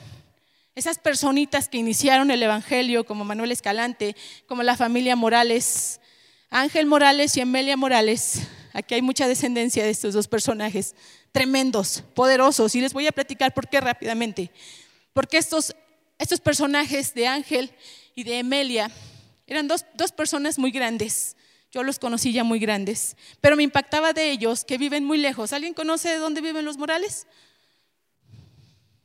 esas 0.79 0.97
personitas 0.97 1.67
que 1.67 1.77
iniciaron 1.77 2.31
el 2.31 2.41
Evangelio, 2.41 3.05
como 3.05 3.25
Manuel 3.25 3.51
Escalante, 3.51 4.15
como 4.47 4.63
la 4.63 4.77
familia 4.77 5.15
Morales, 5.15 5.99
Ángel 6.49 6.85
Morales 6.85 7.35
y 7.37 7.41
Amelia 7.41 7.77
Morales, 7.77 8.47
aquí 8.73 8.95
hay 8.95 9.01
mucha 9.01 9.27
descendencia 9.27 9.83
de 9.83 9.89
estos 9.89 10.13
dos 10.13 10.27
personajes, 10.27 10.95
tremendos, 11.31 12.03
poderosos, 12.15 12.73
y 12.75 12.81
les 12.81 12.93
voy 12.93 13.07
a 13.07 13.11
platicar 13.11 13.53
por 13.53 13.67
qué 13.67 13.81
rápidamente. 13.81 14.51
Porque 15.13 15.37
estos, 15.37 15.75
estos 16.17 16.39
personajes 16.39 17.13
de 17.13 17.27
Ángel 17.27 17.71
y 18.15 18.23
de 18.23 18.39
Emelia 18.39 18.89
eran 19.45 19.67
dos, 19.67 19.85
dos 19.95 20.11
personas 20.11 20.57
muy 20.57 20.71
grandes, 20.71 21.35
yo 21.71 21.83
los 21.83 21.99
conocí 21.99 22.31
ya 22.31 22.43
muy 22.43 22.57
grandes, 22.57 23.15
pero 23.41 23.55
me 23.55 23.63
impactaba 23.63 24.13
de 24.13 24.31
ellos 24.31 24.65
que 24.65 24.79
viven 24.79 25.05
muy 25.05 25.19
lejos. 25.19 25.53
¿Alguien 25.53 25.75
conoce 25.75 26.09
de 26.09 26.17
dónde 26.17 26.41
viven 26.41 26.65
los 26.65 26.77
Morales? 26.77 27.27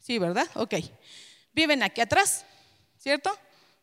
Sí, 0.00 0.18
¿verdad? 0.18 0.48
Ok. 0.54 0.74
Viven 1.54 1.82
aquí 1.82 2.00
atrás, 2.00 2.44
¿cierto? 2.98 3.30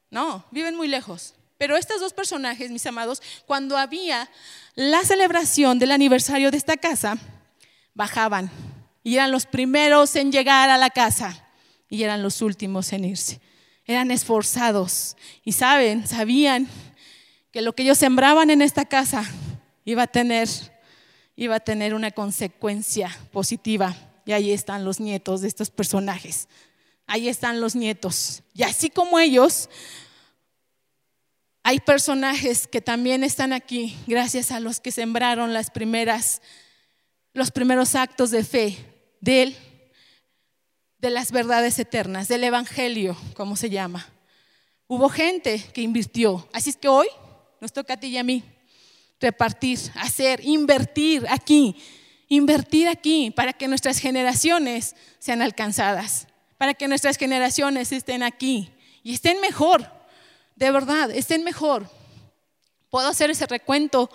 No, 0.09 0.45
viven 0.51 0.75
muy 0.75 0.87
lejos. 0.87 1.33
Pero 1.57 1.77
estos 1.77 2.01
dos 2.01 2.13
personajes, 2.13 2.71
mis 2.71 2.85
amados, 2.85 3.21
cuando 3.45 3.77
había 3.77 4.29
la 4.75 5.03
celebración 5.03 5.79
del 5.79 5.91
aniversario 5.91 6.51
de 6.51 6.57
esta 6.57 6.75
casa, 6.75 7.17
bajaban 7.93 8.49
y 9.03 9.15
eran 9.15 9.31
los 9.31 9.45
primeros 9.45 10.15
en 10.15 10.31
llegar 10.31 10.69
a 10.69 10.77
la 10.77 10.89
casa 10.89 11.45
y 11.89 12.03
eran 12.03 12.23
los 12.23 12.41
últimos 12.41 12.91
en 12.93 13.05
irse. 13.05 13.39
Eran 13.85 14.11
esforzados 14.11 15.15
y 15.43 15.51
saben, 15.51 16.07
sabían 16.07 16.67
que 17.51 17.61
lo 17.61 17.73
que 17.73 17.83
ellos 17.83 17.97
sembraban 17.97 18.49
en 18.49 18.61
esta 18.61 18.85
casa 18.85 19.23
iba 19.85 20.03
a 20.03 20.07
tener, 20.07 20.47
iba 21.35 21.55
a 21.55 21.59
tener 21.59 21.93
una 21.93 22.11
consecuencia 22.11 23.15
positiva. 23.31 23.95
Y 24.25 24.31
ahí 24.33 24.51
están 24.51 24.85
los 24.85 24.99
nietos 24.99 25.41
de 25.41 25.47
estos 25.47 25.69
personajes. 25.69 26.47
Ahí 27.11 27.27
están 27.27 27.59
los 27.59 27.75
nietos. 27.75 28.41
Y 28.53 28.63
así 28.63 28.89
como 28.89 29.19
ellos, 29.19 29.69
hay 31.61 31.81
personajes 31.81 32.67
que 32.67 32.79
también 32.79 33.25
están 33.25 33.51
aquí 33.51 33.97
gracias 34.07 34.49
a 34.49 34.61
los 34.61 34.79
que 34.79 34.93
sembraron 34.93 35.51
las 35.51 35.71
primeras, 35.71 36.41
los 37.33 37.51
primeros 37.51 37.95
actos 37.95 38.31
de 38.31 38.45
fe 38.45 38.77
de 39.19 39.43
él, 39.43 39.57
de 40.99 41.09
las 41.09 41.33
verdades 41.33 41.77
eternas, 41.79 42.29
del 42.29 42.45
Evangelio, 42.45 43.17
como 43.33 43.57
se 43.57 43.69
llama. 43.69 44.07
Hubo 44.87 45.09
gente 45.09 45.61
que 45.73 45.81
invirtió. 45.81 46.47
Así 46.53 46.69
es 46.69 46.77
que 46.77 46.87
hoy 46.87 47.07
nos 47.59 47.73
toca 47.73 47.95
a 47.95 47.99
ti 47.99 48.07
y 48.07 48.19
a 48.19 48.23
mí 48.23 48.41
repartir, 49.19 49.79
hacer, 49.95 50.39
invertir 50.45 51.27
aquí, 51.29 51.75
invertir 52.29 52.87
aquí 52.87 53.31
para 53.31 53.51
que 53.51 53.67
nuestras 53.67 53.99
generaciones 53.99 54.95
sean 55.19 55.41
alcanzadas, 55.41 56.29
para 56.61 56.75
que 56.75 56.87
nuestras 56.87 57.17
generaciones 57.17 57.91
estén 57.91 58.21
aquí 58.21 58.69
y 59.01 59.15
estén 59.15 59.41
mejor, 59.41 59.83
de 60.55 60.69
verdad, 60.69 61.09
estén 61.09 61.43
mejor. 61.43 61.89
Puedo 62.91 63.07
hacer 63.07 63.31
ese 63.31 63.47
recuento 63.47 64.11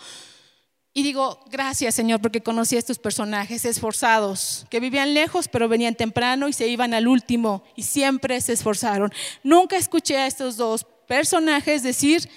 y 0.92 1.02
digo, 1.02 1.42
gracias 1.50 1.96
Señor, 1.96 2.20
porque 2.20 2.44
conocí 2.44 2.76
a 2.76 2.78
estos 2.78 3.00
personajes 3.00 3.64
esforzados, 3.64 4.64
que 4.70 4.78
vivían 4.78 5.12
lejos, 5.12 5.48
pero 5.48 5.68
venían 5.68 5.96
temprano 5.96 6.46
y 6.46 6.52
se 6.52 6.68
iban 6.68 6.94
al 6.94 7.08
último 7.08 7.64
y 7.74 7.82
siempre 7.82 8.40
se 8.40 8.52
esforzaron. 8.52 9.12
Nunca 9.42 9.76
escuché 9.76 10.16
a 10.16 10.28
estos 10.28 10.56
dos 10.56 10.86
personajes 11.08 11.82
decir, 11.82 12.30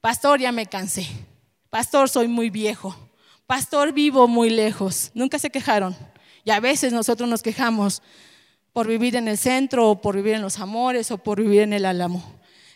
pastor, 0.00 0.40
ya 0.40 0.50
me 0.50 0.64
cansé, 0.64 1.06
pastor, 1.68 2.08
soy 2.08 2.26
muy 2.26 2.48
viejo, 2.48 2.96
pastor, 3.46 3.92
vivo 3.92 4.26
muy 4.28 4.48
lejos. 4.48 5.10
Nunca 5.12 5.38
se 5.38 5.50
quejaron. 5.50 5.94
Y 6.42 6.52
a 6.52 6.58
veces 6.58 6.94
nosotros 6.94 7.28
nos 7.28 7.42
quejamos 7.42 8.02
por 8.72 8.86
vivir 8.86 9.16
en 9.16 9.28
el 9.28 9.38
centro 9.38 9.90
o 9.90 10.00
por 10.00 10.16
vivir 10.16 10.34
en 10.34 10.42
los 10.42 10.58
amores 10.58 11.10
o 11.10 11.18
por 11.18 11.40
vivir 11.40 11.62
en 11.62 11.72
el 11.72 11.84
álamo. 11.84 12.22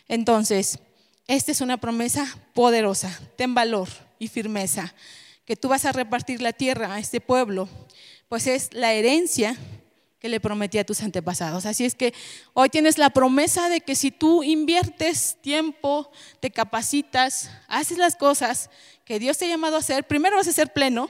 Entonces, 0.07 0.79
esta 1.27 1.51
es 1.51 1.61
una 1.61 1.77
promesa 1.77 2.27
poderosa. 2.53 3.19
Ten 3.35 3.53
valor 3.53 3.89
y 4.19 4.27
firmeza, 4.27 4.93
que 5.45 5.55
tú 5.55 5.69
vas 5.69 5.85
a 5.85 5.91
repartir 5.91 6.41
la 6.41 6.53
tierra 6.53 6.93
a 6.93 6.99
este 6.99 7.21
pueblo, 7.21 7.69
pues 8.27 8.47
es 8.47 8.73
la 8.73 8.93
herencia 8.93 9.55
que 10.19 10.29
le 10.29 10.39
prometí 10.39 10.77
a 10.77 10.85
tus 10.85 11.01
antepasados. 11.01 11.65
Así 11.65 11.85
es 11.85 11.95
que 11.95 12.13
hoy 12.53 12.69
tienes 12.69 12.97
la 12.97 13.11
promesa 13.11 13.69
de 13.69 13.81
que 13.81 13.95
si 13.95 14.11
tú 14.11 14.43
inviertes 14.43 15.37
tiempo, 15.41 16.11
te 16.39 16.49
capacitas, 16.49 17.51
haces 17.67 17.97
las 17.97 18.15
cosas 18.15 18.69
que 19.05 19.19
Dios 19.19 19.37
te 19.37 19.45
ha 19.45 19.49
llamado 19.49 19.75
a 19.75 19.79
hacer, 19.79 20.05
primero 20.05 20.37
vas 20.37 20.47
a 20.47 20.53
ser 20.53 20.73
pleno 20.73 21.09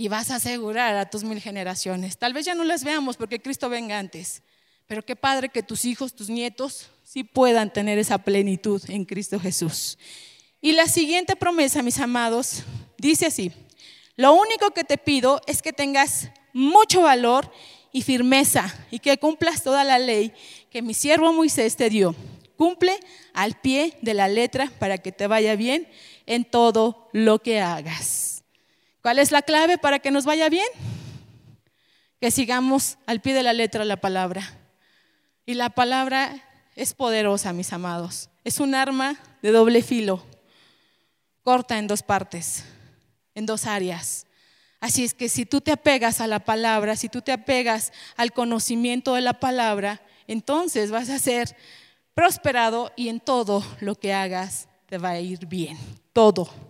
y 0.00 0.06
vas 0.06 0.30
a 0.30 0.36
asegurar 0.36 0.94
a 0.94 1.10
tus 1.10 1.24
mil 1.24 1.40
generaciones. 1.40 2.16
Tal 2.16 2.32
vez 2.32 2.46
ya 2.46 2.54
no 2.54 2.62
las 2.62 2.84
veamos 2.84 3.16
porque 3.16 3.40
Cristo 3.40 3.68
venga 3.68 3.98
antes, 3.98 4.42
pero 4.86 5.04
qué 5.04 5.16
padre 5.16 5.48
que 5.48 5.64
tus 5.64 5.84
hijos, 5.84 6.14
tus 6.14 6.30
nietos, 6.30 6.88
sí 7.02 7.24
puedan 7.24 7.72
tener 7.72 7.98
esa 7.98 8.16
plenitud 8.18 8.80
en 8.88 9.04
Cristo 9.04 9.40
Jesús. 9.40 9.98
Y 10.60 10.72
la 10.72 10.86
siguiente 10.86 11.34
promesa, 11.34 11.82
mis 11.82 11.98
amados, 11.98 12.62
dice 12.96 13.26
así, 13.26 13.50
lo 14.14 14.34
único 14.34 14.70
que 14.70 14.84
te 14.84 14.98
pido 14.98 15.40
es 15.48 15.62
que 15.62 15.72
tengas 15.72 16.30
mucho 16.52 17.02
valor 17.02 17.52
y 17.92 18.02
firmeza 18.02 18.72
y 18.92 19.00
que 19.00 19.18
cumplas 19.18 19.64
toda 19.64 19.82
la 19.82 19.98
ley 19.98 20.32
que 20.70 20.80
mi 20.80 20.94
siervo 20.94 21.32
Moisés 21.32 21.74
te 21.74 21.90
dio. 21.90 22.14
Cumple 22.56 23.00
al 23.34 23.60
pie 23.60 23.98
de 24.00 24.14
la 24.14 24.28
letra 24.28 24.70
para 24.78 24.98
que 24.98 25.10
te 25.10 25.26
vaya 25.26 25.56
bien 25.56 25.88
en 26.26 26.44
todo 26.44 27.08
lo 27.12 27.40
que 27.40 27.60
hagas. 27.60 28.27
¿Cuál 29.02 29.18
es 29.18 29.32
la 29.32 29.42
clave 29.42 29.78
para 29.78 29.98
que 29.98 30.10
nos 30.10 30.24
vaya 30.24 30.48
bien? 30.48 30.66
Que 32.20 32.30
sigamos 32.30 32.98
al 33.06 33.20
pie 33.20 33.34
de 33.34 33.42
la 33.42 33.52
letra 33.52 33.84
la 33.84 34.00
palabra. 34.00 34.58
Y 35.46 35.54
la 35.54 35.70
palabra 35.70 36.44
es 36.74 36.94
poderosa, 36.94 37.52
mis 37.52 37.72
amados. 37.72 38.28
Es 38.44 38.60
un 38.60 38.74
arma 38.74 39.16
de 39.42 39.50
doble 39.50 39.82
filo, 39.82 40.22
corta 41.42 41.78
en 41.78 41.86
dos 41.86 42.02
partes, 42.02 42.64
en 43.34 43.46
dos 43.46 43.66
áreas. 43.66 44.26
Así 44.80 45.04
es 45.04 45.14
que 45.14 45.28
si 45.28 45.44
tú 45.46 45.60
te 45.60 45.72
apegas 45.72 46.20
a 46.20 46.26
la 46.26 46.40
palabra, 46.40 46.96
si 46.96 47.08
tú 47.08 47.22
te 47.22 47.32
apegas 47.32 47.92
al 48.16 48.32
conocimiento 48.32 49.14
de 49.14 49.22
la 49.22 49.40
palabra, 49.40 50.02
entonces 50.26 50.90
vas 50.90 51.08
a 51.08 51.18
ser 51.18 51.56
prosperado 52.14 52.92
y 52.96 53.08
en 53.08 53.20
todo 53.20 53.64
lo 53.80 53.94
que 53.94 54.12
hagas 54.12 54.68
te 54.86 54.98
va 54.98 55.10
a 55.10 55.20
ir 55.20 55.46
bien. 55.46 55.78
Todo. 56.12 56.67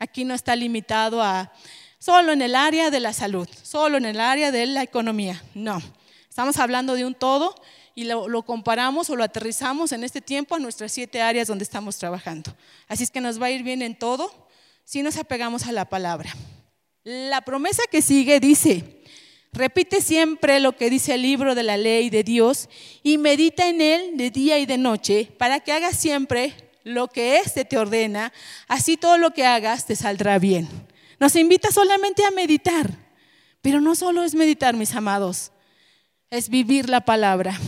Aquí 0.00 0.24
no 0.24 0.34
está 0.34 0.56
limitado 0.56 1.22
a 1.22 1.52
solo 1.98 2.32
en 2.32 2.40
el 2.40 2.56
área 2.56 2.90
de 2.90 3.00
la 3.00 3.12
salud, 3.12 3.46
solo 3.62 3.98
en 3.98 4.06
el 4.06 4.18
área 4.18 4.50
de 4.50 4.64
la 4.64 4.82
economía. 4.82 5.44
No. 5.54 5.80
Estamos 6.28 6.56
hablando 6.56 6.94
de 6.94 7.04
un 7.04 7.14
todo 7.14 7.54
y 7.94 8.04
lo, 8.04 8.26
lo, 8.26 8.42
comparamos 8.42 9.10
o 9.10 9.16
lo 9.16 9.24
aterrizamos 9.24 9.92
en 9.92 10.02
este 10.02 10.22
tiempo 10.22 10.54
a 10.54 10.58
nuestras 10.58 10.90
siete 10.90 11.20
áreas 11.20 11.48
donde 11.48 11.64
estamos 11.64 11.98
trabajando. 11.98 12.56
Así 12.88 13.04
es 13.04 13.10
que 13.10 13.20
nos 13.20 13.40
va 13.40 13.46
a 13.46 13.50
ir 13.50 13.62
bien 13.62 13.82
en 13.82 13.94
todo 13.94 14.48
si 14.84 15.02
nos 15.02 15.18
apegamos 15.18 15.66
a 15.66 15.72
la 15.72 15.84
palabra. 15.84 16.34
La 17.04 17.42
promesa 17.42 17.82
que 17.90 18.00
sigue 18.00 18.40
dice, 18.40 19.02
repite 19.52 20.00
siempre 20.00 20.60
lo 20.60 20.76
que 20.76 20.88
dice 20.88 21.14
el 21.14 21.22
libro 21.22 21.54
de 21.54 21.62
la 21.62 21.76
ley 21.76 22.08
de 22.08 22.24
Dios 22.24 22.70
y 23.02 23.18
medita 23.18 23.68
en 23.68 23.82
él 23.82 24.16
de 24.16 24.30
día 24.30 24.58
y 24.58 24.64
de 24.64 24.78
noche 24.78 25.30
para 25.36 25.60
que 25.60 25.72
hagas 25.72 25.96
siempre 25.96 26.69
lo 26.94 27.08
que 27.08 27.38
éste 27.38 27.64
te 27.64 27.78
ordena, 27.78 28.32
así 28.68 28.96
todo 28.96 29.18
lo 29.18 29.32
que 29.32 29.46
hagas 29.46 29.86
te 29.86 29.96
saldrá 29.96 30.38
bien. 30.38 30.68
Nos 31.18 31.36
invita 31.36 31.70
solamente 31.70 32.24
a 32.24 32.30
meditar, 32.30 32.90
pero 33.62 33.80
no 33.80 33.94
solo 33.94 34.24
es 34.24 34.34
meditar, 34.34 34.74
mis 34.74 34.94
amados, 34.94 35.52
es 36.30 36.48
vivir 36.48 36.88
la 36.88 37.02
palabra, 37.02 37.58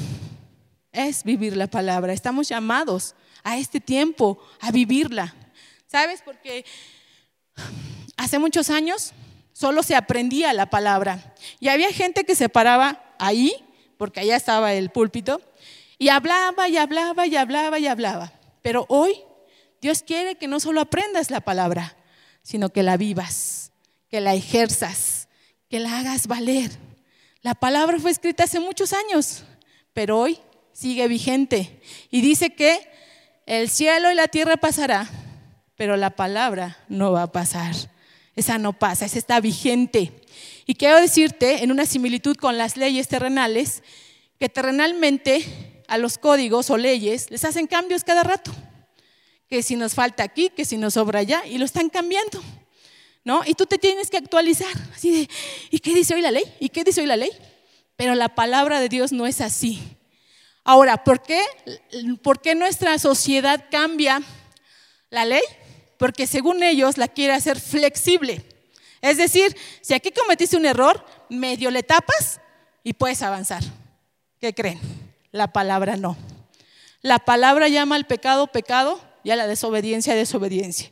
es 0.92 1.24
vivir 1.24 1.56
la 1.56 1.66
palabra. 1.66 2.12
Estamos 2.12 2.48
llamados 2.48 3.14
a 3.42 3.58
este 3.58 3.80
tiempo 3.80 4.38
a 4.60 4.70
vivirla. 4.70 5.34
¿Sabes? 5.86 6.22
Porque 6.24 6.64
hace 8.16 8.38
muchos 8.38 8.70
años 8.70 9.12
solo 9.52 9.82
se 9.82 9.94
aprendía 9.94 10.52
la 10.52 10.70
palabra. 10.70 11.34
Y 11.60 11.68
había 11.68 11.92
gente 11.92 12.24
que 12.24 12.34
se 12.34 12.48
paraba 12.48 13.14
ahí, 13.18 13.54
porque 13.98 14.20
allá 14.20 14.36
estaba 14.36 14.72
el 14.72 14.90
púlpito, 14.90 15.40
y 15.98 16.08
hablaba 16.08 16.68
y 16.68 16.78
hablaba 16.78 17.26
y 17.26 17.36
hablaba 17.36 17.78
y 17.78 17.86
hablaba. 17.86 18.32
Pero 18.62 18.86
hoy 18.88 19.22
Dios 19.80 20.02
quiere 20.02 20.36
que 20.36 20.46
no 20.48 20.60
solo 20.60 20.80
aprendas 20.80 21.30
la 21.30 21.40
palabra, 21.40 21.96
sino 22.42 22.70
que 22.70 22.82
la 22.82 22.96
vivas, 22.96 23.72
que 24.08 24.20
la 24.20 24.34
ejerzas, 24.34 25.28
que 25.68 25.80
la 25.80 25.98
hagas 25.98 26.26
valer. 26.26 26.70
La 27.42 27.54
palabra 27.54 27.98
fue 27.98 28.12
escrita 28.12 28.44
hace 28.44 28.60
muchos 28.60 28.92
años, 28.92 29.44
pero 29.92 30.18
hoy 30.18 30.38
sigue 30.72 31.08
vigente 31.08 31.80
y 32.10 32.20
dice 32.20 32.54
que 32.54 32.88
el 33.46 33.68
cielo 33.68 34.10
y 34.12 34.14
la 34.14 34.28
tierra 34.28 34.56
pasará, 34.56 35.08
pero 35.76 35.96
la 35.96 36.10
palabra 36.10 36.78
no 36.88 37.12
va 37.12 37.24
a 37.24 37.32
pasar. 37.32 37.74
Esa 38.36 38.58
no 38.58 38.72
pasa, 38.72 39.04
esa 39.04 39.18
está 39.18 39.40
vigente. 39.40 40.12
Y 40.64 40.76
quiero 40.76 41.00
decirte, 41.00 41.64
en 41.64 41.72
una 41.72 41.84
similitud 41.84 42.36
con 42.36 42.56
las 42.56 42.76
leyes 42.76 43.08
terrenales, 43.08 43.82
que 44.38 44.48
terrenalmente 44.48 45.44
a 45.92 45.98
los 45.98 46.16
códigos 46.16 46.70
o 46.70 46.78
leyes 46.78 47.30
les 47.30 47.44
hacen 47.44 47.66
cambios 47.66 48.02
cada 48.02 48.22
rato. 48.22 48.50
que 49.46 49.62
si 49.62 49.76
nos 49.76 49.94
falta 49.94 50.22
aquí, 50.22 50.48
que 50.48 50.64
si 50.64 50.78
nos 50.78 50.94
sobra 50.94 51.18
allá, 51.18 51.44
y 51.44 51.58
lo 51.58 51.66
están 51.66 51.90
cambiando. 51.90 52.42
¿No? 53.22 53.42
Y 53.44 53.52
tú 53.52 53.66
te 53.66 53.76
tienes 53.76 54.08
que 54.08 54.16
actualizar, 54.16 54.72
así 54.94 55.10
de, 55.10 55.30
¿y 55.70 55.78
qué 55.80 55.94
dice 55.94 56.14
hoy 56.14 56.22
la 56.22 56.30
ley? 56.30 56.44
¿Y 56.58 56.70
qué 56.70 56.82
dice 56.82 57.02
hoy 57.02 57.06
la 57.06 57.16
ley? 57.16 57.30
Pero 57.96 58.14
la 58.14 58.34
palabra 58.34 58.80
de 58.80 58.88
Dios 58.88 59.12
no 59.12 59.26
es 59.26 59.42
así. 59.42 59.82
Ahora, 60.64 61.04
¿por 61.04 61.22
qué, 61.22 61.42
¿por 62.22 62.40
qué 62.40 62.54
nuestra 62.54 62.98
sociedad 62.98 63.66
cambia 63.70 64.22
la 65.10 65.26
ley? 65.26 65.42
Porque 65.98 66.26
según 66.26 66.62
ellos 66.62 66.96
la 66.96 67.08
quiere 67.08 67.34
hacer 67.34 67.60
flexible. 67.60 68.42
Es 69.02 69.18
decir, 69.18 69.54
si 69.82 69.92
aquí 69.92 70.10
cometiste 70.10 70.56
un 70.56 70.64
error, 70.64 71.04
medio 71.28 71.70
le 71.70 71.82
tapas 71.82 72.40
y 72.82 72.94
puedes 72.94 73.20
avanzar. 73.20 73.62
¿Qué 74.40 74.54
creen? 74.54 75.01
La 75.32 75.52
palabra 75.52 75.96
no. 75.96 76.16
La 77.00 77.18
palabra 77.18 77.68
llama 77.68 77.96
al 77.96 78.06
pecado 78.06 78.46
pecado 78.46 79.00
y 79.24 79.30
a 79.30 79.36
la 79.36 79.46
desobediencia 79.46 80.14
desobediencia. 80.14 80.90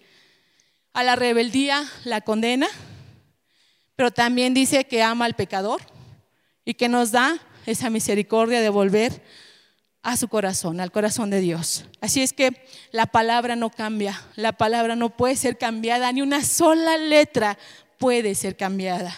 A 0.93 1.05
la 1.05 1.15
rebeldía 1.15 1.85
la 2.05 2.23
condena, 2.23 2.67
pero 3.95 4.11
también 4.11 4.55
dice 4.55 4.87
que 4.87 5.03
ama 5.03 5.27
al 5.27 5.35
pecador 5.35 5.81
y 6.65 6.75
que 6.75 6.89
nos 6.89 7.13
da 7.13 7.39
esa 7.67 7.91
misericordia 7.91 8.61
de 8.61 8.71
volver 8.71 9.23
a 10.03 10.17
su 10.17 10.29
corazón, 10.29 10.81
al 10.81 10.91
corazón 10.91 11.31
de 11.31 11.41
Dios. 11.41 11.85
Así 12.01 12.23
es 12.23 12.33
que 12.33 12.67
la 12.91 13.07
palabra 13.07 13.57
no 13.57 13.71
cambia, 13.71 14.21
la 14.35 14.53
palabra 14.53 14.97
no 14.97 15.11
puede 15.11 15.37
ser 15.37 15.59
cambiada, 15.59 16.11
ni 16.13 16.23
una 16.23 16.43
sola 16.43 16.97
letra 16.97 17.59
puede 17.99 18.35
ser 18.35 18.57
cambiada, 18.57 19.15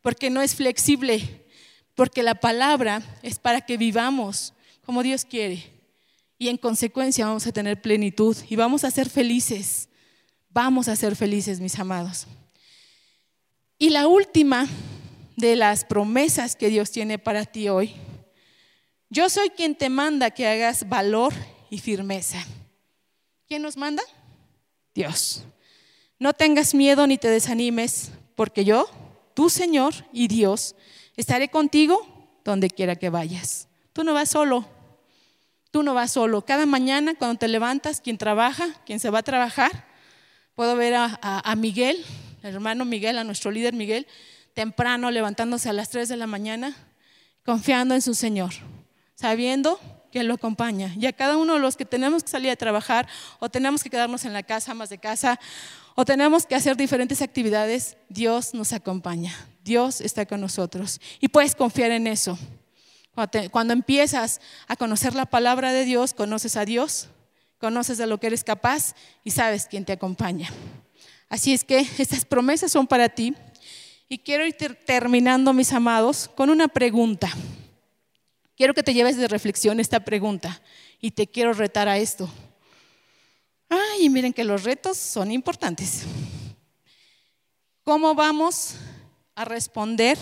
porque 0.00 0.30
no 0.30 0.40
es 0.40 0.54
flexible, 0.54 1.44
porque 1.94 2.22
la 2.22 2.34
palabra 2.34 3.02
es 3.22 3.38
para 3.38 3.60
que 3.60 3.76
vivamos 3.76 4.53
como 4.84 5.02
Dios 5.02 5.24
quiere 5.24 5.64
y 6.38 6.48
en 6.48 6.56
consecuencia 6.56 7.26
vamos 7.26 7.46
a 7.46 7.52
tener 7.52 7.80
plenitud 7.80 8.36
y 8.48 8.56
vamos 8.56 8.84
a 8.84 8.90
ser 8.90 9.08
felices, 9.08 9.88
vamos 10.50 10.88
a 10.88 10.96
ser 10.96 11.16
felices, 11.16 11.60
mis 11.60 11.78
amados. 11.78 12.26
Y 13.78 13.90
la 13.90 14.06
última 14.06 14.66
de 15.36 15.56
las 15.56 15.84
promesas 15.84 16.54
que 16.54 16.68
Dios 16.68 16.90
tiene 16.90 17.18
para 17.18 17.44
ti 17.44 17.68
hoy 17.68 17.94
yo 19.14 19.30
soy 19.30 19.50
quien 19.50 19.76
te 19.76 19.90
manda 19.90 20.32
que 20.32 20.44
hagas 20.44 20.88
valor 20.88 21.32
y 21.70 21.78
firmeza. 21.78 22.44
¿Quién 23.46 23.62
nos 23.62 23.76
manda? 23.76 24.02
Dios. 24.92 25.44
No 26.18 26.32
tengas 26.32 26.74
miedo 26.74 27.06
ni 27.06 27.16
te 27.16 27.28
desanimes, 27.28 28.10
porque 28.34 28.64
yo, 28.64 28.88
tu 29.34 29.50
Señor 29.50 29.94
y 30.12 30.26
Dios, 30.26 30.74
estaré 31.16 31.48
contigo 31.48 32.40
donde 32.44 32.68
quiera 32.68 32.96
que 32.96 33.08
vayas. 33.08 33.68
Tú 33.92 34.02
no 34.02 34.14
vas 34.14 34.30
solo, 34.30 34.66
tú 35.74 35.82
no 35.82 35.92
vas 35.92 36.12
solo. 36.12 36.44
Cada 36.44 36.66
mañana 36.66 37.16
cuando 37.16 37.36
te 37.36 37.48
levantas, 37.48 38.00
quien 38.00 38.16
trabaja, 38.16 38.68
quien 38.86 39.00
se 39.00 39.10
va 39.10 39.18
a 39.18 39.22
trabajar, 39.24 39.88
puedo 40.54 40.76
ver 40.76 40.94
a, 40.94 41.54
Miguel, 41.56 41.96
el 42.44 42.54
hermano 42.54 42.84
Miguel, 42.84 43.18
a 43.18 43.24
nuestro 43.24 43.50
líder 43.50 43.74
Miguel, 43.74 44.06
temprano 44.54 45.10
levantándose 45.10 45.68
a 45.68 45.72
las 45.72 45.90
3 45.90 46.08
de 46.08 46.16
la 46.16 46.28
mañana, 46.28 46.76
confiando 47.44 47.96
en 47.96 48.02
su 48.02 48.14
Señor 48.14 48.52
sabiendo 49.16 49.80
que 50.12 50.22
lo 50.22 50.34
acompaña. 50.34 50.94
Y 50.96 51.06
a 51.06 51.12
cada 51.12 51.36
uno 51.36 51.54
de 51.54 51.58
los 51.58 51.74
que 51.76 51.84
tenemos 51.84 52.22
que 52.22 52.30
salir 52.30 52.52
a 52.52 52.56
trabajar 52.56 53.08
o 53.40 53.48
tenemos 53.48 53.82
que 53.82 53.90
quedarnos 53.90 54.24
en 54.24 54.32
la 54.32 54.44
casa, 54.44 54.74
más 54.74 54.90
de 54.90 54.98
casa, 54.98 55.40
o 55.96 56.04
tenemos 56.04 56.46
que 56.46 56.54
hacer 56.54 56.76
diferentes 56.76 57.20
actividades, 57.20 57.96
Dios 58.08 58.54
nos 58.54 58.72
acompaña. 58.72 59.34
Dios 59.64 60.00
está 60.00 60.24
con 60.24 60.40
nosotros. 60.40 61.00
Y 61.18 61.26
puedes 61.26 61.56
confiar 61.56 61.90
en 61.90 62.06
eso. 62.06 62.38
Cuando, 63.14 63.72
empiezas 63.72 64.40
a 64.66 64.76
conocer 64.76 65.14
la 65.14 65.26
palabra 65.26 65.72
de 65.72 65.84
Dios, 65.84 66.14
conoces 66.14 66.56
a 66.56 66.64
Dios, 66.64 67.08
conoces 67.58 67.96
de 67.98 68.06
lo 68.06 68.18
que 68.18 68.26
eres 68.26 68.42
capaz 68.42 68.94
y 69.22 69.30
sabes 69.30 69.66
quién 69.66 69.84
te 69.84 69.92
acompaña. 69.92 70.50
Así 71.28 71.52
es 71.52 71.64
que 71.64 71.86
estas 71.98 72.24
promesas 72.24 72.72
son 72.72 72.86
para 72.86 73.08
ti. 73.08 73.34
Y 74.08 74.18
quiero 74.18 74.46
ir 74.46 74.56
terminando, 74.84 75.52
mis 75.52 75.72
amados, 75.72 76.28
con 76.34 76.50
una 76.50 76.68
pregunta. 76.68 77.30
Quiero 78.56 78.74
que 78.74 78.82
te 78.82 78.94
lleves 78.94 79.16
de 79.16 79.28
reflexión 79.28 79.80
esta 79.80 80.00
pregunta 80.00 80.60
y 81.00 81.12
te 81.12 81.26
quiero 81.26 81.52
retar 81.52 81.88
a 81.88 81.98
esto. 81.98 82.28
Ay, 83.68 84.08
miren 84.10 84.32
que 84.32 84.44
los 84.44 84.64
retos 84.64 84.96
son 84.96 85.32
importantes. 85.32 86.04
¿Cómo 87.82 88.14
vamos 88.14 88.76
a 89.34 89.44
responder 89.44 90.18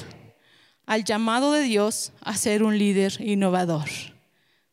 al 0.86 1.04
llamado 1.04 1.52
de 1.52 1.62
Dios 1.62 2.12
a 2.20 2.36
ser 2.36 2.62
un 2.62 2.78
líder 2.78 3.20
innovador? 3.20 3.88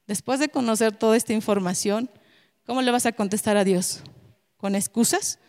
Después 0.07 0.39
de 0.39 0.49
conocer 0.49 0.95
toda 0.95 1.16
esta 1.16 1.34
información, 1.34 2.10
¿cómo 2.66 2.82
le 2.82 2.91
vas 2.91 3.05
a 3.05 3.12
contestar 3.12 3.57
a 3.57 3.64
Dios? 3.64 4.01
¿Con 4.57 4.76
excusas? 4.76 5.39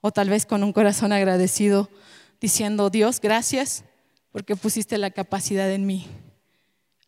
¿O 0.00 0.12
tal 0.12 0.28
vez 0.28 0.46
con 0.46 0.62
un 0.62 0.72
corazón 0.72 1.12
agradecido 1.12 1.90
diciendo, 2.40 2.90
Dios, 2.90 3.20
gracias 3.20 3.84
porque 4.32 4.56
pusiste 4.56 4.98
la 4.98 5.10
capacidad 5.10 5.70
en 5.70 5.86
mí. 5.86 6.06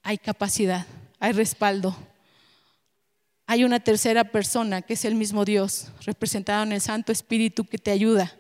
Hay 0.03 0.19
capacidad, 0.19 0.87
hay 1.19 1.33
respaldo. 1.33 1.97
Hay 3.47 3.65
una 3.65 3.81
tercera 3.81 4.25
persona 4.25 4.83
que 4.83 4.95
es 4.95 5.05
el 5.05 5.15
mismo 5.15 5.45
Dios, 5.45 5.89
representado 6.05 6.63
en 6.63 6.73
el 6.73 6.81
Santo 6.81 7.13
Espíritu, 7.13 7.65
que 7.65 7.79
te 7.79 7.91
ayuda 7.91 8.33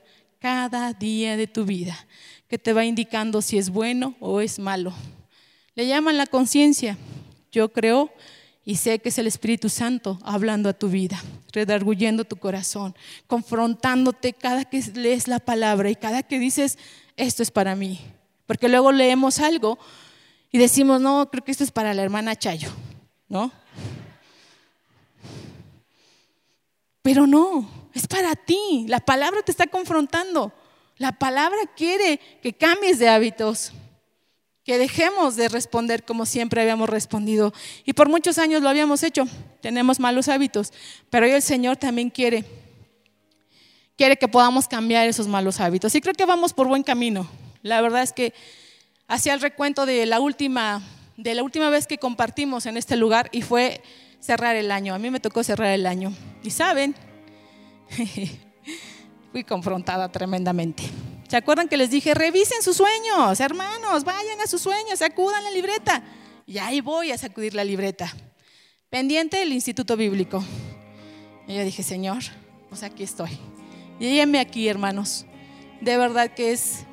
cada 0.44 0.92
día 0.92 1.38
de 1.38 1.46
tu 1.46 1.64
vida, 1.64 1.96
que 2.48 2.58
te 2.58 2.74
va 2.74 2.84
indicando 2.84 3.40
si 3.40 3.56
es 3.56 3.70
bueno 3.70 4.14
o 4.20 4.42
es 4.42 4.58
malo. 4.58 4.92
Le 5.74 5.86
llaman 5.86 6.18
la 6.18 6.26
conciencia. 6.26 6.98
Yo 7.50 7.72
creo 7.72 8.12
y 8.62 8.76
sé 8.76 8.98
que 8.98 9.08
es 9.08 9.16
el 9.16 9.26
Espíritu 9.26 9.70
Santo 9.70 10.18
hablando 10.22 10.68
a 10.68 10.74
tu 10.74 10.90
vida, 10.90 11.18
redarguyendo 11.50 12.26
tu 12.26 12.36
corazón, 12.36 12.94
confrontándote 13.26 14.34
cada 14.34 14.66
que 14.66 14.82
lees 14.92 15.28
la 15.28 15.40
palabra 15.40 15.88
y 15.88 15.96
cada 15.96 16.22
que 16.22 16.38
dices, 16.38 16.76
esto 17.16 17.42
es 17.42 17.50
para 17.50 17.74
mí, 17.74 17.98
porque 18.46 18.68
luego 18.68 18.92
leemos 18.92 19.38
algo 19.38 19.78
y 20.52 20.58
decimos, 20.58 21.00
no, 21.00 21.30
creo 21.30 21.42
que 21.42 21.52
esto 21.52 21.64
es 21.64 21.70
para 21.70 21.94
la 21.94 22.02
hermana 22.02 22.36
Chayo, 22.36 22.68
¿no? 23.30 23.50
Pero 27.00 27.26
no, 27.26 27.83
es 27.94 28.06
para 28.06 28.34
ti. 28.34 28.84
La 28.88 29.00
palabra 29.00 29.40
te 29.42 29.52
está 29.52 29.66
confrontando. 29.66 30.52
La 30.98 31.12
palabra 31.12 31.58
quiere 31.76 32.20
que 32.42 32.52
cambies 32.52 32.98
de 32.98 33.08
hábitos, 33.08 33.72
que 34.64 34.78
dejemos 34.78 35.36
de 35.36 35.48
responder 35.48 36.04
como 36.04 36.26
siempre 36.26 36.60
habíamos 36.60 36.88
respondido. 36.88 37.52
Y 37.84 37.92
por 37.92 38.08
muchos 38.08 38.38
años 38.38 38.62
lo 38.62 38.68
habíamos 38.68 39.02
hecho. 39.02 39.26
Tenemos 39.60 40.00
malos 40.00 40.28
hábitos, 40.28 40.72
pero 41.10 41.26
hoy 41.26 41.32
el 41.32 41.42
Señor 41.42 41.76
también 41.76 42.10
quiere, 42.10 42.44
quiere 43.96 44.16
que 44.16 44.28
podamos 44.28 44.68
cambiar 44.68 45.08
esos 45.08 45.26
malos 45.26 45.60
hábitos. 45.60 45.94
Y 45.94 46.00
creo 46.00 46.14
que 46.14 46.26
vamos 46.26 46.52
por 46.52 46.68
buen 46.68 46.82
camino. 46.82 47.28
La 47.62 47.80
verdad 47.80 48.02
es 48.02 48.12
que 48.12 48.34
hacía 49.08 49.34
el 49.34 49.40
recuento 49.40 49.86
de 49.86 50.06
la 50.06 50.20
última, 50.20 50.82
de 51.16 51.34
la 51.34 51.42
última 51.42 51.70
vez 51.70 51.86
que 51.86 51.98
compartimos 51.98 52.66
en 52.66 52.76
este 52.76 52.96
lugar 52.96 53.28
y 53.32 53.42
fue 53.42 53.82
cerrar 54.20 54.56
el 54.56 54.70
año. 54.70 54.94
A 54.94 54.98
mí 54.98 55.10
me 55.10 55.20
tocó 55.20 55.42
cerrar 55.42 55.72
el 55.72 55.86
año. 55.86 56.12
Y 56.42 56.50
saben, 56.50 56.94
fui 59.32 59.44
confrontada 59.44 60.10
tremendamente. 60.10 60.82
¿Se 61.28 61.36
acuerdan 61.36 61.68
que 61.68 61.76
les 61.76 61.90
dije, 61.90 62.14
revisen 62.14 62.62
sus 62.62 62.76
sueños, 62.76 63.40
hermanos, 63.40 64.04
vayan 64.04 64.40
a 64.40 64.46
sus 64.46 64.60
sueños, 64.60 64.98
sacudan 64.98 65.42
la 65.42 65.50
libreta? 65.50 66.02
Y 66.46 66.58
ahí 66.58 66.80
voy 66.80 67.10
a 67.10 67.18
sacudir 67.18 67.54
la 67.54 67.64
libreta. 67.64 68.12
Pendiente 68.90 69.38
del 69.38 69.52
Instituto 69.52 69.96
Bíblico. 69.96 70.44
Y 71.48 71.54
yo 71.54 71.64
dije, 71.64 71.82
Señor, 71.82 72.22
pues 72.68 72.82
aquí 72.82 73.02
estoy. 73.02 73.38
Y 73.98 74.20
aquí, 74.36 74.68
hermanos. 74.68 75.26
De 75.80 75.96
verdad 75.96 76.32
que 76.32 76.52
es 76.52 76.86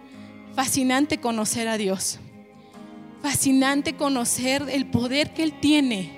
Fascinante 0.56 1.18
conocer 1.20 1.68
a 1.68 1.78
Dios. 1.78 2.20
Fascinante 3.22 3.96
conocer 3.96 4.66
el 4.70 4.86
poder 4.86 5.34
que 5.34 5.44
Él 5.44 5.60
tiene, 5.60 6.12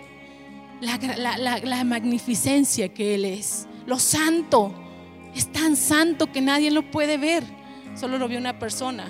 la, 0.81 1.83
magnificencia 1.83 2.89
que 2.93 3.15
Él 3.15 3.25
es, 3.25 3.67
lo 3.85 3.99
santo. 3.99 4.73
Es 5.35 5.51
tan 5.51 5.75
santo 5.75 6.31
que 6.31 6.41
nadie 6.41 6.71
lo 6.71 6.89
puede 6.91 7.17
ver. 7.17 7.43
Solo 7.95 8.17
lo 8.17 8.27
vio 8.27 8.37
una 8.37 8.59
persona 8.59 9.05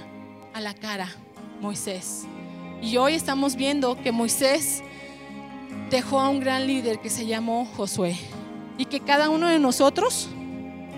a 0.53 0.61
la 0.61 0.73
cara, 0.73 1.09
Moisés. 1.61 2.23
Y 2.81 2.97
hoy 2.97 3.13
estamos 3.13 3.55
viendo 3.55 4.01
que 4.01 4.11
Moisés 4.11 4.83
dejó 5.89 6.19
a 6.19 6.29
un 6.29 6.39
gran 6.39 6.67
líder 6.67 6.99
que 6.99 7.09
se 7.09 7.25
llamó 7.25 7.65
Josué. 7.65 8.17
Y 8.77 8.85
que 8.85 8.99
cada 8.99 9.29
uno 9.29 9.47
de 9.47 9.59
nosotros 9.59 10.29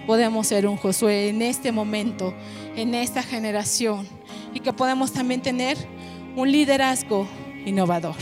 podemos 0.06 0.48
ser 0.48 0.68
un 0.68 0.78
Josué 0.78 1.30
en 1.30 1.42
este 1.42 1.72
momento, 1.72 2.34
en 2.76 2.94
esta 2.94 3.24
generación 3.24 4.08
y 4.54 4.62
que 4.62 4.74
podemos 4.74 5.12
también 5.12 5.42
tener 5.42 5.78
un 6.36 6.52
liderazgo 6.52 7.28
innovador. 7.66 8.16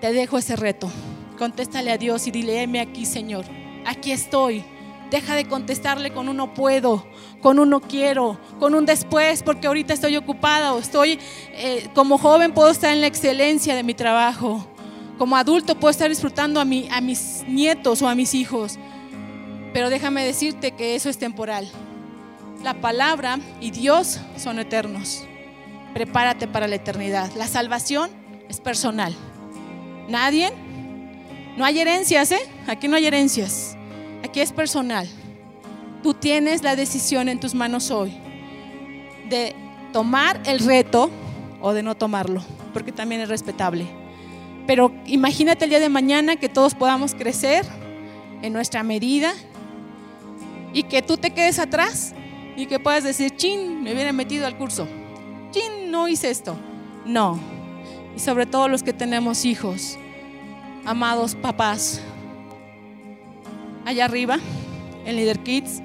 Te 0.00 0.12
dejo 0.12 0.38
ese 0.38 0.56
reto. 0.56 0.90
Contéstale 1.38 1.92
a 1.92 1.98
Dios 1.98 2.26
y 2.26 2.32
dile, 2.32 2.62
heme 2.62 2.80
aquí, 2.80 3.06
Señor. 3.06 3.44
Aquí 3.86 4.10
estoy. 4.10 4.64
Deja 5.10 5.36
de 5.36 5.46
contestarle 5.46 6.12
con 6.12 6.28
uno 6.28 6.52
puedo, 6.52 7.06
con 7.40 7.58
uno 7.58 7.80
quiero, 7.80 8.38
con 8.58 8.74
un 8.74 8.84
después, 8.84 9.42
porque 9.42 9.66
ahorita 9.68 9.94
estoy 9.94 10.16
ocupada 10.16 10.74
o 10.74 10.80
estoy, 10.80 11.18
eh, 11.52 11.88
como 11.94 12.18
joven 12.18 12.52
puedo 12.52 12.70
estar 12.70 12.92
en 12.92 13.00
la 13.00 13.06
excelencia 13.06 13.74
de 13.74 13.84
mi 13.84 13.94
trabajo. 13.94 14.66
Como 15.16 15.36
adulto 15.36 15.76
puedo 15.76 15.90
estar 15.90 16.10
disfrutando 16.10 16.60
a, 16.60 16.64
a 16.64 17.00
mis 17.00 17.44
nietos 17.48 18.02
o 18.02 18.08
a 18.08 18.14
mis 18.14 18.34
hijos, 18.34 18.78
pero 19.72 19.88
déjame 19.88 20.24
decirte 20.24 20.72
que 20.72 20.94
eso 20.94 21.08
es 21.08 21.18
temporal. 21.18 21.70
La 22.62 22.74
palabra 22.74 23.38
y 23.60 23.70
Dios 23.70 24.20
son 24.36 24.58
eternos. 24.58 25.24
Prepárate 25.94 26.48
para 26.48 26.68
la 26.68 26.74
eternidad. 26.74 27.30
La 27.34 27.46
salvación 27.46 28.10
es 28.48 28.60
personal. 28.60 29.14
Nadie, 30.08 30.52
no 31.58 31.64
hay 31.64 31.80
herencias, 31.80 32.30
¿eh? 32.30 32.38
Aquí 32.68 32.86
no 32.86 32.94
hay 32.94 33.06
herencias. 33.06 33.76
Aquí 34.24 34.38
es 34.38 34.52
personal. 34.52 35.08
Tú 36.04 36.14
tienes 36.14 36.62
la 36.62 36.76
decisión 36.76 37.28
en 37.28 37.40
tus 37.40 37.52
manos 37.52 37.90
hoy 37.90 38.16
de 39.28 39.56
tomar 39.92 40.40
el 40.46 40.60
reto 40.60 41.10
o 41.60 41.72
de 41.72 41.82
no 41.82 41.96
tomarlo, 41.96 42.44
porque 42.72 42.92
también 42.92 43.20
es 43.22 43.28
respetable. 43.28 43.86
Pero 44.68 44.92
imagínate 45.06 45.64
el 45.64 45.70
día 45.70 45.80
de 45.80 45.88
mañana 45.88 46.36
que 46.36 46.48
todos 46.48 46.76
podamos 46.76 47.16
crecer 47.16 47.66
en 48.40 48.52
nuestra 48.52 48.84
medida 48.84 49.34
y 50.72 50.84
que 50.84 51.02
tú 51.02 51.16
te 51.16 51.32
quedes 51.32 51.58
atrás 51.58 52.14
y 52.56 52.66
que 52.66 52.78
puedas 52.78 53.02
decir, 53.02 53.34
chin, 53.34 53.82
me 53.82 53.92
hubiera 53.92 54.12
metido 54.12 54.46
al 54.46 54.56
curso, 54.56 54.86
chin, 55.50 55.90
no 55.90 56.06
hice 56.06 56.30
esto. 56.30 56.56
No. 57.04 57.36
Y 58.16 58.20
sobre 58.20 58.46
todo 58.46 58.68
los 58.68 58.84
que 58.84 58.92
tenemos 58.92 59.44
hijos, 59.44 59.98
amados 60.88 61.34
papás, 61.34 62.00
allá 63.84 64.06
arriba, 64.06 64.38
en 65.04 65.16
Leader 65.16 65.38
Kids, 65.40 65.82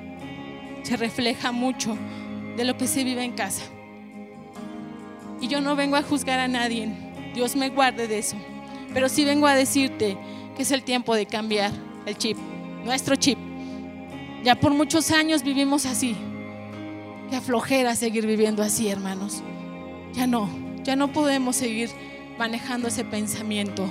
se 0.84 0.96
refleja 0.96 1.52
mucho 1.52 1.98
de 2.56 2.64
lo 2.64 2.78
que 2.78 2.88
se 2.88 3.04
vive 3.04 3.22
en 3.22 3.34
casa. 3.34 3.64
Y 5.42 5.50
yo 5.50 5.60
no 5.60 5.76
vengo 5.76 5.98
a 5.98 6.04
juzgar 6.04 6.40
a 6.40 6.48
nadie, 6.48 6.88
Dios 7.36 7.58
me 7.58 7.68
guarde 7.68 8.08
de 8.08 8.20
eso, 8.20 8.38
pero 8.94 9.10
sí 9.10 9.26
vengo 9.26 9.46
a 9.46 9.56
decirte 9.56 10.18
que 10.56 10.62
es 10.62 10.72
el 10.72 10.84
tiempo 10.84 11.16
de 11.16 11.26
cambiar 11.26 11.72
el 12.06 12.18
chip, 12.18 12.38
nuestro 12.86 13.18
chip. 13.18 13.38
Ya 14.42 14.56
por 14.56 14.74
muchos 14.74 15.12
años 15.12 15.44
vivimos 15.44 15.86
así. 15.86 16.16
Qué 17.30 17.36
aflojera 17.36 17.98
seguir 17.98 18.26
viviendo 18.26 18.64
así, 18.64 18.88
hermanos. 18.88 19.44
Ya 20.14 20.28
no, 20.28 20.50
ya 20.84 20.96
no 20.96 21.12
podemos 21.12 21.58
seguir 21.58 21.90
manejando 22.38 22.88
ese 22.88 23.04
pensamiento. 23.04 23.86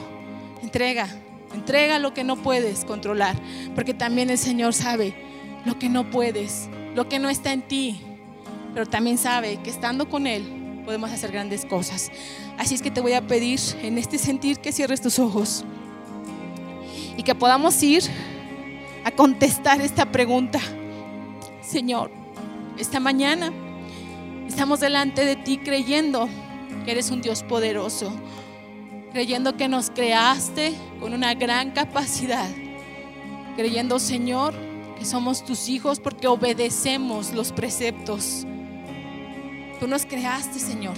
Entrega, 0.62 1.08
entrega 1.54 1.98
lo 1.98 2.14
que 2.14 2.24
no 2.24 2.36
puedes 2.36 2.84
controlar, 2.84 3.36
porque 3.74 3.94
también 3.94 4.30
el 4.30 4.38
Señor 4.38 4.72
sabe 4.72 5.14
lo 5.64 5.78
que 5.78 5.88
no 5.88 6.10
puedes 6.10 6.68
lo 6.94 7.08
que 7.08 7.18
no 7.18 7.30
está 7.30 7.52
en 7.52 7.62
ti, 7.62 8.00
pero 8.74 8.86
también 8.86 9.18
sabe 9.18 9.58
que 9.62 9.70
estando 9.70 10.08
con 10.08 10.26
Él 10.26 10.82
podemos 10.84 11.10
hacer 11.10 11.32
grandes 11.32 11.64
cosas. 11.64 12.10
Así 12.58 12.74
es 12.74 12.82
que 12.82 12.90
te 12.90 13.00
voy 13.00 13.12
a 13.12 13.26
pedir 13.26 13.58
en 13.82 13.98
este 13.98 14.18
sentir 14.18 14.58
que 14.58 14.72
cierres 14.72 15.00
tus 15.00 15.18
ojos 15.18 15.64
y 17.16 17.22
que 17.22 17.34
podamos 17.34 17.82
ir 17.82 18.02
a 19.04 19.10
contestar 19.10 19.80
esta 19.80 20.10
pregunta. 20.10 20.60
Señor, 21.62 22.10
esta 22.78 23.00
mañana 23.00 23.52
estamos 24.48 24.80
delante 24.80 25.24
de 25.24 25.36
ti 25.36 25.58
creyendo 25.58 26.28
que 26.84 26.90
eres 26.90 27.10
un 27.10 27.22
Dios 27.22 27.42
poderoso, 27.42 28.12
creyendo 29.12 29.56
que 29.56 29.68
nos 29.68 29.90
creaste 29.90 30.74
con 31.00 31.12
una 31.12 31.34
gran 31.34 31.70
capacidad, 31.70 32.48
creyendo, 33.56 33.98
Señor, 33.98 34.54
somos 35.04 35.44
tus 35.44 35.68
hijos 35.68 36.00
porque 36.00 36.26
obedecemos 36.26 37.32
los 37.32 37.52
preceptos. 37.52 38.46
Tú 39.80 39.86
nos 39.86 40.06
creaste, 40.06 40.58
Señor. 40.58 40.96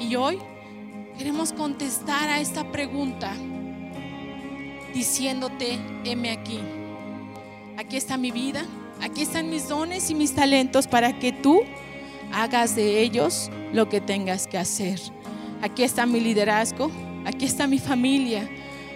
Y 0.00 0.16
hoy 0.16 0.38
queremos 1.16 1.52
contestar 1.52 2.28
a 2.28 2.40
esta 2.40 2.70
pregunta 2.70 3.32
diciéndote, 4.92 5.78
heme 6.04 6.30
aquí. 6.30 6.60
Aquí 7.76 7.96
está 7.96 8.16
mi 8.16 8.30
vida, 8.30 8.64
aquí 9.00 9.22
están 9.22 9.50
mis 9.50 9.68
dones 9.68 10.10
y 10.10 10.14
mis 10.14 10.34
talentos 10.34 10.86
para 10.86 11.18
que 11.18 11.32
tú 11.32 11.62
hagas 12.32 12.76
de 12.76 13.00
ellos 13.00 13.50
lo 13.72 13.88
que 13.88 14.00
tengas 14.00 14.46
que 14.46 14.58
hacer. 14.58 15.00
Aquí 15.62 15.82
está 15.82 16.06
mi 16.06 16.20
liderazgo, 16.20 16.90
aquí 17.24 17.44
está 17.44 17.66
mi 17.66 17.78
familia, 17.78 18.48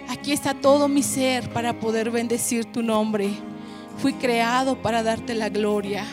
aquí 0.09 0.33
está 0.33 0.55
todo 0.55 0.89
mi 0.89 1.03
ser 1.03 1.49
para 1.51 1.79
poder 1.79 2.11
bendecir 2.11 2.65
tu 2.65 2.83
nombre. 2.83 3.31
Fui 3.99 4.13
creado 4.13 4.81
para 4.81 5.03
darte 5.03 5.35
la 5.35 5.49
gloria. 5.49 6.05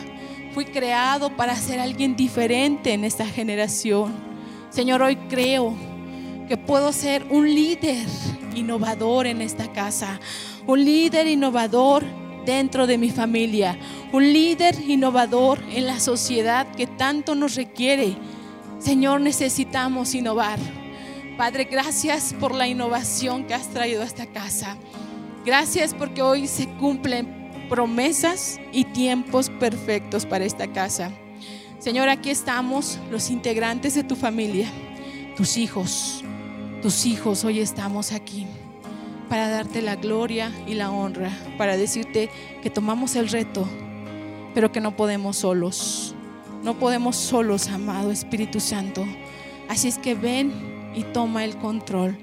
Fui 0.52 0.64
creado 0.64 1.36
para 1.36 1.54
ser 1.54 1.78
alguien 1.78 2.16
diferente 2.16 2.92
en 2.92 3.04
esta 3.04 3.26
generación. 3.26 4.12
Señor, 4.70 5.02
hoy 5.02 5.16
creo 5.28 5.74
que 6.48 6.56
puedo 6.56 6.92
ser 6.92 7.26
un 7.30 7.54
líder 7.54 8.06
innovador 8.54 9.26
en 9.26 9.42
esta 9.42 9.70
casa. 9.72 10.18
Un 10.66 10.84
líder 10.84 11.26
innovador 11.28 12.04
dentro 12.44 12.86
de 12.86 12.98
mi 12.98 13.10
familia. 13.10 13.78
Un 14.12 14.32
líder 14.32 14.80
innovador 14.88 15.60
en 15.70 15.86
la 15.86 16.00
sociedad 16.00 16.66
que 16.74 16.86
tanto 16.86 17.34
nos 17.34 17.54
requiere. 17.54 18.16
Señor, 18.78 19.20
necesitamos 19.20 20.14
innovar. 20.14 20.58
Padre, 21.36 21.64
gracias 21.64 22.34
por 22.40 22.54
la 22.54 22.66
innovación 22.66 23.44
que 23.44 23.52
has 23.52 23.68
traído 23.68 24.00
a 24.00 24.06
esta 24.06 24.24
casa. 24.24 24.78
Gracias 25.44 25.92
porque 25.92 26.22
hoy 26.22 26.46
se 26.46 26.66
cumplen 26.66 27.50
promesas 27.68 28.58
y 28.72 28.84
tiempos 28.84 29.50
perfectos 29.50 30.24
para 30.24 30.46
esta 30.46 30.66
casa. 30.68 31.10
Señor, 31.78 32.08
aquí 32.08 32.30
estamos 32.30 32.98
los 33.10 33.28
integrantes 33.28 33.94
de 33.94 34.02
tu 34.02 34.16
familia, 34.16 34.66
tus 35.36 35.58
hijos, 35.58 36.24
tus 36.80 37.04
hijos, 37.04 37.44
hoy 37.44 37.60
estamos 37.60 38.12
aquí 38.12 38.46
para 39.28 39.50
darte 39.50 39.82
la 39.82 39.96
gloria 39.96 40.50
y 40.66 40.72
la 40.72 40.90
honra, 40.90 41.30
para 41.58 41.76
decirte 41.76 42.30
que 42.62 42.70
tomamos 42.70 43.14
el 43.14 43.28
reto, 43.28 43.68
pero 44.54 44.72
que 44.72 44.80
no 44.80 44.96
podemos 44.96 45.36
solos, 45.36 46.14
no 46.62 46.78
podemos 46.78 47.14
solos, 47.14 47.68
amado 47.68 48.10
Espíritu 48.10 48.58
Santo. 48.58 49.04
Así 49.68 49.88
es 49.88 49.98
que 49.98 50.14
ven 50.14 50.75
y 50.96 51.04
toma 51.04 51.44
el 51.44 51.56
control, 51.58 52.18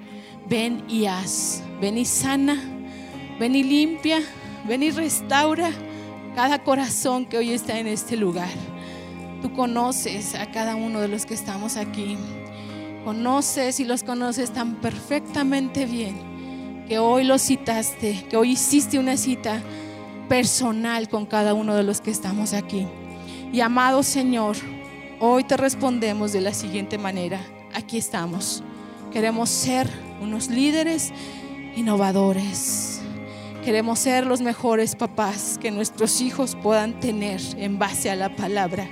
ven 0.49 0.83
y 0.89 1.05
haz, 1.05 1.63
ven 1.79 1.97
y 1.97 2.03
sana, 2.03 2.61
ven 3.39 3.55
y 3.55 3.63
limpia 3.63 4.21
Ven 4.65 4.81
y 4.81 4.91
restaura 4.91 5.71
cada 6.35 6.63
corazón 6.63 7.25
que 7.25 7.37
hoy 7.37 7.51
está 7.51 7.79
en 7.79 7.87
este 7.87 8.15
lugar. 8.15 8.49
Tú 9.41 9.53
conoces 9.53 10.35
a 10.35 10.51
cada 10.51 10.75
uno 10.75 11.01
de 11.01 11.09
los 11.09 11.25
que 11.25 11.33
estamos 11.33 11.75
aquí. 11.75 12.17
Conoces 13.03 13.81
y 13.81 13.85
los 13.85 14.03
conoces 14.03 14.51
tan 14.51 14.75
perfectamente 14.75 15.85
bien 15.85 16.85
que 16.87 16.97
hoy 16.97 17.25
los 17.25 17.41
citaste, 17.41 18.25
que 18.29 18.37
hoy 18.37 18.51
hiciste 18.51 18.97
una 18.97 19.17
cita 19.17 19.61
personal 20.29 21.09
con 21.09 21.25
cada 21.25 21.53
uno 21.53 21.75
de 21.75 21.83
los 21.83 21.99
que 21.99 22.11
estamos 22.11 22.53
aquí. 22.53 22.87
Y 23.51 23.59
amado 23.59 24.01
Señor, 24.01 24.55
hoy 25.19 25.43
te 25.43 25.57
respondemos 25.57 26.31
de 26.31 26.39
la 26.39 26.53
siguiente 26.53 26.97
manera. 26.97 27.41
Aquí 27.73 27.97
estamos. 27.97 28.63
Queremos 29.11 29.49
ser 29.49 29.89
unos 30.21 30.49
líderes 30.49 31.11
innovadores 31.75 32.93
Queremos 33.63 33.99
ser 33.99 34.27
los 34.27 34.41
mejores 34.41 34.93
papás 34.93 35.57
que 35.57 35.71
nuestros 35.71 36.19
hijos 36.19 36.57
puedan 36.61 36.99
tener 36.99 37.39
en 37.55 37.79
base 37.79 38.09
a 38.09 38.15
la 38.15 38.35
palabra. 38.35 38.89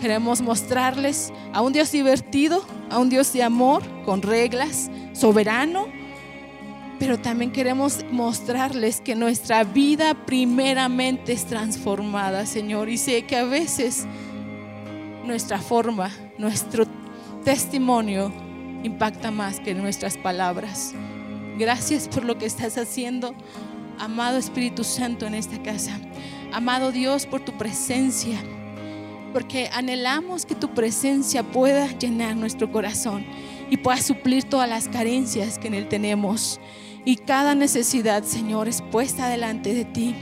Queremos 0.00 0.40
mostrarles 0.40 1.30
a 1.52 1.60
un 1.60 1.74
Dios 1.74 1.92
divertido, 1.92 2.64
a 2.88 2.98
un 2.98 3.10
Dios 3.10 3.34
de 3.34 3.42
amor, 3.42 3.82
con 4.06 4.22
reglas, 4.22 4.90
soberano, 5.12 5.88
pero 6.98 7.18
también 7.18 7.52
queremos 7.52 8.02
mostrarles 8.10 9.02
que 9.02 9.14
nuestra 9.14 9.62
vida 9.62 10.14
primeramente 10.24 11.34
es 11.34 11.44
transformada, 11.44 12.46
Señor. 12.46 12.88
Y 12.88 12.96
sé 12.96 13.26
que 13.26 13.36
a 13.36 13.44
veces 13.44 14.06
nuestra 15.26 15.58
forma, 15.58 16.10
nuestro 16.38 16.86
testimonio 17.44 18.32
impacta 18.82 19.30
más 19.30 19.60
que 19.60 19.74
nuestras 19.74 20.16
palabras. 20.16 20.94
Gracias 21.58 22.08
por 22.08 22.24
lo 22.24 22.38
que 22.38 22.46
estás 22.46 22.78
haciendo 22.78 23.34
amado 23.98 24.38
Espíritu 24.38 24.84
Santo, 24.84 25.26
en 25.26 25.34
esta 25.34 25.60
casa. 25.62 25.98
Amado 26.52 26.92
Dios, 26.92 27.26
por 27.26 27.40
tu 27.40 27.52
presencia, 27.58 28.38
porque 29.32 29.68
anhelamos 29.72 30.46
que 30.46 30.54
tu 30.54 30.72
presencia 30.72 31.42
pueda 31.42 31.86
llenar 31.98 32.36
nuestro 32.36 32.70
corazón 32.70 33.26
y 33.70 33.76
pueda 33.76 34.00
suplir 34.00 34.44
todas 34.44 34.68
las 34.68 34.88
carencias 34.88 35.58
que 35.58 35.68
en 35.68 35.74
Él 35.74 35.88
tenemos. 35.88 36.60
Y 37.04 37.16
cada 37.16 37.54
necesidad, 37.54 38.22
Señor, 38.24 38.68
es 38.68 38.82
puesta 38.82 39.28
delante 39.28 39.74
de 39.74 39.84
ti. 39.84 40.14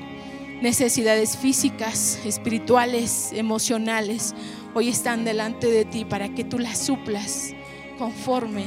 Necesidades 0.62 1.36
físicas, 1.36 2.18
espirituales, 2.24 3.30
emocionales, 3.32 4.34
hoy 4.76 4.90
están 4.90 5.24
delante 5.24 5.70
de 5.70 5.86
ti 5.86 6.04
para 6.04 6.28
que 6.28 6.44
tú 6.44 6.58
las 6.58 6.76
suplas 6.76 7.54
conforme 7.98 8.64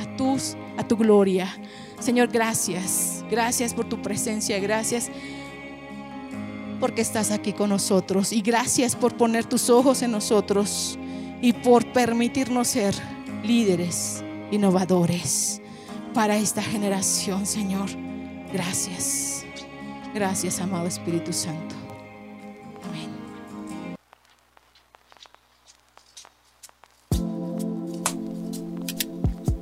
a 0.00 0.16
tus 0.16 0.56
a 0.78 0.88
tu 0.88 0.96
gloria. 0.96 1.54
Señor, 2.00 2.28
gracias. 2.28 3.22
Gracias 3.30 3.74
por 3.74 3.86
tu 3.86 4.00
presencia. 4.00 4.58
Gracias 4.58 5.10
porque 6.80 7.02
estás 7.02 7.30
aquí 7.30 7.52
con 7.52 7.68
nosotros. 7.68 8.32
Y 8.32 8.40
gracias 8.40 8.96
por 8.96 9.18
poner 9.18 9.44
tus 9.44 9.68
ojos 9.68 10.00
en 10.00 10.12
nosotros 10.12 10.98
y 11.42 11.52
por 11.52 11.84
permitirnos 11.92 12.68
ser 12.68 12.94
líderes, 13.44 14.24
innovadores. 14.50 15.60
para 16.14 16.36
esta 16.36 16.60
generación, 16.60 17.46
Señor. 17.46 17.88
Gracias. 18.52 19.44
Gracias, 20.12 20.60
amado 20.60 20.88
Espíritu 20.88 21.32
Santo. 21.32 21.79